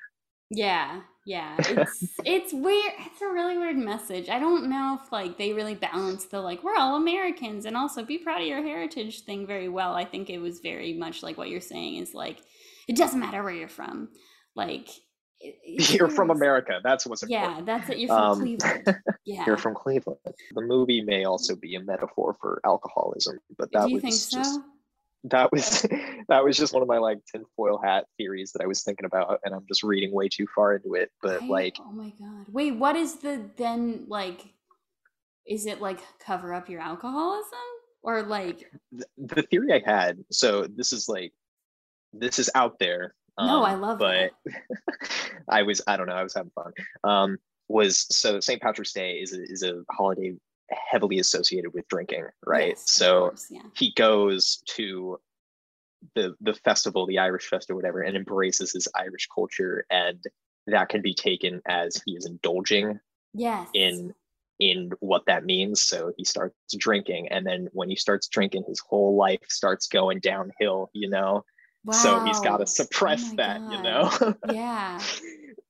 Yeah, 0.51 1.01
yeah. 1.25 1.57
It's 1.67 2.21
it's 2.25 2.53
weird. 2.53 2.93
It's 3.07 3.21
a 3.23 3.27
really 3.27 3.59
weird 3.59 3.77
message. 3.77 4.29
I 4.29 4.39
don't 4.39 4.69
know 4.71 4.99
if 5.03 5.11
like 5.11 5.39
they 5.39 5.53
really 5.53 5.75
balance 5.75 6.27
the 6.27 6.41
like 6.41 6.63
we're 6.63 6.77
all 6.77 6.97
Americans 6.97 7.65
and 7.67 7.77
also 7.77 8.05
be 8.05 8.19
proud 8.19 8.43
of 8.43 8.47
your 8.47 8.63
heritage 8.63 9.25
thing 9.25 9.47
very 9.47 9.69
well. 9.69 9.95
I 9.95 10.05
think 10.05 10.31
it 10.31 10.39
was 10.39 10.61
very 10.61 10.93
much 10.95 11.23
like 11.25 11.37
what 11.37 11.49
you're 11.51 11.61
saying 11.61 11.97
is 11.97 12.15
like 12.15 12.39
it 12.87 12.97
doesn't 12.97 13.19
matter 13.19 13.43
where 13.43 13.55
you're 13.55 13.69
from. 13.69 14.11
Like 14.55 14.89
it, 15.63 15.91
you're 15.95 16.09
from 16.09 16.31
america 16.31 16.81
that's 16.83 17.07
what's 17.07 17.23
important 17.23 17.59
Yeah, 17.59 17.65
that's 17.65 17.91
it. 17.91 17.99
You're 17.99 18.09
from 18.09 18.19
Um, 18.33 18.39
Cleveland. 18.41 18.97
Yeah. 19.25 19.45
you're 19.47 19.57
from 19.59 19.75
cleveland 19.75 20.19
the 20.55 20.61
movie 20.63 21.03
may 21.03 21.25
also 21.25 21.57
be 21.57 21.75
a 21.75 21.81
metaphor 21.81 22.37
for 22.41 22.61
alcoholism 22.65 23.39
but 23.59 23.71
that 23.73 23.85
Do 23.85 23.89
you 23.91 23.95
was 23.97 24.03
think 24.03 24.15
so? 24.15 24.39
just 24.39 24.61
that 25.25 25.51
was 25.51 25.83
that 26.29 26.45
was 26.45 26.57
just 26.57 26.73
one 26.73 26.83
of 26.83 26.89
my 26.89 26.99
like 26.99 27.19
tinfoil 27.31 27.81
hat 27.83 28.07
theories 28.17 28.53
that 28.53 28.63
I 28.63 28.67
was 28.67 28.85
thinking 28.85 29.07
about, 29.07 29.41
and 29.45 29.53
I'm 29.55 29.65
just 29.67 29.83
reading 29.83 30.13
way 30.13 30.29
too 30.29 30.47
far 30.55 30.77
into 30.77 30.95
it. 30.95 31.11
But 31.21 31.43
I- 31.43 31.47
like, 31.47 31.77
oh 31.81 31.91
my 31.91 32.11
god. 32.21 32.47
Wait, 32.53 32.77
what 32.77 32.95
is 32.95 33.17
the 33.17 33.41
then 33.57 34.05
like? 34.07 34.41
Is 35.45 35.67
it 35.67 35.81
like 35.81 35.99
cover 36.21 36.55
up 36.55 36.69
your 36.69 36.81
alcoholism 36.81 37.59
or 38.05 38.23
like? 38.23 38.71
th- 38.93 39.05
the 39.19 39.43
theory 39.43 39.73
I 39.73 39.83
had, 39.85 40.23
so 40.31 40.67
this 40.69 40.93
is 40.93 41.09
like, 41.09 41.33
this 42.13 42.39
is 42.39 42.49
out 42.55 42.79
there. 42.79 43.15
No, 43.39 43.59
um, 43.59 43.65
I 43.65 43.75
love 43.75 44.01
it. 44.03 44.33
But 44.45 44.55
I 45.49 45.63
was, 45.63 45.83
I 45.87 45.97
don't 45.97 46.07
know, 46.07 46.15
I 46.15 46.23
was 46.23 46.35
having 46.35 46.53
fun. 46.55 46.73
Um, 47.05 47.39
was 47.69 48.07
so 48.17 48.41
St. 48.41 48.63
Patrick's 48.63 48.93
Day 48.93 49.15
is 49.15 49.33
a, 49.33 49.43
is 49.43 49.63
a 49.63 49.83
holiday 49.91 50.35
heavily 50.71 51.19
associated 51.19 51.73
with 51.75 51.87
drinking, 51.89 52.27
right? 52.45 52.71
Yes, 52.71 52.85
so 52.87 53.29
course, 53.29 53.47
yeah. 53.51 53.63
he 53.77 53.93
goes 53.95 54.63
to 54.77 55.19
the 56.15 56.35
the 56.41 56.55
festival, 56.55 57.07
the 57.07 57.19
Irish 57.19 57.49
Fest 57.49 57.71
or 57.71 57.77
whatever, 57.77 58.03
and 58.03 58.17
embraces 58.17 58.73
his 58.73 58.89
Irish 58.95 59.29
culture, 59.35 59.85
and 59.91 60.23
that 60.67 60.89
can 60.89 61.03
be 61.03 61.15
taken 61.15 61.61
as 61.67 62.01
he 62.05 62.13
is 62.13 62.27
indulging 62.27 62.99
Yes. 63.35 63.69
in 63.75 64.15
in 64.59 64.91
what 65.01 65.27
that 65.27 65.45
means. 65.45 65.83
So 65.83 66.13
he 66.17 66.25
starts 66.25 66.57
drinking, 66.79 67.29
and 67.29 67.47
then 67.47 67.69
when 67.73 67.91
he 67.91 67.97
starts 67.97 68.29
drinking, 68.29 68.65
his 68.67 68.81
whole 68.81 69.17
life 69.17 69.41
starts 69.49 69.87
going 69.87 70.21
downhill. 70.21 70.91
You 70.93 71.11
know, 71.11 71.45
so 71.93 72.21
he's 72.25 72.41
got 72.41 72.59
to 72.59 72.67
suppress 72.67 73.33
Oh 73.33 73.37
that. 73.37 73.61
You 73.71 73.83
know, 73.83 74.35
Yeah. 74.53 75.01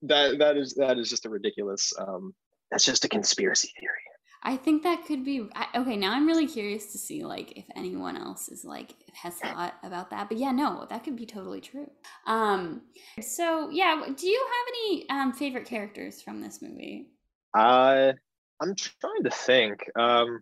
that 0.03 0.39
that 0.39 0.57
is 0.57 0.75
that 0.75 0.99
is 0.99 1.11
just 1.11 1.27
a 1.27 1.31
ridiculous. 1.31 1.93
Um, 1.99 2.35
that's 2.71 2.85
just 2.85 3.05
a 3.05 3.09
conspiracy 3.09 3.73
theory. 3.79 3.93
I 4.43 4.57
think 4.57 4.85
that 4.85 5.07
could 5.07 5.25
be 5.25 5.49
I, 5.55 5.67
okay. 5.77 5.97
Now 5.97 6.13
I'm 6.13 6.27
really 6.27 6.47
curious 6.47 6.93
to 6.93 6.99
see 6.99 7.25
like 7.25 7.57
if 7.57 7.65
anyone 7.75 8.17
else 8.17 8.49
is 8.49 8.65
like 8.65 8.95
has 9.15 9.35
thought 9.35 9.75
about 9.83 10.11
that. 10.11 10.29
But 10.29 10.39
yeah, 10.39 10.53
no, 10.53 10.87
that 10.89 11.03
could 11.05 11.17
be 11.17 11.27
totally 11.27 11.61
true. 11.61 11.91
Um, 12.27 12.83
so 13.21 13.71
yeah, 13.71 14.03
do 14.17 14.27
you 14.29 14.47
have 14.47 14.67
any 14.69 15.09
um 15.11 15.33
favorite 15.33 15.65
characters 15.67 16.23
from 16.23 16.41
this 16.41 16.63
movie? 16.63 17.09
Uh, 17.55 18.13
I'm 18.61 18.75
trying 18.75 19.25
to 19.25 19.31
think. 19.31 19.81
Um, 19.99 20.41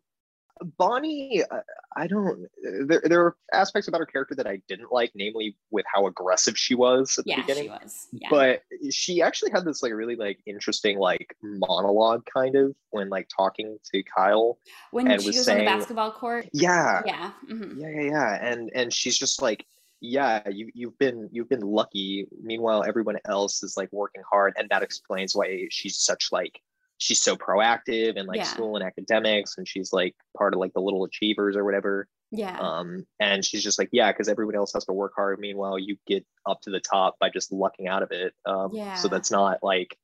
Bonnie, 0.79 1.43
uh, 1.51 1.61
I 1.97 2.07
don't. 2.07 2.47
There, 2.87 3.03
there 3.05 3.21
are 3.25 3.37
aspects 3.53 3.89
about 3.89 3.99
her 3.99 4.07
character 4.07 4.35
that 4.37 4.47
I 4.47 4.61
didn't 4.69 4.93
like, 4.93 5.11
namely 5.15 5.57
with 5.71 5.85
how 5.93 6.07
aggressive 6.07 6.57
she 6.57 6.75
was 6.75 7.19
at 7.19 7.25
the 7.25 7.31
Yeah, 7.33 7.41
beginning. 7.43 7.65
she 7.65 7.69
was. 7.71 8.07
Yeah. 8.13 8.29
But 8.31 8.63
she 8.91 9.21
actually 9.21 9.51
had 9.51 9.65
this 9.65 9.83
like 9.83 9.93
really 9.93 10.17
like 10.17 10.39
interesting 10.47 10.99
like 10.99 11.37
monologue 11.43 12.25
kind 12.33 12.55
of 12.55 12.75
when 12.91 13.09
like 13.11 13.29
talking 13.35 13.79
to 13.93 14.03
Kyle. 14.05 14.59
when 14.93 15.09
and 15.11 15.21
she 15.21 15.29
was 15.29 15.37
goes 15.37 15.49
on 15.49 15.59
the 15.59 15.65
basketball 15.65 16.13
court. 16.13 16.49
Yeah, 16.53 17.03
Yeah. 17.05 17.33
mhm. 17.51 17.77
yeah, 17.77 17.89
yeah, 17.89 18.11
yeah. 18.11 18.39
And 18.53 18.71
and 18.75 18.93
she's 18.93 19.19
just 19.19 19.43
like, 19.43 19.67
yeah, 20.01 20.49
you 20.49 20.71
you've 20.75 20.97
been 20.99 21.29
you've 21.33 21.49
been 21.49 21.63
lucky. 21.63 22.29
Meanwhile, 22.43 22.85
everyone 22.87 23.19
else 23.25 23.63
is 23.65 23.77
like 23.77 23.93
working 23.93 24.23
hard, 24.31 24.55
and 24.57 24.69
that 24.71 24.83
explains 24.83 25.35
why 25.35 25.67
she's 25.71 25.99
such 25.99 26.29
like 26.31 26.61
she's 26.99 27.21
so 27.21 27.37
proactive 27.37 28.17
in 28.17 28.27
like 28.27 28.39
Yeah. 28.39 28.45
school 28.45 28.77
and 28.77 28.85
academics, 28.85 29.59
and 29.59 29.67
she's 29.69 29.93
like 29.93 30.15
part 30.37 30.55
of 30.55 30.61
like 30.61 30.73
the 30.73 30.81
little 30.81 31.05
achievers 31.05 31.57
or 31.57 31.65
whatever. 31.65 32.09
Yeah. 32.31 32.59
Um, 32.59 33.07
and 33.21 33.45
she's 33.45 33.63
just 33.63 33.79
like, 33.79 33.91
yeah, 33.93 34.11
because 34.11 34.29
everyone 34.29 34.57
else 34.57 34.73
has 34.73 34.85
to 34.87 34.93
work 34.93 35.13
hard. 35.15 35.39
Meanwhile, 35.39 35.79
you 35.79 35.97
get 36.07 36.27
up 36.47 36.61
to 36.63 36.71
the 36.71 36.81
top 36.81 37.17
by 37.21 37.31
just 37.31 37.53
lucking 37.53 37.87
out 37.87 38.03
of 38.03 38.11
it. 38.11 38.33
Um, 38.45 38.71
Yeah. 38.73 38.95
so 38.95 39.09
that's 39.09 39.31
not 39.31 39.59
like 39.63 39.97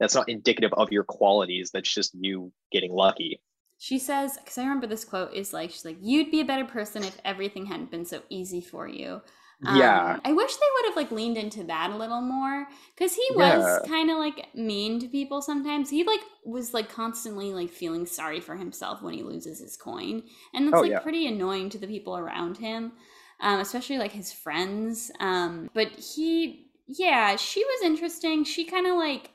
that's 0.00 0.14
not 0.14 0.28
indicative 0.28 0.72
of 0.74 0.90
your 0.90 1.04
qualities. 1.04 1.70
That's 1.72 1.92
just 1.92 2.12
you 2.14 2.52
getting 2.72 2.92
lucky. 2.92 3.40
She 3.78 3.98
says, 3.98 4.36
because 4.36 4.58
I 4.58 4.62
remember 4.62 4.86
this 4.86 5.04
quote 5.04 5.32
is 5.34 5.52
like, 5.52 5.70
she's 5.70 5.84
like, 5.84 5.96
"You'd 6.00 6.30
be 6.30 6.40
a 6.40 6.44
better 6.44 6.64
person 6.64 7.02
if 7.04 7.16
everything 7.24 7.66
hadn't 7.66 7.90
been 7.90 8.04
so 8.04 8.22
easy 8.28 8.60
for 8.60 8.86
you." 8.88 9.22
Yeah. 9.62 10.16
Um, 10.16 10.20
I 10.24 10.32
wish 10.32 10.56
they 10.56 10.66
would 10.74 10.86
have 10.86 10.96
like 10.96 11.12
leaned 11.12 11.36
into 11.36 11.64
that 11.64 11.90
a 11.90 11.96
little 11.96 12.20
more 12.20 12.66
because 12.94 13.14
he 13.14 13.24
Yeah. 13.28 13.36
was 13.36 13.80
kind 13.86 14.10
of 14.10 14.18
like 14.18 14.54
mean 14.54 14.98
to 15.00 15.08
people 15.08 15.42
sometimes. 15.42 15.90
He 15.90 16.04
like 16.04 16.20
was 16.44 16.74
like 16.74 16.88
constantly 16.90 17.52
like 17.54 17.70
feeling 17.70 18.06
sorry 18.06 18.40
for 18.40 18.56
himself 18.56 19.02
when 19.02 19.14
he 19.14 19.22
loses 19.22 19.60
his 19.60 19.76
coin, 19.76 20.22
and 20.54 20.66
that's 20.66 20.80
Oh, 20.80 20.82
like 20.82 21.00
yeah. 21.00 21.00
pretty 21.00 21.26
annoying 21.26 21.70
to 21.70 21.78
the 21.78 21.86
people 21.86 22.16
around 22.16 22.58
him, 22.58 22.92
um, 23.40 23.60
especially 23.60 23.98
like 23.98 24.12
his 24.12 24.32
friends. 24.32 25.10
Um, 25.20 25.70
but 25.74 25.88
he, 25.90 26.70
yeah, 26.86 27.36
she 27.36 27.64
was 27.64 27.82
interesting. 27.84 28.44
She 28.44 28.64
kind 28.64 28.86
of 28.86 28.96
like 28.96 29.30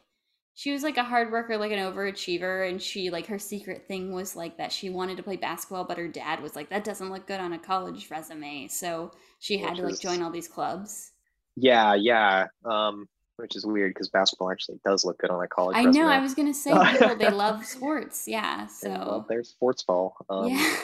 she 0.60 0.72
was 0.72 0.82
like 0.82 0.98
a 0.98 1.04
hard 1.04 1.32
worker, 1.32 1.56
like 1.56 1.72
an 1.72 1.78
overachiever, 1.78 2.68
and 2.68 2.82
she 2.82 3.12
like 3.12 3.28
her 3.28 3.38
secret 3.38 3.88
thing 3.88 4.12
was 4.12 4.36
like 4.36 4.58
that 4.58 4.72
she 4.72 4.90
wanted 4.90 5.16
to 5.18 5.22
play 5.24 5.36
basketball, 5.36 5.84
but 5.84 6.00
her 6.00 6.08
dad 6.08 6.42
was 6.42 6.56
like 6.56 6.68
that 6.72 6.84
doesn't 6.84 7.12
look 7.12 7.28
good 7.28 7.40
on 7.40 7.54
a 7.54 7.60
college 7.60 8.10
resume, 8.10 8.68
so 8.68 9.12
she 9.38 9.60
had 9.60 9.72
Which 9.74 9.78
to 9.78 9.84
like 9.84 9.94
is- 9.94 10.00
join 10.00 10.24
all 10.24 10.32
these 10.32 10.48
clubs. 10.48 11.12
Yeah, 11.56 11.94
yeah. 11.94 12.48
Um, 12.66 13.08
which 13.36 13.56
is 13.56 13.68
weird 13.68 13.94
because 13.94 14.10
basketball 14.10 14.50
actually 14.50 14.80
does 14.84 15.06
look 15.06 15.20
good 15.20 15.30
on 15.30 15.44
a 15.44 15.48
college. 15.48 15.76
Resume. 15.78 15.96
I 15.96 16.00
know. 16.06 16.08
I 16.12 16.20
was 16.20 16.34
gonna 16.34 16.56
say 16.56 16.74
people 16.92 17.16
they 17.16 17.30
love 17.46 17.64
sports, 17.64 18.28
yeah. 18.28 18.66
So 18.66 19.26
their 19.30 19.44
sports 19.44 19.84
ball. 19.84 20.16
Um, 20.28 20.48
yeah, 20.50 20.76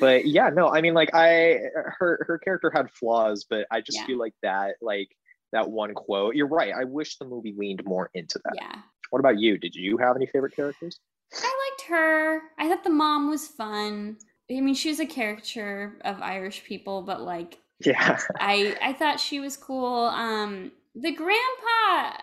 but 0.00 0.26
yeah, 0.26 0.48
no, 0.48 0.68
I 0.68 0.80
mean, 0.80 0.94
like 0.94 1.10
I, 1.12 1.58
her 1.98 2.24
her 2.26 2.38
character 2.38 2.70
had 2.74 2.90
flaws, 2.90 3.44
but 3.44 3.66
I 3.70 3.82
just 3.82 3.98
Yeah. 3.98 4.06
feel 4.06 4.18
like 4.18 4.32
that, 4.42 4.76
like 4.80 5.10
that 5.52 5.70
one 5.70 5.94
quote. 5.94 6.34
You're 6.34 6.46
right. 6.46 6.72
I 6.74 6.84
wish 6.84 7.16
the 7.18 7.24
movie 7.24 7.54
leaned 7.56 7.84
more 7.84 8.10
into 8.14 8.40
that. 8.44 8.54
yeah. 8.54 8.80
What 9.10 9.18
about 9.18 9.38
you? 9.38 9.58
Did 9.58 9.74
you 9.74 9.96
have 9.98 10.16
any 10.16 10.26
favorite 10.26 10.54
characters? 10.54 11.00
I 11.34 11.70
liked 11.70 11.88
her. 11.88 12.40
I 12.58 12.68
thought 12.68 12.84
the 12.84 12.90
mom 12.90 13.28
was 13.28 13.46
fun. 13.46 14.16
I 14.50 14.60
mean, 14.60 14.74
she 14.74 14.88
was 14.88 15.00
a 15.00 15.06
caricature 15.06 15.98
of 16.04 16.20
Irish 16.22 16.64
people, 16.64 17.02
but 17.02 17.20
like 17.20 17.58
Yeah, 17.84 18.18
I 18.40 18.76
I 18.82 18.92
thought 18.92 19.20
she 19.20 19.40
was 19.40 19.56
cool. 19.56 20.06
Um, 20.06 20.72
the 20.94 21.12
grandpa. 21.12 22.16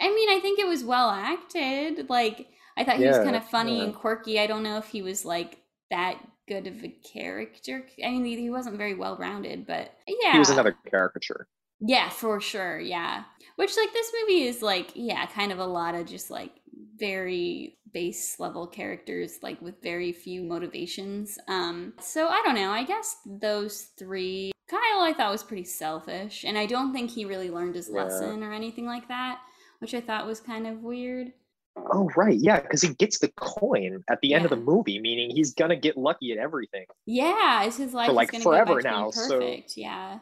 I 0.00 0.08
mean, 0.08 0.30
I 0.30 0.40
think 0.40 0.58
it 0.58 0.66
was 0.66 0.84
well 0.84 1.10
acted. 1.10 2.08
Like 2.08 2.48
I 2.76 2.84
thought 2.84 2.96
he 2.96 3.06
was 3.06 3.18
kind 3.18 3.36
of 3.36 3.44
funny 3.48 3.78
yeah. 3.78 3.84
and 3.84 3.94
quirky. 3.94 4.40
I 4.40 4.46
don't 4.46 4.62
know 4.62 4.78
if 4.78 4.86
he 4.86 5.02
was 5.02 5.24
like 5.24 5.58
that 5.90 6.18
good 6.48 6.66
of 6.66 6.82
a 6.82 6.88
character. 6.88 7.84
I 8.04 8.10
mean, 8.10 8.24
he 8.24 8.36
he 8.40 8.50
wasn't 8.50 8.78
very 8.78 8.94
well 8.94 9.16
rounded, 9.16 9.66
but 9.66 9.94
yeah, 10.06 10.32
He 10.32 10.38
was 10.38 10.50
another 10.50 10.76
caricature. 10.90 11.46
Yeah, 11.84 12.08
for 12.08 12.40
sure. 12.40 12.78
Yeah. 12.80 13.24
Which, 13.56 13.76
like, 13.76 13.92
this 13.92 14.12
movie 14.20 14.44
is 14.44 14.62
like, 14.62 14.92
yeah, 14.94 15.26
kind 15.26 15.52
of 15.52 15.58
a 15.58 15.66
lot 15.66 15.94
of 15.94 16.06
just 16.06 16.30
like 16.30 16.52
very 16.96 17.76
base 17.92 18.38
level 18.40 18.66
characters, 18.66 19.38
like 19.42 19.60
with 19.60 19.82
very 19.82 20.12
few 20.12 20.42
motivations. 20.42 21.38
Um, 21.48 21.92
so 22.00 22.28
I 22.28 22.40
don't 22.44 22.54
know. 22.54 22.70
I 22.70 22.84
guess 22.84 23.16
those 23.26 23.88
three. 23.98 24.52
Kyle, 24.68 25.02
I 25.02 25.12
thought 25.14 25.30
was 25.32 25.42
pretty 25.42 25.64
selfish, 25.64 26.44
and 26.44 26.56
I 26.56 26.64
don't 26.64 26.94
think 26.94 27.10
he 27.10 27.26
really 27.26 27.50
learned 27.50 27.74
his 27.74 27.90
Yeah. 27.92 28.04
lesson 28.04 28.42
or 28.42 28.52
anything 28.54 28.86
like 28.86 29.08
that, 29.08 29.40
which 29.80 29.92
I 29.92 30.00
thought 30.00 30.26
was 30.26 30.40
kind 30.40 30.66
of 30.66 30.82
weird. 30.82 31.32
Oh 31.76 32.08
right, 32.16 32.38
yeah, 32.38 32.60
because 32.60 32.80
he 32.82 32.94
gets 32.94 33.18
the 33.18 33.28
coin 33.28 34.02
at 34.10 34.20
the 34.22 34.32
end 34.34 34.44
of 34.44 34.50
the 34.50 34.56
movie, 34.56 34.98
meaning 34.98 35.30
he's 35.30 35.52
gonna 35.54 35.76
get 35.76 35.96
lucky 35.98 36.32
at 36.32 36.38
everything. 36.38 36.86
Yeah, 37.06 37.64
is 37.64 37.76
his 37.76 37.92
life 37.92 38.08
is 38.10 38.14
like, 38.14 38.42
forever 38.42 38.76
get 38.76 38.84
back 38.84 38.92
to 38.92 38.98
now, 39.00 39.10
so- 39.10 39.38
perfect. 39.40 39.76
Yeah. 39.76 40.18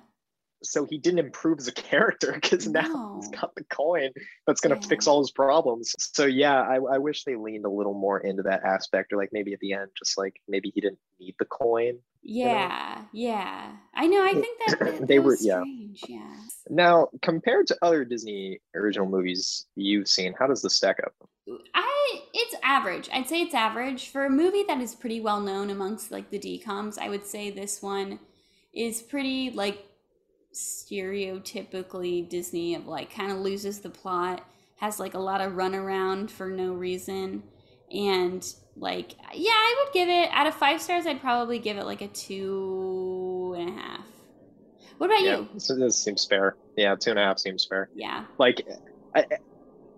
So 0.62 0.86
he 0.88 0.98
didn't 0.98 1.20
improve 1.20 1.58
as 1.58 1.68
a 1.68 1.72
character 1.72 2.32
because 2.32 2.66
now 2.68 2.82
No. 2.82 3.16
he's 3.20 3.28
got 3.30 3.54
the 3.54 3.64
coin 3.64 4.10
that's 4.46 4.60
gonna 4.60 4.78
Yeah. 4.80 4.86
fix 4.88 5.06
all 5.06 5.20
his 5.20 5.30
problems. 5.30 5.94
So 5.98 6.26
yeah, 6.26 6.60
I, 6.60 6.76
I 6.76 6.98
wish 6.98 7.24
they 7.24 7.36
leaned 7.36 7.64
a 7.64 7.70
little 7.70 7.94
more 7.94 8.20
into 8.20 8.42
that 8.44 8.62
aspect, 8.64 9.12
or 9.12 9.16
like 9.16 9.30
maybe 9.32 9.52
at 9.52 9.60
the 9.60 9.72
end, 9.72 9.90
just 9.98 10.18
like 10.18 10.40
maybe 10.48 10.70
he 10.74 10.80
didn't 10.80 10.98
need 11.18 11.34
the 11.38 11.44
coin. 11.46 11.94
know? 11.94 12.00
Yeah, 12.22 13.02
yeah. 13.12 13.72
I 13.94 14.06
know. 14.06 14.22
I 14.24 14.32
think 14.34 14.58
that, 14.66 14.78
that, 14.80 15.00
They 15.08 15.16
that 15.16 15.22
were- 15.24 15.30
was 15.30 15.44
yeah. 15.44 15.60
strange. 15.60 16.04
Yeah. 16.08 16.36
Now, 16.68 17.08
compared 17.22 17.66
to 17.68 17.78
other 17.82 18.04
Disney 18.04 18.60
original 18.74 19.08
movies 19.08 19.66
you've 19.76 20.06
seen, 20.08 20.34
how 20.38 20.46
does 20.46 20.62
this 20.62 20.76
stack 20.76 20.98
up? 21.04 21.14
I 21.74 22.20
it's 22.34 22.54
average. 22.62 23.08
I'd 23.12 23.28
say 23.28 23.40
it's 23.42 23.54
average 23.54 24.08
for 24.10 24.24
a 24.26 24.30
movie 24.30 24.62
that 24.68 24.80
is 24.80 24.94
pretty 24.94 25.20
well 25.20 25.40
known 25.40 25.70
amongst 25.70 26.10
like 26.12 26.30
the 26.30 26.38
DComs. 26.38 26.98
I 26.98 27.08
would 27.08 27.24
say 27.26 27.50
this 27.50 27.82
one 27.82 28.20
is 28.72 29.02
pretty 29.02 29.50
like 29.50 29.84
stereotypically 30.54 32.28
Disney 32.28 32.74
of 32.74 32.86
like 32.86 33.14
kind 33.14 33.30
of 33.32 33.38
loses 33.38 33.80
the 33.80 33.90
plot, 33.90 34.44
has 34.76 34.98
like 34.98 35.14
a 35.14 35.18
lot 35.18 35.40
of 35.40 35.52
runaround 35.52 36.30
for 36.30 36.48
no 36.48 36.72
reason, 36.72 37.42
and 37.92 38.46
like 38.76 39.14
yeah, 39.34 39.50
I 39.52 39.84
would 39.84 39.92
give 39.92 40.08
it 40.08 40.30
out 40.32 40.46
of 40.46 40.54
five 40.54 40.80
stars. 40.80 41.06
I'd 41.06 41.20
probably 41.20 41.58
give 41.58 41.76
it 41.76 41.84
like 41.84 42.00
a 42.02 42.08
two 42.08 43.54
and 43.58 43.68
a 43.68 43.72
half. 43.72 44.06
What 44.98 45.06
about 45.06 45.22
Yeah, 45.22 45.36
you? 45.38 45.48
so 45.58 45.76
this 45.76 46.02
seems 46.02 46.26
fair. 46.26 46.56
Yeah, 46.76 46.94
two 46.94 47.10
and 47.10 47.18
a 47.18 47.22
half 47.22 47.38
seems 47.38 47.64
fair. 47.64 47.88
Yeah, 47.94 48.24
like 48.38 48.66
I, 49.14 49.24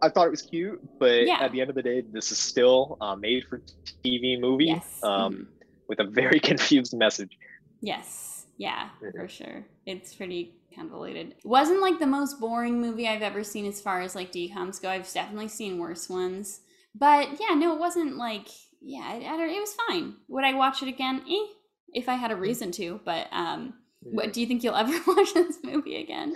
I 0.00 0.08
thought 0.08 0.26
it 0.26 0.30
was 0.30 0.42
cute, 0.42 0.80
but 0.98 1.26
Yeah. 1.26 1.38
at 1.40 1.52
the 1.52 1.60
end 1.60 1.70
of 1.70 1.76
the 1.76 1.82
day, 1.82 2.02
this 2.12 2.32
is 2.32 2.38
still 2.38 2.96
a 3.00 3.16
made 3.16 3.44
for 3.48 3.62
TV 4.04 4.38
movie 4.40 4.66
yes, 4.66 5.00
um, 5.02 5.32
mhm. 5.34 5.46
with 5.88 6.00
a 6.00 6.04
very 6.04 6.40
confused 6.50 6.96
message. 6.96 7.36
Yes. 7.80 8.41
Yeah, 8.62 8.90
for 9.00 9.26
sure. 9.26 9.66
It's 9.86 10.14
pretty 10.14 10.54
convoluted. 10.72 11.34
It 11.38 11.44
wasn't 11.44 11.82
like 11.82 11.98
the 11.98 12.06
most 12.06 12.38
boring 12.38 12.80
movie 12.80 13.08
I've 13.08 13.20
ever 13.20 13.42
seen 13.42 13.66
as 13.66 13.80
far 13.80 14.02
as 14.02 14.14
like 14.14 14.30
DCOMs 14.30 14.80
go. 14.80 14.88
I've 14.88 15.12
definitely 15.12 15.48
seen 15.48 15.78
worse 15.78 16.08
ones. 16.08 16.60
But 16.94 17.40
yeah, 17.40 17.56
no, 17.56 17.74
it 17.74 17.80
wasn't 17.80 18.16
like 18.16 18.46
yeah, 18.80 19.02
I, 19.02 19.14
I 19.16 19.46
it 19.46 19.60
was 19.60 19.76
fine. 19.88 20.14
Would 20.28 20.44
I 20.44 20.54
watch 20.54 20.80
it 20.80 20.88
again? 20.88 21.22
Eh, 21.28 21.46
if 21.92 22.08
I 22.08 22.14
had 22.14 22.30
a 22.30 22.36
reason 22.36 22.70
to, 22.72 23.00
but 23.04 23.26
um 23.32 23.74
what 24.04 24.32
do 24.32 24.40
you 24.40 24.46
think 24.46 24.62
you'll 24.62 24.76
ever 24.76 24.92
watch 25.08 25.34
this 25.34 25.58
movie 25.64 25.96
again? 25.96 26.34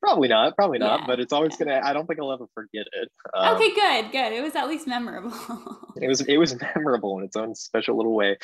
Probably 0.00 0.28
not, 0.28 0.54
probably 0.54 0.78
not. 0.78 1.00
Yeah, 1.00 1.06
But 1.06 1.18
it's 1.18 1.32
always 1.32 1.56
yeah. 1.58 1.66
gonna. 1.66 1.80
I 1.84 1.92
don't 1.92 2.06
think 2.06 2.20
I'll 2.20 2.32
ever 2.32 2.46
forget 2.54 2.86
it. 2.92 3.08
Um, 3.34 3.56
okay, 3.56 3.74
good, 3.74 4.12
good. 4.12 4.32
It 4.32 4.42
was 4.42 4.54
at 4.54 4.68
least 4.68 4.86
memorable. 4.86 5.32
It 6.00 6.06
was 6.06 6.20
it 6.20 6.36
was 6.36 6.56
memorable 6.76 7.18
in 7.18 7.24
its 7.24 7.36
own 7.36 7.54
special 7.56 7.96
little 7.96 8.14
way. 8.14 8.38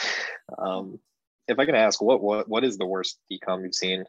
Um, 0.58 0.98
if 1.48 1.58
I 1.58 1.64
can 1.64 1.74
ask, 1.74 2.00
what 2.00 2.22
what 2.22 2.48
what 2.48 2.64
is 2.64 2.76
the 2.76 2.86
worst 2.86 3.18
DCOM 3.30 3.62
you've 3.62 3.74
seen? 3.74 4.04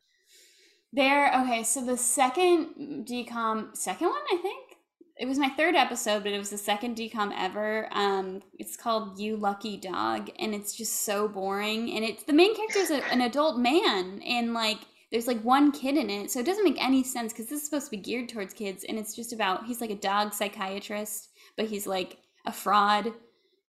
There, 0.92 1.32
okay, 1.42 1.64
so 1.64 1.86
the 1.86 1.98
second 1.98 3.06
DCOM, 3.08 3.78
second 3.78 4.08
one, 4.08 4.22
I 4.34 4.38
think 4.38 4.76
it 5.18 5.28
was 5.28 5.38
my 5.38 5.50
third 5.50 5.76
episode, 5.76 6.24
but 6.24 6.32
it 6.32 6.40
was 6.40 6.50
the 6.50 6.58
second 6.58 6.96
DCOM 6.96 7.32
ever. 7.38 7.90
Um, 7.92 8.42
it's 8.58 8.76
called 8.76 9.20
"You 9.20 9.38
Lucky 9.38 9.78
Dog," 9.78 10.30
and 10.40 10.54
it's 10.54 10.76
just 10.76 11.04
so 11.04 11.28
boring. 11.28 11.92
And 11.92 12.04
it's 12.04 12.24
the 12.24 12.34
main 12.34 12.56
character 12.56 12.80
is 12.80 12.92
an 12.92 13.22
adult 13.22 13.60
man, 13.60 14.22
and 14.24 14.54
like 14.54 14.80
there's 15.12 15.28
like 15.28 15.42
one 15.42 15.72
kid 15.72 15.98
in 15.98 16.10
it, 16.10 16.32
so 16.32 16.40
it 16.40 16.46
doesn't 16.46 16.64
make 16.64 16.84
any 16.84 17.04
sense 17.04 17.34
because 17.34 17.48
this 17.48 17.60
is 17.60 17.66
supposed 17.66 17.86
to 17.86 17.92
be 17.92 17.98
geared 17.98 18.30
towards 18.30 18.54
kids, 18.54 18.84
and 18.88 18.98
it's 18.98 19.16
just 19.16 19.34
about 19.34 19.66
he's 19.66 19.82
like 19.82 19.92
a 19.92 19.96
dog 19.96 20.34
psychiatrist, 20.34 21.30
but 21.56 21.66
he's 21.66 21.88
like 21.88 22.18
a 22.46 22.52
fraud, 22.52 23.14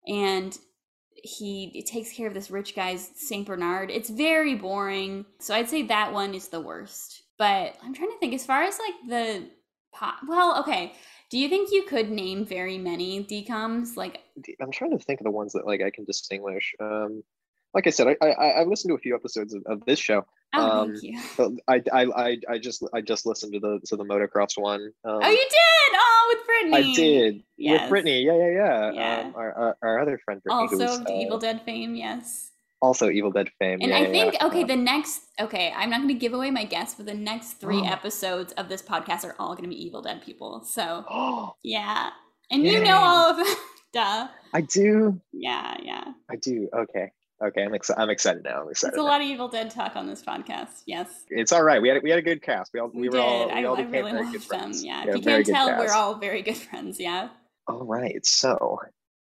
and 0.07 0.59
he 1.23 1.83
takes 1.83 2.13
care 2.13 2.27
of 2.27 2.35
this 2.35 2.51
rich 2.51 2.75
guy's 2.75 3.11
Saint 3.17 3.47
Bernard. 3.47 3.91
It's 3.91 4.11
very 4.11 4.55
boring. 4.55 5.25
So 5.39 5.55
I'd 5.55 5.69
say 5.69 5.83
that 5.85 6.13
one 6.13 6.35
is 6.35 6.49
the 6.49 6.61
worst. 6.61 7.23
But 7.39 7.77
I'm 7.83 7.95
trying 7.95 8.11
to 8.11 8.19
think 8.19 8.35
as 8.35 8.45
far 8.45 8.63
as 8.63 8.79
like 8.79 9.09
the 9.09 9.49
pot. 9.93 10.17
Well, 10.29 10.61
okay. 10.61 10.93
Do 11.31 11.39
you 11.39 11.49
think 11.49 11.71
you 11.73 11.85
could 11.85 12.11
name 12.11 12.45
very 12.45 12.77
many 12.77 13.25
DCOMs? 13.25 13.97
Like, 13.97 14.21
I'm 14.61 14.73
trying 14.73 14.91
to 14.91 15.05
think 15.05 15.21
of 15.21 15.25
the 15.25 15.31
ones 15.31 15.53
that 15.53 15.67
like 15.67 15.81
I 15.81 15.91
can 15.91 16.05
distinguish. 16.05 16.75
Um, 16.81 17.23
like 17.73 17.87
I 17.87 17.91
said, 17.91 18.09
I 18.09 18.27
I, 18.27 18.49
I 18.61 18.65
listened 18.65 18.91
to 18.91 18.97
a 18.97 18.99
few 18.99 19.15
episodes 19.15 19.55
of, 19.55 19.63
of 19.67 19.85
this 19.85 19.99
show. 19.99 20.27
Oh, 20.55 20.81
Um, 20.83 20.91
thank 20.97 21.03
you. 21.03 21.59
I, 21.69 21.83
I 21.93 22.03
I 22.05 22.37
I 22.49 22.59
just 22.59 22.85
I 22.93 23.01
just 23.01 23.27
listened 23.27 23.53
to 23.55 23.61
the 23.61 23.81
to 23.87 23.97
the 23.97 24.05
motocross 24.05 24.57
one. 24.57 24.93
Um, 25.05 25.21
Oh, 25.23 25.31
you 25.31 25.37
did! 25.37 25.93
Oh, 25.95 26.35
with 26.37 26.47
Brittany. 26.47 26.93
I 26.93 26.95
did 26.95 27.43
Yes. 27.57 27.81
with 27.83 27.91
Brittany. 27.91 28.23
Yeah, 28.23 28.37
yeah, 28.37 28.51
yeah. 28.51 28.93
Yeah. 28.93 29.21
Um, 29.27 29.35
our, 29.37 29.53
our 29.53 29.77
our 29.83 30.01
other 30.01 30.19
friend 30.25 30.43
Brittany, 30.43 30.63
Also, 30.85 31.05
the 31.05 31.13
uh, 31.13 31.21
Evil 31.21 31.39
Dead 31.39 31.63
fame, 31.65 31.95
yes. 31.95 32.51
also 32.83 33.11
Evil 33.11 33.31
Dead 33.31 33.51
fame. 33.59 33.79
And 33.83 33.91
yeah, 33.91 33.99
I 33.99 34.07
think, 34.07 34.35
yeah. 34.35 34.47
okay, 34.47 34.63
Uh, 34.63 34.67
the 34.67 34.77
next, 34.77 35.21
okay, 35.41 35.73
I'm 35.77 35.91
not 35.91 35.99
going 35.99 36.09
to 36.09 36.15
give 36.15 36.33
away 36.33 36.51
my 36.51 36.65
guess, 36.65 36.95
but 36.95 37.05
the 37.07 37.15
next 37.15 37.55
three 37.61 37.83
episodes 37.97 38.53
of 38.55 38.69
this 38.69 38.81
podcast 38.83 39.25
are 39.25 39.35
all 39.39 39.53
going 39.55 39.65
to 39.65 39.75
be 39.77 39.85
Evil 39.85 40.01
Dead 40.03 40.23
people. 40.25 40.63
So, 40.65 41.05
yeah. 41.63 42.11
And 42.51 42.65
you 42.65 42.83
know 42.83 42.97
all 42.97 43.31
of 43.31 43.37
them. 43.37 43.47
Duh. 43.93 44.29
I 44.55 44.61
do. 44.63 45.21
Yeah, 45.33 45.77
yeah. 45.83 46.05
I 46.31 46.37
do. 46.37 46.69
Okay. 46.73 47.11
Okay. 47.45 47.63
I'm 47.63 47.75
excited. 47.75 48.01
I'm 48.01 48.11
excited 48.11 48.43
now. 48.45 48.63
I'm 48.63 48.71
excited. 48.71 48.95
It's 48.95 49.01
a 49.01 49.03
now. 49.03 49.09
lot 49.09 49.21
of 49.23 49.27
Evil 49.27 49.49
Dead 49.49 49.71
talk 49.71 49.97
on 49.97 50.07
this 50.07 50.23
podcast. 50.23 50.83
Yes. 50.87 51.25
It's 51.31 51.53
all 51.53 51.63
right. 51.63 51.81
We 51.81 51.89
had 51.89 52.03
we 52.03 52.11
had 52.11 52.19
a 52.19 52.23
good 52.23 52.43
cast. 52.43 52.71
We 52.75 52.81
all 52.81 52.89
we, 52.93 53.03
We, 53.03 53.09
were 53.09 53.13
did. 53.13 53.21
all 53.21 53.47
we 53.47 53.53
I, 53.53 53.65
all 53.65 53.77
I 53.77 53.81
really 53.83 53.91
very 53.91 54.11
good 54.11 54.21
loved 54.21 54.33
them. 54.35 54.41
friends. 54.43 54.85
Yeah. 54.85 55.05
If 55.07 55.17
you 55.17 55.23
can't 55.23 55.47
tell, 55.47 55.69
we're 55.79 55.93
all 55.93 56.17
very 56.17 56.43
good 56.43 56.57
friends. 56.57 57.01
Yeah. 57.01 57.29
All 57.67 57.85
right. 57.87 58.25
So 58.27 58.79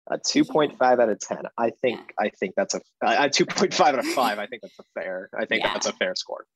a 0.08 0.18
2.5 0.18 0.80
out 0.80 1.08
of 1.08 1.18
10. 1.18 1.38
I 1.58 1.70
think 1.70 2.12
I 2.18 2.28
think 2.28 2.54
that's 2.56 2.74
a 2.74 2.80
a 3.02 3.28
2.5 3.28 3.80
out 3.80 3.98
of 3.98 4.06
5. 4.06 4.38
I 4.38 4.46
think 4.46 4.62
that's 4.62 4.78
a 4.78 4.84
fair. 5.00 5.28
I 5.36 5.44
think 5.46 5.62
Yeah. 5.64 5.72
that's 5.72 5.86
a 5.86 5.92
fair 5.94 6.14
score. 6.14 6.46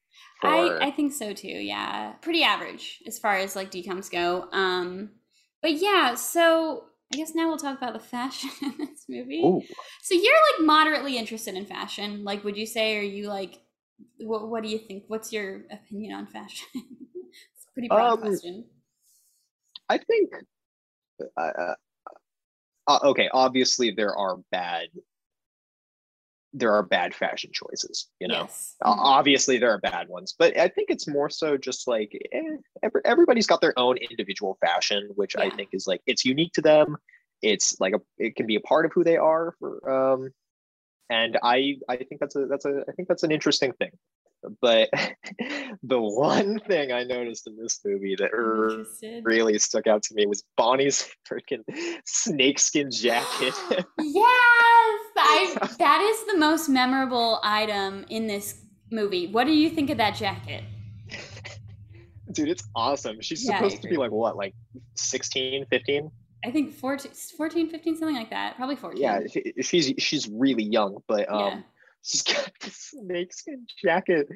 I, 0.42 0.78
I 0.86 0.90
think 0.92 1.12
so 1.12 1.32
too. 1.32 1.48
Yeah. 1.48 2.12
Pretty 2.22 2.42
average 2.44 3.03
as 3.07 3.18
far 3.18 3.36
as 3.36 3.57
like 3.57 3.70
DCOMs 3.70 4.11
go. 4.11 4.48
Um, 4.53 5.11
but 5.62 5.72
yeah, 5.72 6.14
so 6.14 6.84
I 7.12 7.16
guess 7.16 7.34
now 7.34 7.48
we'll 7.48 7.58
talk 7.58 7.76
about 7.76 7.92
the 7.92 7.98
fashion 8.00 8.50
in 8.62 8.74
this 8.78 9.06
movie. 9.08 9.42
Ooh. 9.44 9.62
So 10.02 10.14
you're 10.14 10.32
like 10.58 10.66
moderately 10.66 11.18
interested 11.18 11.54
in 11.54 11.66
fashion. 11.66 12.24
Like, 12.24 12.44
would 12.44 12.56
you 12.56 12.66
say, 12.66 12.96
are 12.98 13.02
you 13.02 13.28
like, 13.28 13.61
what, 14.18 14.48
what 14.48 14.62
do 14.62 14.68
you 14.68 14.78
think? 14.78 15.04
What's 15.08 15.32
your 15.32 15.62
opinion 15.70 16.14
on 16.14 16.26
fashion? 16.26 16.68
it's 16.74 17.66
a 17.68 17.72
pretty 17.72 17.88
broad 17.88 18.12
Um, 18.12 18.20
question. 18.20 18.64
I 19.88 19.98
think 19.98 20.30
uh, 21.36 21.40
uh, 21.40 21.74
uh, 22.86 22.98
okay, 23.04 23.28
obviously 23.32 23.90
there 23.90 24.14
are 24.14 24.36
bad 24.52 24.88
there 26.53 26.72
are 26.72 26.82
bad 26.82 27.14
fashion 27.14 27.51
choices, 27.53 28.09
you 28.18 28.28
know. 28.28 28.42
yes. 28.42 28.76
Mhm. 28.82 28.96
Obviously, 28.98 29.59
there 29.59 29.70
are 29.70 29.78
bad 29.78 30.09
ones, 30.09 30.34
but 30.38 30.57
I 30.57 30.68
think 30.68 30.90
it's 30.90 31.07
more 31.07 31.30
so 31.30 31.57
just 31.57 31.86
like 31.86 32.16
eh, 32.32 32.57
every, 32.82 33.01
everybody's 33.05 33.46
got 33.46 33.61
their 33.61 33.78
own 33.78 33.96
individual 33.98 34.59
fashion, 34.61 35.11
which 35.14 35.36
I 35.36 35.51
think 35.51 35.70
is 35.72 35.86
like 35.86 36.01
it's 36.07 36.24
unique 36.24 36.53
to 36.55 36.62
them. 36.62 36.96
It's 37.42 37.78
like 37.80 37.94
a 37.94 38.01
it 38.18 38.36
can 38.36 38.46
be 38.46 38.57
a 38.57 38.61
part 38.61 38.84
of 38.84 38.92
who 38.92 39.05
they 39.05 39.16
are. 39.16 39.55
For, 39.59 39.90
um, 39.90 40.30
and 41.09 41.38
I 41.42 41.76
I 41.88 41.96
think 41.96 42.20
that's 42.20 42.36
a 42.36 42.46
that's 42.46 42.64
a 42.64 42.84
I 42.88 42.92
think 42.92 43.09
that's 43.09 43.22
an 43.22 43.30
interesting 43.30 43.72
thing. 43.74 43.90
But 44.61 44.91
the 45.82 46.01
one 46.01 46.61
thing 46.61 46.93
I 46.93 47.05
noticed 47.05 47.47
in 47.47 47.57
this 47.57 47.80
movie 47.84 48.16
that 48.16 48.30
really 49.24 49.59
stuck 49.59 49.86
out 49.86 50.03
to 50.05 50.14
me 50.14 50.26
was 50.26 50.43
Bonnie's 50.57 51.09
freaking 51.30 51.62
snakeskin 52.05 52.91
jacket. 52.91 53.55
yes, 53.99 55.01
I, 55.16 55.57
that 55.78 56.01
is 56.01 56.32
the 56.32 56.38
most 56.38 56.68
memorable 56.68 57.41
item 57.43 58.07
in 58.09 58.26
this 58.26 58.64
movie. 58.91 59.26
What 59.26 59.45
do 59.45 59.53
you 59.53 59.70
think 59.70 59.91
of 59.91 59.99
that 59.99 60.16
jacket? 60.16 60.64
Dude, 62.32 62.49
it's 62.49 62.62
awesome. 62.74 63.20
She's 63.20 63.47
Yeah, 63.47 63.57
supposed 63.57 63.82
to 63.82 63.88
be 63.88 63.97
like 63.97 64.12
what, 64.12 64.36
like 64.36 64.55
16, 64.97 65.66
15? 65.66 66.11
I 66.45 66.51
think 66.51 66.72
14, 66.74 67.12
14, 67.36 67.68
15, 67.70 67.97
something 67.99 68.16
like 68.16 68.30
that. 68.30 68.57
Probably 68.57 68.76
14. 68.76 69.01
Yeah, 69.01 69.20
she's 69.61 69.93
she's 69.99 70.28
really 70.28 70.62
young, 70.62 71.03
but 71.07 71.30
um 71.30 71.38
Yeah. 71.41 71.61
She's 72.03 72.22
got 72.22 72.51
this 72.61 72.90
snakeskin 72.92 73.66
jacket. 73.82 74.26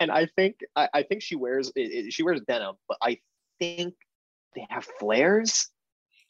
And 0.00 0.10
I 0.10 0.26
think 0.36 0.56
I, 0.76 0.88
I 0.94 1.02
think 1.02 1.22
she 1.22 1.36
wears 1.36 1.68
it, 1.76 1.80
it- 2.06 2.12
she 2.12 2.22
wears 2.22 2.40
denim, 2.46 2.74
but 2.88 2.98
I 3.02 3.18
think 3.58 3.94
they 4.54 4.66
have 4.70 4.86
flares. 4.98 5.68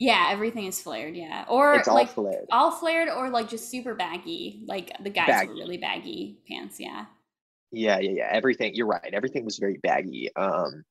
Yeah, 0.00 0.28
everything 0.30 0.66
is 0.66 0.80
flared. 0.80 1.16
Yeah, 1.16 1.44
or 1.48 1.74
It's 1.74 1.88
all 1.88 1.94
like 1.96 2.08
flared. 2.10 2.46
all 2.52 2.70
flared, 2.70 3.08
or 3.08 3.30
like 3.30 3.48
just 3.48 3.68
super 3.68 3.94
baggy. 3.94 4.62
Like 4.66 4.92
the 5.02 5.10
guys 5.10 5.26
Baggy. 5.26 5.48
were 5.48 5.54
really 5.56 5.78
baggy 5.78 6.38
pants. 6.48 6.78
Yeah. 6.78 7.06
Yeah, 7.72 7.98
yeah, 7.98 8.10
yeah. 8.12 8.28
Everything. 8.30 8.74
You're 8.76 8.86
right. 8.86 9.10
Everything 9.12 9.44
was 9.44 9.58
very 9.58 9.78
baggy. 9.82 10.30
Um, 10.36 10.84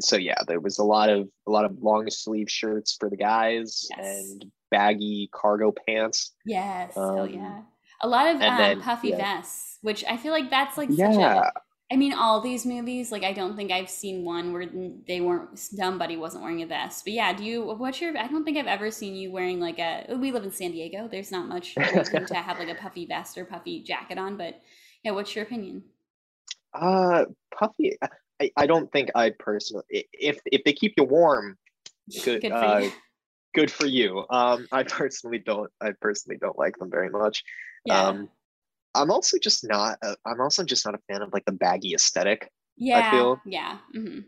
so 0.00 0.16
yeah, 0.16 0.38
there 0.46 0.60
was 0.60 0.78
a 0.78 0.84
lot 0.84 1.08
of 1.10 1.28
a 1.46 1.50
lot 1.50 1.64
of 1.64 1.82
long 1.82 2.08
sleeve 2.08 2.48
shirts 2.50 2.96
for 3.00 3.10
the 3.10 3.16
guys 3.16 3.86
Yes. 3.96 4.30
and 4.30 4.46
baggy 4.70 5.28
cargo 5.32 5.72
pants. 5.86 6.32
Yes. 6.44 6.96
Um, 6.96 7.28
yeah. 7.28 7.62
A 8.02 8.08
lot 8.08 8.26
of 8.28 8.40
um, 8.42 8.58
then- 8.58 8.80
puffy 8.80 9.08
yeah. 9.08 9.16
vests, 9.38 9.78
which 9.82 10.04
I 10.08 10.16
feel 10.16 10.32
like 10.32 10.50
that's 10.50 10.76
like 10.76 10.90
such 10.90 10.98
Yeah, 10.98 11.42
a. 11.48 11.60
I 11.88 11.94
mean, 11.96 12.12
all 12.14 12.40
these 12.40 12.66
movies, 12.66 13.12
like 13.12 13.22
I 13.22 13.32
don't 13.32 13.54
think 13.54 13.70
I've 13.70 13.88
seen 13.88 14.24
one 14.24 14.52
where 14.52 14.66
they 15.06 15.20
weren't 15.20 15.56
somebody 15.56 16.16
wasn't 16.16 16.42
wearing 16.42 16.62
a 16.62 16.66
vest. 16.66 17.04
But 17.04 17.12
yeah, 17.12 17.32
do 17.32 17.44
you? 17.44 17.62
What's 17.62 18.00
your? 18.00 18.16
I 18.18 18.26
don't 18.26 18.44
think 18.44 18.58
I've 18.58 18.66
ever 18.66 18.90
seen 18.90 19.14
you 19.14 19.30
wearing 19.30 19.60
like 19.60 19.78
a. 19.78 20.06
We 20.16 20.32
live 20.32 20.42
in 20.42 20.50
San 20.50 20.72
Diego. 20.72 21.08
There's 21.08 21.30
not 21.30 21.48
much 21.48 21.74
to 21.76 22.34
have 22.34 22.58
like 22.58 22.68
a 22.68 22.74
puffy 22.74 23.06
vest 23.06 23.38
or 23.38 23.44
puffy 23.44 23.82
jacket 23.84 24.18
on. 24.18 24.36
But 24.36 24.60
yeah, 25.04 25.12
what's 25.12 25.34
your 25.36 25.44
opinion? 25.44 25.84
uh, 26.74 27.24
puffy. 27.56 27.96
I, 28.40 28.50
I 28.56 28.66
don't 28.66 28.90
think 28.90 29.10
I 29.14 29.30
personally. 29.38 29.84
If 29.90 30.40
if 30.46 30.64
they 30.64 30.72
keep 30.72 30.94
you 30.96 31.04
warm, 31.04 31.56
Good, 32.24 32.42
Good 32.42 32.50
for 32.50 32.56
uh, 32.56 32.78
you. 32.80 32.92
good 33.54 33.70
for 33.70 33.86
you. 33.86 34.24
Um, 34.30 34.66
I 34.72 34.82
personally 34.82 35.38
don't. 35.38 35.70
I 35.80 35.92
personally 36.00 36.38
don't 36.40 36.58
like 36.58 36.76
them 36.78 36.90
very 36.90 37.10
much. 37.10 37.42
Yeah. 37.86 38.02
Um, 38.08 38.28
I'm 38.94 39.10
also 39.10 39.38
just 39.38 39.66
not. 39.66 39.98
A, 40.02 40.16
I'm 40.26 40.40
also 40.40 40.64
just 40.64 40.84
not 40.86 40.94
a 40.94 40.98
fan 41.10 41.22
of 41.22 41.32
like 41.32 41.44
the 41.44 41.52
baggy 41.52 41.94
aesthetic. 41.94 42.50
yeah. 42.76 43.08
I 43.08 43.10
feel- 43.10 43.40
yeah. 43.46 43.78
hmm 43.92 44.20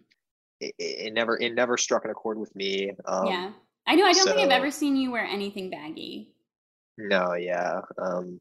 It, 0.61 0.74
it, 0.78 1.12
never 1.12 1.38
it 1.40 1.54
never 1.54 1.76
struck 1.76 2.04
an 2.04 2.11
accord 2.11 2.38
with 2.38 2.54
me. 2.56 2.92
Um, 3.06 3.26
yeah. 3.26 3.50
I 3.86 3.94
know. 3.94 4.04
I 4.04 4.12
don't 4.12 4.26
think 4.26 4.38
I've 4.38 4.50
ever 4.50 4.70
seen 4.70 4.96
you 4.96 5.11
wear 5.11 5.24
anything 5.24 5.70
baggy. 5.70 6.34
No, 6.98 7.34
yeah. 7.34 7.80
Um, 7.96 8.40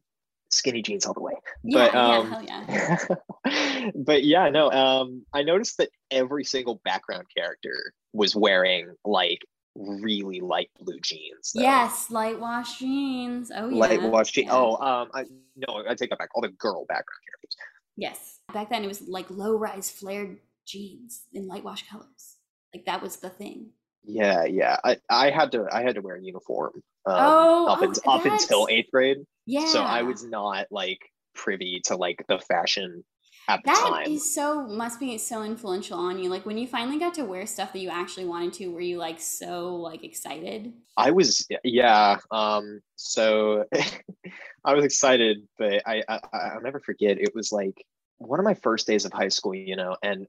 skinny 0.50 0.82
jeans 0.82 1.06
all 1.06 1.14
the 1.14 1.22
way. 1.22 1.34
Yeah. 1.64 1.86
But, 1.86 1.94
yeah. 1.94 2.18
um, 2.18 2.32
Hell 2.32 2.44
yeah. 2.44 3.92
but 3.96 4.24
yeah, 4.26 4.50
no. 4.50 4.70
Um, 4.72 5.26
I 5.34 5.44
noticed 5.44 5.78
that 5.78 5.90
every 6.12 6.44
single 6.44 6.82
background 6.84 7.26
character 7.36 7.94
was 8.14 8.36
wearing 8.36 8.94
like 9.06 9.40
really 9.78 10.40
light 10.40 10.70
blue 10.82 11.00
jeans. 11.02 11.52
though. 11.54 11.62
Yes, 11.62 12.10
light 12.10 12.40
wash 12.40 12.80
jeans. 12.80 13.52
Oh 13.56 13.70
yeah. 13.70 13.76
Light 13.76 14.02
wash 14.02 14.32
jeans. 14.32 14.48
yeah. 14.48 14.56
Oh, 14.56 14.76
um, 14.78 15.10
I 15.14 15.26
no, 15.56 15.84
I 15.88 15.96
take 15.96 16.10
that 16.10 16.20
back. 16.20 16.30
All 16.36 16.42
the 16.42 16.50
girl 16.50 16.86
background 16.88 17.22
characters. 17.30 17.56
Yes. 17.96 18.40
Back 18.54 18.70
then 18.70 18.84
it 18.84 18.88
was 18.88 19.02
like 19.08 19.30
low 19.30 19.56
rise 19.58 19.90
flared 19.90 20.38
jeans 20.66 21.24
in 21.34 21.48
light 21.48 21.64
wash 21.64 21.88
colors. 21.90 22.36
Like 22.74 22.86
that 22.86 23.02
was 23.02 23.18
the 23.18 23.30
thing. 23.30 23.72
Yeah, 24.04 24.46
yeah. 24.46 24.78
I, 24.84 24.98
I 25.10 25.30
had 25.32 25.52
to 25.54 25.66
I 25.72 25.82
had 25.82 25.96
to 25.96 26.02
wear 26.02 26.16
a 26.16 26.22
uniform. 26.22 26.72
Um, 27.06 27.16
Oh, 27.18 27.68
up, 27.68 27.80
oh, 27.82 27.88
un- 27.88 27.94
up 28.06 28.26
until 28.26 28.68
eighth 28.70 28.90
grade. 28.92 29.18
Yeah. 29.46 29.66
So 29.66 29.82
I 29.82 30.04
was 30.04 30.24
not 30.24 30.68
like 30.72 31.00
privy 31.36 31.82
to 31.86 31.96
like 31.96 32.24
the 32.28 32.40
fashion 32.40 33.04
at 33.48 33.64
the 33.64 33.68
That 33.68 33.90
time. 33.90 34.12
is 34.12 34.34
so 34.34 34.68
must 34.68 35.00
be 35.00 35.18
so 35.18 35.44
influential 35.44 35.98
on 35.98 36.20
you. 36.20 36.30
Like 36.30 36.46
when 36.46 36.58
you 36.58 36.68
finally 36.68 37.00
got 37.00 37.14
to 37.16 37.24
wear 37.24 37.46
stuff 37.46 37.74
that 37.74 37.80
you 37.80 37.90
actually 37.90 38.26
wanted 38.26 38.54
to, 38.54 38.68
were 38.68 38.82
you 38.82 38.98
like 38.98 39.20
so 39.20 39.76
like 39.76 40.04
excited? 40.04 40.74
I 40.98 41.12
was 41.12 41.48
yeah. 41.64 42.18
Um 42.32 42.82
so 42.96 43.66
I 44.66 44.74
was 44.74 44.84
excited, 44.84 45.48
but 45.58 45.82
I, 45.86 46.04
I 46.08 46.20
I'll 46.34 46.62
never 46.62 46.80
forget. 46.80 47.20
It 47.20 47.34
was 47.34 47.52
like 47.52 47.86
one 48.18 48.40
of 48.40 48.44
my 48.44 48.56
first 48.56 48.88
days 48.88 49.06
of 49.06 49.14
high 49.14 49.30
school, 49.30 49.56
you 49.56 49.76
know, 49.76 49.96
and 50.04 50.28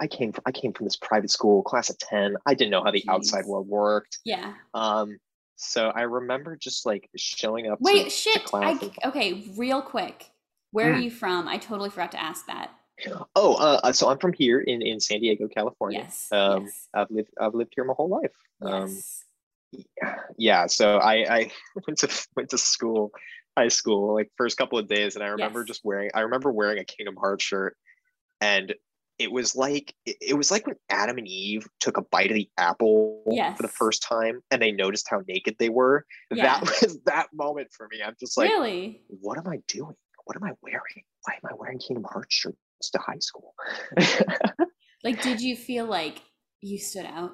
I 0.00 0.06
came 0.06 0.32
from 0.32 0.42
I 0.46 0.52
came 0.52 0.72
from 0.72 0.86
this 0.86 0.96
private 0.96 1.30
school, 1.30 1.62
class 1.62 1.90
of 1.90 1.98
10. 1.98 2.36
I 2.46 2.54
didn't 2.54 2.70
know 2.70 2.82
how 2.82 2.90
the 2.90 3.04
outside 3.08 3.44
world 3.46 3.68
worked. 3.68 4.18
Yeah. 4.24 4.54
Um 4.72 5.18
so 5.56 5.90
I 5.90 6.02
remember 6.02 6.56
just 6.56 6.84
like 6.86 7.08
showing 7.16 7.70
up 7.70 7.78
Wait, 7.80 8.10
shit. 8.10 8.42
I 8.52 8.90
okay, 9.04 9.44
real 9.56 9.82
quick. 9.82 10.30
Where 10.74 10.92
are 10.92 10.96
Mm. 10.96 11.04
you 11.04 11.10
from? 11.10 11.46
I 11.48 11.56
totally 11.56 11.88
forgot 11.90 12.10
to 12.12 12.20
ask 12.20 12.46
that. 12.46 12.70
oh, 13.36 13.54
uh, 13.54 13.92
so 13.92 14.08
I'm 14.08 14.18
from 14.18 14.32
here 14.32 14.60
in 14.60 14.82
in 14.82 14.98
San 15.00 15.20
Diego, 15.20 15.46
California. 15.48 16.00
Yes. 16.00 16.28
Um 16.32 16.64
yes. 16.64 16.88
I've 16.92 17.10
lived 17.10 17.30
I've 17.40 17.54
lived 17.54 17.72
here 17.76 17.84
my 17.84 17.94
whole 17.96 18.08
life. 18.08 18.34
Um 18.60 18.88
yes. 18.88 19.24
yeah 20.38 20.66
so 20.66 20.98
i 20.98 21.14
i 21.38 21.50
went 21.86 21.98
to 21.98 22.08
went 22.36 22.48
to 22.50 22.58
school 22.58 23.10
high 23.56 23.68
school 23.68 24.14
like 24.14 24.30
first 24.36 24.56
couple 24.56 24.78
of 24.78 24.86
days 24.86 25.14
and 25.16 25.24
i 25.24 25.28
remember 25.28 25.60
Yes. 25.60 25.66
just 25.68 25.84
wearing 25.84 26.10
i 26.14 26.20
remember 26.20 26.52
wearing 26.52 26.78
a 26.78 26.84
kingdom 26.84 27.16
hearts 27.16 27.42
shirt 27.44 27.76
and 28.40 28.72
it 29.18 29.30
was 29.32 29.56
like 29.56 29.92
it, 30.06 30.16
it 30.20 30.34
was 30.34 30.50
like 30.52 30.64
when 30.68 30.76
adam 30.90 31.18
and 31.18 31.26
eve 31.26 31.66
took 31.80 31.96
a 31.96 32.02
bite 32.02 32.30
of 32.30 32.36
the 32.36 32.48
apple 32.56 33.22
for 33.56 33.62
the 33.62 33.68
first 33.82 34.02
time 34.02 34.42
and 34.52 34.62
they 34.62 34.70
noticed 34.70 35.08
how 35.10 35.20
naked 35.26 35.56
they 35.58 35.68
were 35.70 36.04
Yeah. 36.30 36.60
that 36.60 36.60
was 36.82 36.98
that 37.06 37.26
moment 37.32 37.68
for 37.76 37.88
me 37.90 38.00
i'm 38.04 38.14
just 38.20 38.36
like 38.38 38.50
really? 38.50 39.02
what 39.08 39.38
am 39.38 39.48
i 39.48 39.58
doing 39.66 39.96
what 40.24 40.36
am 40.36 40.44
i 40.44 40.52
wearing 40.62 41.04
why 41.24 41.34
am 41.34 41.50
i 41.50 41.54
wearing 41.58 41.78
kingdom 41.78 42.04
hearts 42.10 42.34
shirts 42.34 42.56
to 42.92 42.98
high 42.98 43.18
school 43.20 43.54
Like 45.04 45.20
did 45.22 45.40
you 45.40 45.54
feel 45.56 45.84
like 45.86 46.22
you 46.62 46.78
stood 46.78 47.04
out? 47.06 47.32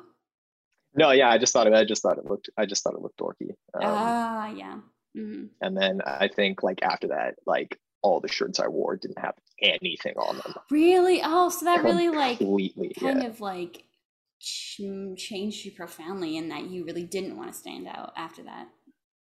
no 0.94 1.12
yeah 1.12 1.30
i 1.30 1.38
just 1.38 1.52
thought 1.52 1.66
it 1.68 1.72
i 1.72 1.84
just 1.84 2.02
thought 2.02 2.18
it 2.18 2.24
looked 2.24 2.50
i 2.56 2.66
just 2.66 2.82
thought 2.82 2.94
it 2.94 3.00
looked 3.00 3.18
dorky 3.18 3.50
um, 3.74 3.82
Ah, 3.82 4.48
yeah. 4.48 4.78
hmm 5.14 5.44
And 5.60 5.76
then 5.76 6.00
I 6.04 6.28
think 6.28 6.62
like 6.64 6.82
after 6.82 7.08
that, 7.08 7.34
like 7.46 7.78
all 8.02 8.20
the 8.20 8.28
shirts 8.28 8.58
I 8.58 8.66
wore 8.68 8.96
didn't 8.96 9.18
have 9.20 9.34
anything 9.62 10.14
on 10.16 10.36
them. 10.38 10.54
Really? 10.70 11.20
Oh, 11.22 11.48
so 11.50 11.64
that 11.66 11.84
really 11.84 12.08
like 12.08 12.38
Completely. 12.38 12.92
kind 12.98 13.22
yeah. 13.22 13.28
of 13.28 13.40
like 13.40 13.84
ch- 14.40 14.80
changed 15.16 15.64
you 15.64 15.72
profoundly 15.72 16.36
in 16.36 16.48
that 16.48 16.64
you 16.70 16.84
really 16.84 17.04
didn't 17.04 17.36
want 17.36 17.52
to 17.52 17.58
stand 17.58 17.86
out 17.86 18.12
after 18.16 18.42
that. 18.44 18.66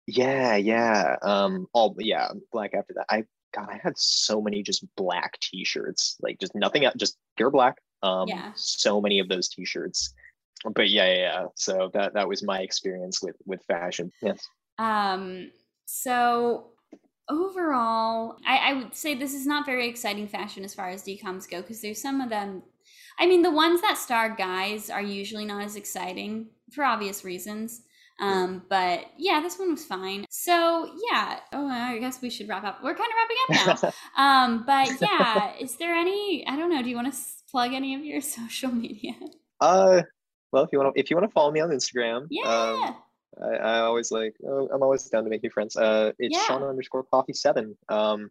yeah, 0.07 0.57
yeah. 0.57 1.17
Um 1.23 1.67
all 1.73 1.95
yeah, 1.99 2.29
black 2.53 2.73
after 2.75 2.95
that. 2.95 3.07
I 3.09 3.25
God, 3.55 3.69
I 3.71 3.79
had 3.83 3.97
so 3.97 4.41
many 4.41 4.63
just 4.63 4.85
black 4.97 5.39
t-shirts. 5.41 6.17
Like 6.21 6.39
just 6.41 6.55
nothing 6.55 6.87
just 6.97 7.17
pure 7.37 7.51
black. 7.51 7.79
Um 8.03 8.29
Yeah. 8.29 8.53
so 8.57 9.01
many 9.01 9.19
of 9.21 9.29
those 9.29 9.49
t-shirts. 9.49 10.13
But 10.75 10.89
yeah, 10.89 11.07
yeah, 11.07 11.17
yeah. 11.17 11.47
So 11.57 11.91
that 11.95 12.15
that 12.15 12.29
was 12.29 12.43
my 12.43 12.61
experience 12.61 13.23
with 13.23 13.37
with 13.45 13.63
fashion. 13.65 14.11
Yes. 14.23 14.47
Um, 14.79 15.51
so 15.85 16.71
overall, 17.29 18.37
I, 18.47 18.57
I 18.57 18.73
would 18.75 18.95
say 18.95 19.15
this 19.15 19.35
is 19.35 19.47
not 19.47 19.67
very 19.67 19.89
exciting 19.89 20.29
fashion 20.29 20.65
as 20.65 20.75
far 20.75 20.89
as 20.89 21.03
DCOMs 21.05 21.49
go 21.51 21.61
because 21.61 21.81
there's 21.81 22.01
some 22.01 22.21
of 22.21 22.31
them. 22.31 22.63
I 23.19 23.27
mean, 23.27 23.43
the 23.43 23.51
ones 23.51 23.81
that 23.83 23.97
star 23.99 24.35
guys 24.35 24.91
are 24.91 25.03
usually 25.03 25.45
not 25.45 25.65
as 25.65 25.77
exciting 25.77 26.49
for 26.73 26.85
obvious 26.85 27.25
reasons. 27.25 27.83
Um, 28.21 28.63
but 28.69 29.07
yeah, 29.19 29.41
this 29.41 29.59
one 29.59 29.73
was 29.73 29.85
fine. 29.85 30.25
So 30.31 30.89
yeah, 31.11 31.41
oh, 31.53 31.67
I 31.69 31.99
guess 31.99 32.23
we 32.23 32.31
should 32.31 32.49
wrap 32.49 32.65
up. 32.65 32.79
We're 32.83 32.95
kind 32.95 33.09
of 33.11 33.17
wrapping 33.19 33.83
up 33.83 33.83
now. 33.83 33.93
Um, 34.17 34.65
but 34.67 34.89
yeah, 35.01 35.53
is 35.61 35.77
there 35.77 35.95
any? 35.95 36.47
I 36.47 36.57
don't 36.57 36.71
know. 36.71 36.83
Do 36.83 36.89
you 36.91 36.97
want 36.97 37.13
to 37.13 37.19
plug 37.51 37.73
any 37.73 37.95
of 37.95 38.05
your 38.05 38.21
social 38.39 38.71
media? 38.71 39.15
uh 39.61 40.03
well 40.53 40.65
if 40.65 40.71
you 40.73 40.79
want 40.79 40.95
to 40.95 41.01
if 41.01 41.11
you 41.11 41.17
want 41.17 41.29
to 41.29 41.33
follow 41.33 41.51
me 41.53 41.61
on 41.61 41.71
Instagram, 41.71 42.27
Yeah. 42.31 42.49
um 42.49 42.97
I, 43.43 43.57
I 43.57 43.79
always 43.81 44.13
like 44.13 44.35
oh, 44.47 44.69
I'm 44.73 44.83
always 44.83 45.05
down 45.09 45.25
to 45.25 45.31
make 45.31 45.43
new 45.43 45.51
friends. 45.51 45.77
Uh, 45.77 46.13
it's 46.19 46.37
Yeah. 46.37 46.45
Sean 46.45 46.63
underscore 46.63 47.03
coffee 47.05 47.33
seven. 47.33 47.77
Um, 47.89 48.31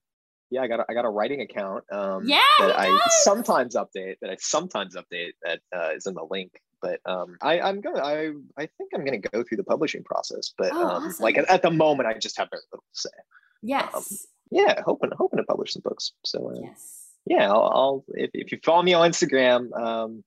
yeah, 0.50 0.62
I 0.62 0.68
got 0.68 0.80
a, 0.82 0.86
I 0.88 0.94
got 0.94 1.04
a 1.06 1.10
writing 1.10 1.42
account. 1.42 1.84
Um, 1.92 2.24
Yeah, 2.26 2.40
that 2.60 2.78
I 2.80 2.86
does. 2.88 3.02
sometimes 3.24 3.76
update. 3.76 4.16
That 4.22 4.30
I 4.30 4.38
sometimes 4.40 4.96
update. 4.96 5.32
That 5.44 5.60
uh, 5.76 5.90
is 5.96 6.06
in 6.06 6.14
the 6.14 6.26
link. 6.30 6.52
But 6.84 7.00
um, 7.06 7.38
I 7.42 7.54
I'm 7.62 7.80
going. 7.82 7.98
I 8.00 8.34
I 8.62 8.68
think 8.78 8.92
I'm 8.94 9.06
going 9.06 9.20
to 9.22 9.30
go 9.30 9.42
through 9.44 9.58
the 9.58 9.64
publishing 9.64 10.04
process. 10.04 10.54
But 10.58 10.72
Oh, 10.74 10.86
um, 10.88 11.16
like 11.22 11.38
at, 11.38 11.50
at 11.50 11.62
the 11.62 11.72
moment, 11.72 12.08
I 12.10 12.14
just 12.20 12.38
have 12.38 12.50
very 12.52 12.62
little 12.72 12.84
to 12.94 13.00
say. 13.00 13.10
yes. 13.64 14.28
Yeah, 14.52 14.82
hoping 14.86 15.10
hoping 15.18 15.38
to 15.38 15.44
publish 15.46 15.72
some 15.74 15.82
books. 15.84 16.12
So 16.26 16.52
uh, 16.52 16.60
yes. 16.62 16.82
yeah, 17.26 17.50
I'll, 17.52 17.72
I'll 17.80 18.06
if 18.10 18.30
if 18.34 18.52
you 18.52 18.60
follow 18.64 18.84
me 18.84 18.94
on 18.94 19.10
Instagram, 19.10 19.72
um, 19.86 20.24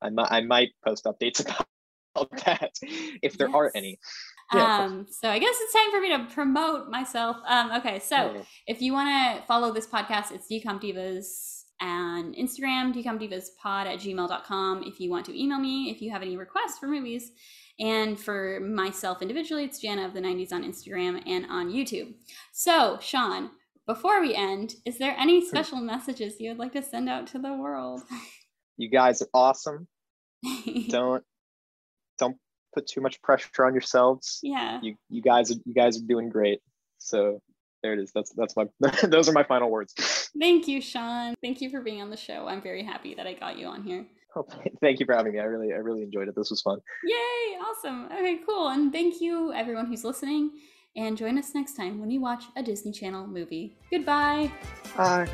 I 0.00 0.08
might 0.10 0.28
I 0.30 0.40
might 0.42 0.70
post 0.86 1.04
updates 1.04 1.40
about 1.44 2.30
that 2.46 2.72
if 3.22 3.36
there 3.36 3.50
are 3.54 3.70
any. 3.74 3.98
Yeah, 4.54 4.84
um, 4.84 5.06
so 5.10 5.28
I 5.28 5.38
guess 5.38 5.54
it's 5.60 5.72
time 5.74 5.90
for 5.90 6.00
me 6.00 6.08
to 6.16 6.32
promote 6.34 6.88
myself. 6.88 7.36
Um, 7.46 7.72
okay, 7.78 7.98
so 7.98 8.16
Yeah. 8.16 8.42
if 8.66 8.80
you 8.80 8.94
want 8.94 9.08
to 9.10 9.46
follow 9.46 9.72
this 9.74 9.86
podcast, 9.86 10.30
it's 10.32 10.46
DCOM 10.50 10.80
Divas 10.80 11.57
on 11.80 12.34
Instagram, 12.34 12.94
dcomdivaspod 12.94 13.86
at 13.86 14.00
gmail.com. 14.00 14.82
If 14.84 15.00
you 15.00 15.10
want 15.10 15.26
to 15.26 15.40
email 15.40 15.58
me, 15.58 15.90
if 15.90 16.02
you 16.02 16.10
have 16.10 16.22
any 16.22 16.36
requests 16.36 16.78
for 16.78 16.86
movies. 16.86 17.32
And 17.80 18.18
for 18.18 18.58
myself 18.60 19.22
individually, 19.22 19.64
it's 19.64 19.80
Jana 19.80 20.04
of 20.04 20.12
the 20.12 20.20
90s 20.20 20.52
on 20.52 20.64
Instagram 20.64 21.22
and 21.26 21.46
on 21.48 21.70
YouTube. 21.70 22.14
So, 22.52 22.98
Sean, 23.00 23.50
before 23.86 24.20
we 24.20 24.34
end, 24.34 24.74
is 24.84 24.98
there 24.98 25.14
any 25.18 25.44
special 25.48 25.78
messages 25.78 26.40
you 26.40 26.50
would 26.50 26.58
like 26.58 26.72
to 26.72 26.82
send 26.82 27.08
out 27.08 27.26
to 27.28 27.38
the 27.38 27.54
world? 27.54 28.02
You 28.76 28.88
guys 28.88 29.22
are 29.22 29.28
awesome. 29.34 29.88
don't 30.88 31.24
don't 32.18 32.36
put 32.74 32.86
too 32.86 33.00
much 33.00 33.20
pressure 33.22 33.64
on 33.64 33.72
yourselves. 33.72 34.38
yeah. 34.42 34.80
You 34.82 34.94
you 35.08 35.22
guys 35.22 35.50
you 35.50 35.74
guys 35.74 35.98
are 35.98 36.06
doing 36.06 36.28
great. 36.28 36.60
So 36.98 37.40
there 37.82 37.92
it 37.92 38.00
is. 38.00 38.12
That's 38.14 38.32
that's 38.32 38.54
my 38.56 38.66
those 39.08 39.28
are 39.28 39.32
my 39.32 39.44
final 39.44 39.70
words. 39.70 39.94
Thank 40.38 40.68
you, 40.68 40.80
Sean. 40.80 41.34
Thank 41.42 41.60
you 41.60 41.70
for 41.70 41.80
being 41.80 42.02
on 42.02 42.10
the 42.10 42.16
show. 42.16 42.46
I'm 42.48 42.62
very 42.62 42.82
happy 42.82 43.14
that 43.14 43.26
I 43.26 43.34
got 43.34 43.58
you 43.58 43.66
on 43.66 43.82
here. 43.82 44.06
Oh, 44.36 44.46
thank 44.80 45.00
you 45.00 45.06
for 45.06 45.14
having 45.14 45.32
me. 45.32 45.40
I 45.40 45.44
really, 45.44 45.72
I 45.72 45.76
really 45.76 46.02
enjoyed 46.02 46.28
it. 46.28 46.36
This 46.36 46.50
was 46.50 46.60
fun. 46.60 46.78
Yay! 47.04 47.58
Awesome. 47.60 48.06
Okay, 48.06 48.40
cool. 48.46 48.68
And 48.68 48.92
thank 48.92 49.20
you, 49.20 49.52
everyone 49.52 49.86
who's 49.86 50.04
listening. 50.04 50.52
And 50.96 51.16
join 51.16 51.38
us 51.38 51.54
next 51.54 51.74
time 51.74 52.00
when 52.00 52.10
you 52.10 52.20
watch 52.20 52.44
a 52.56 52.62
Disney 52.62 52.92
Channel 52.92 53.26
movie. 53.26 53.76
Goodbye. 53.90 54.50
Bye. 54.96 55.28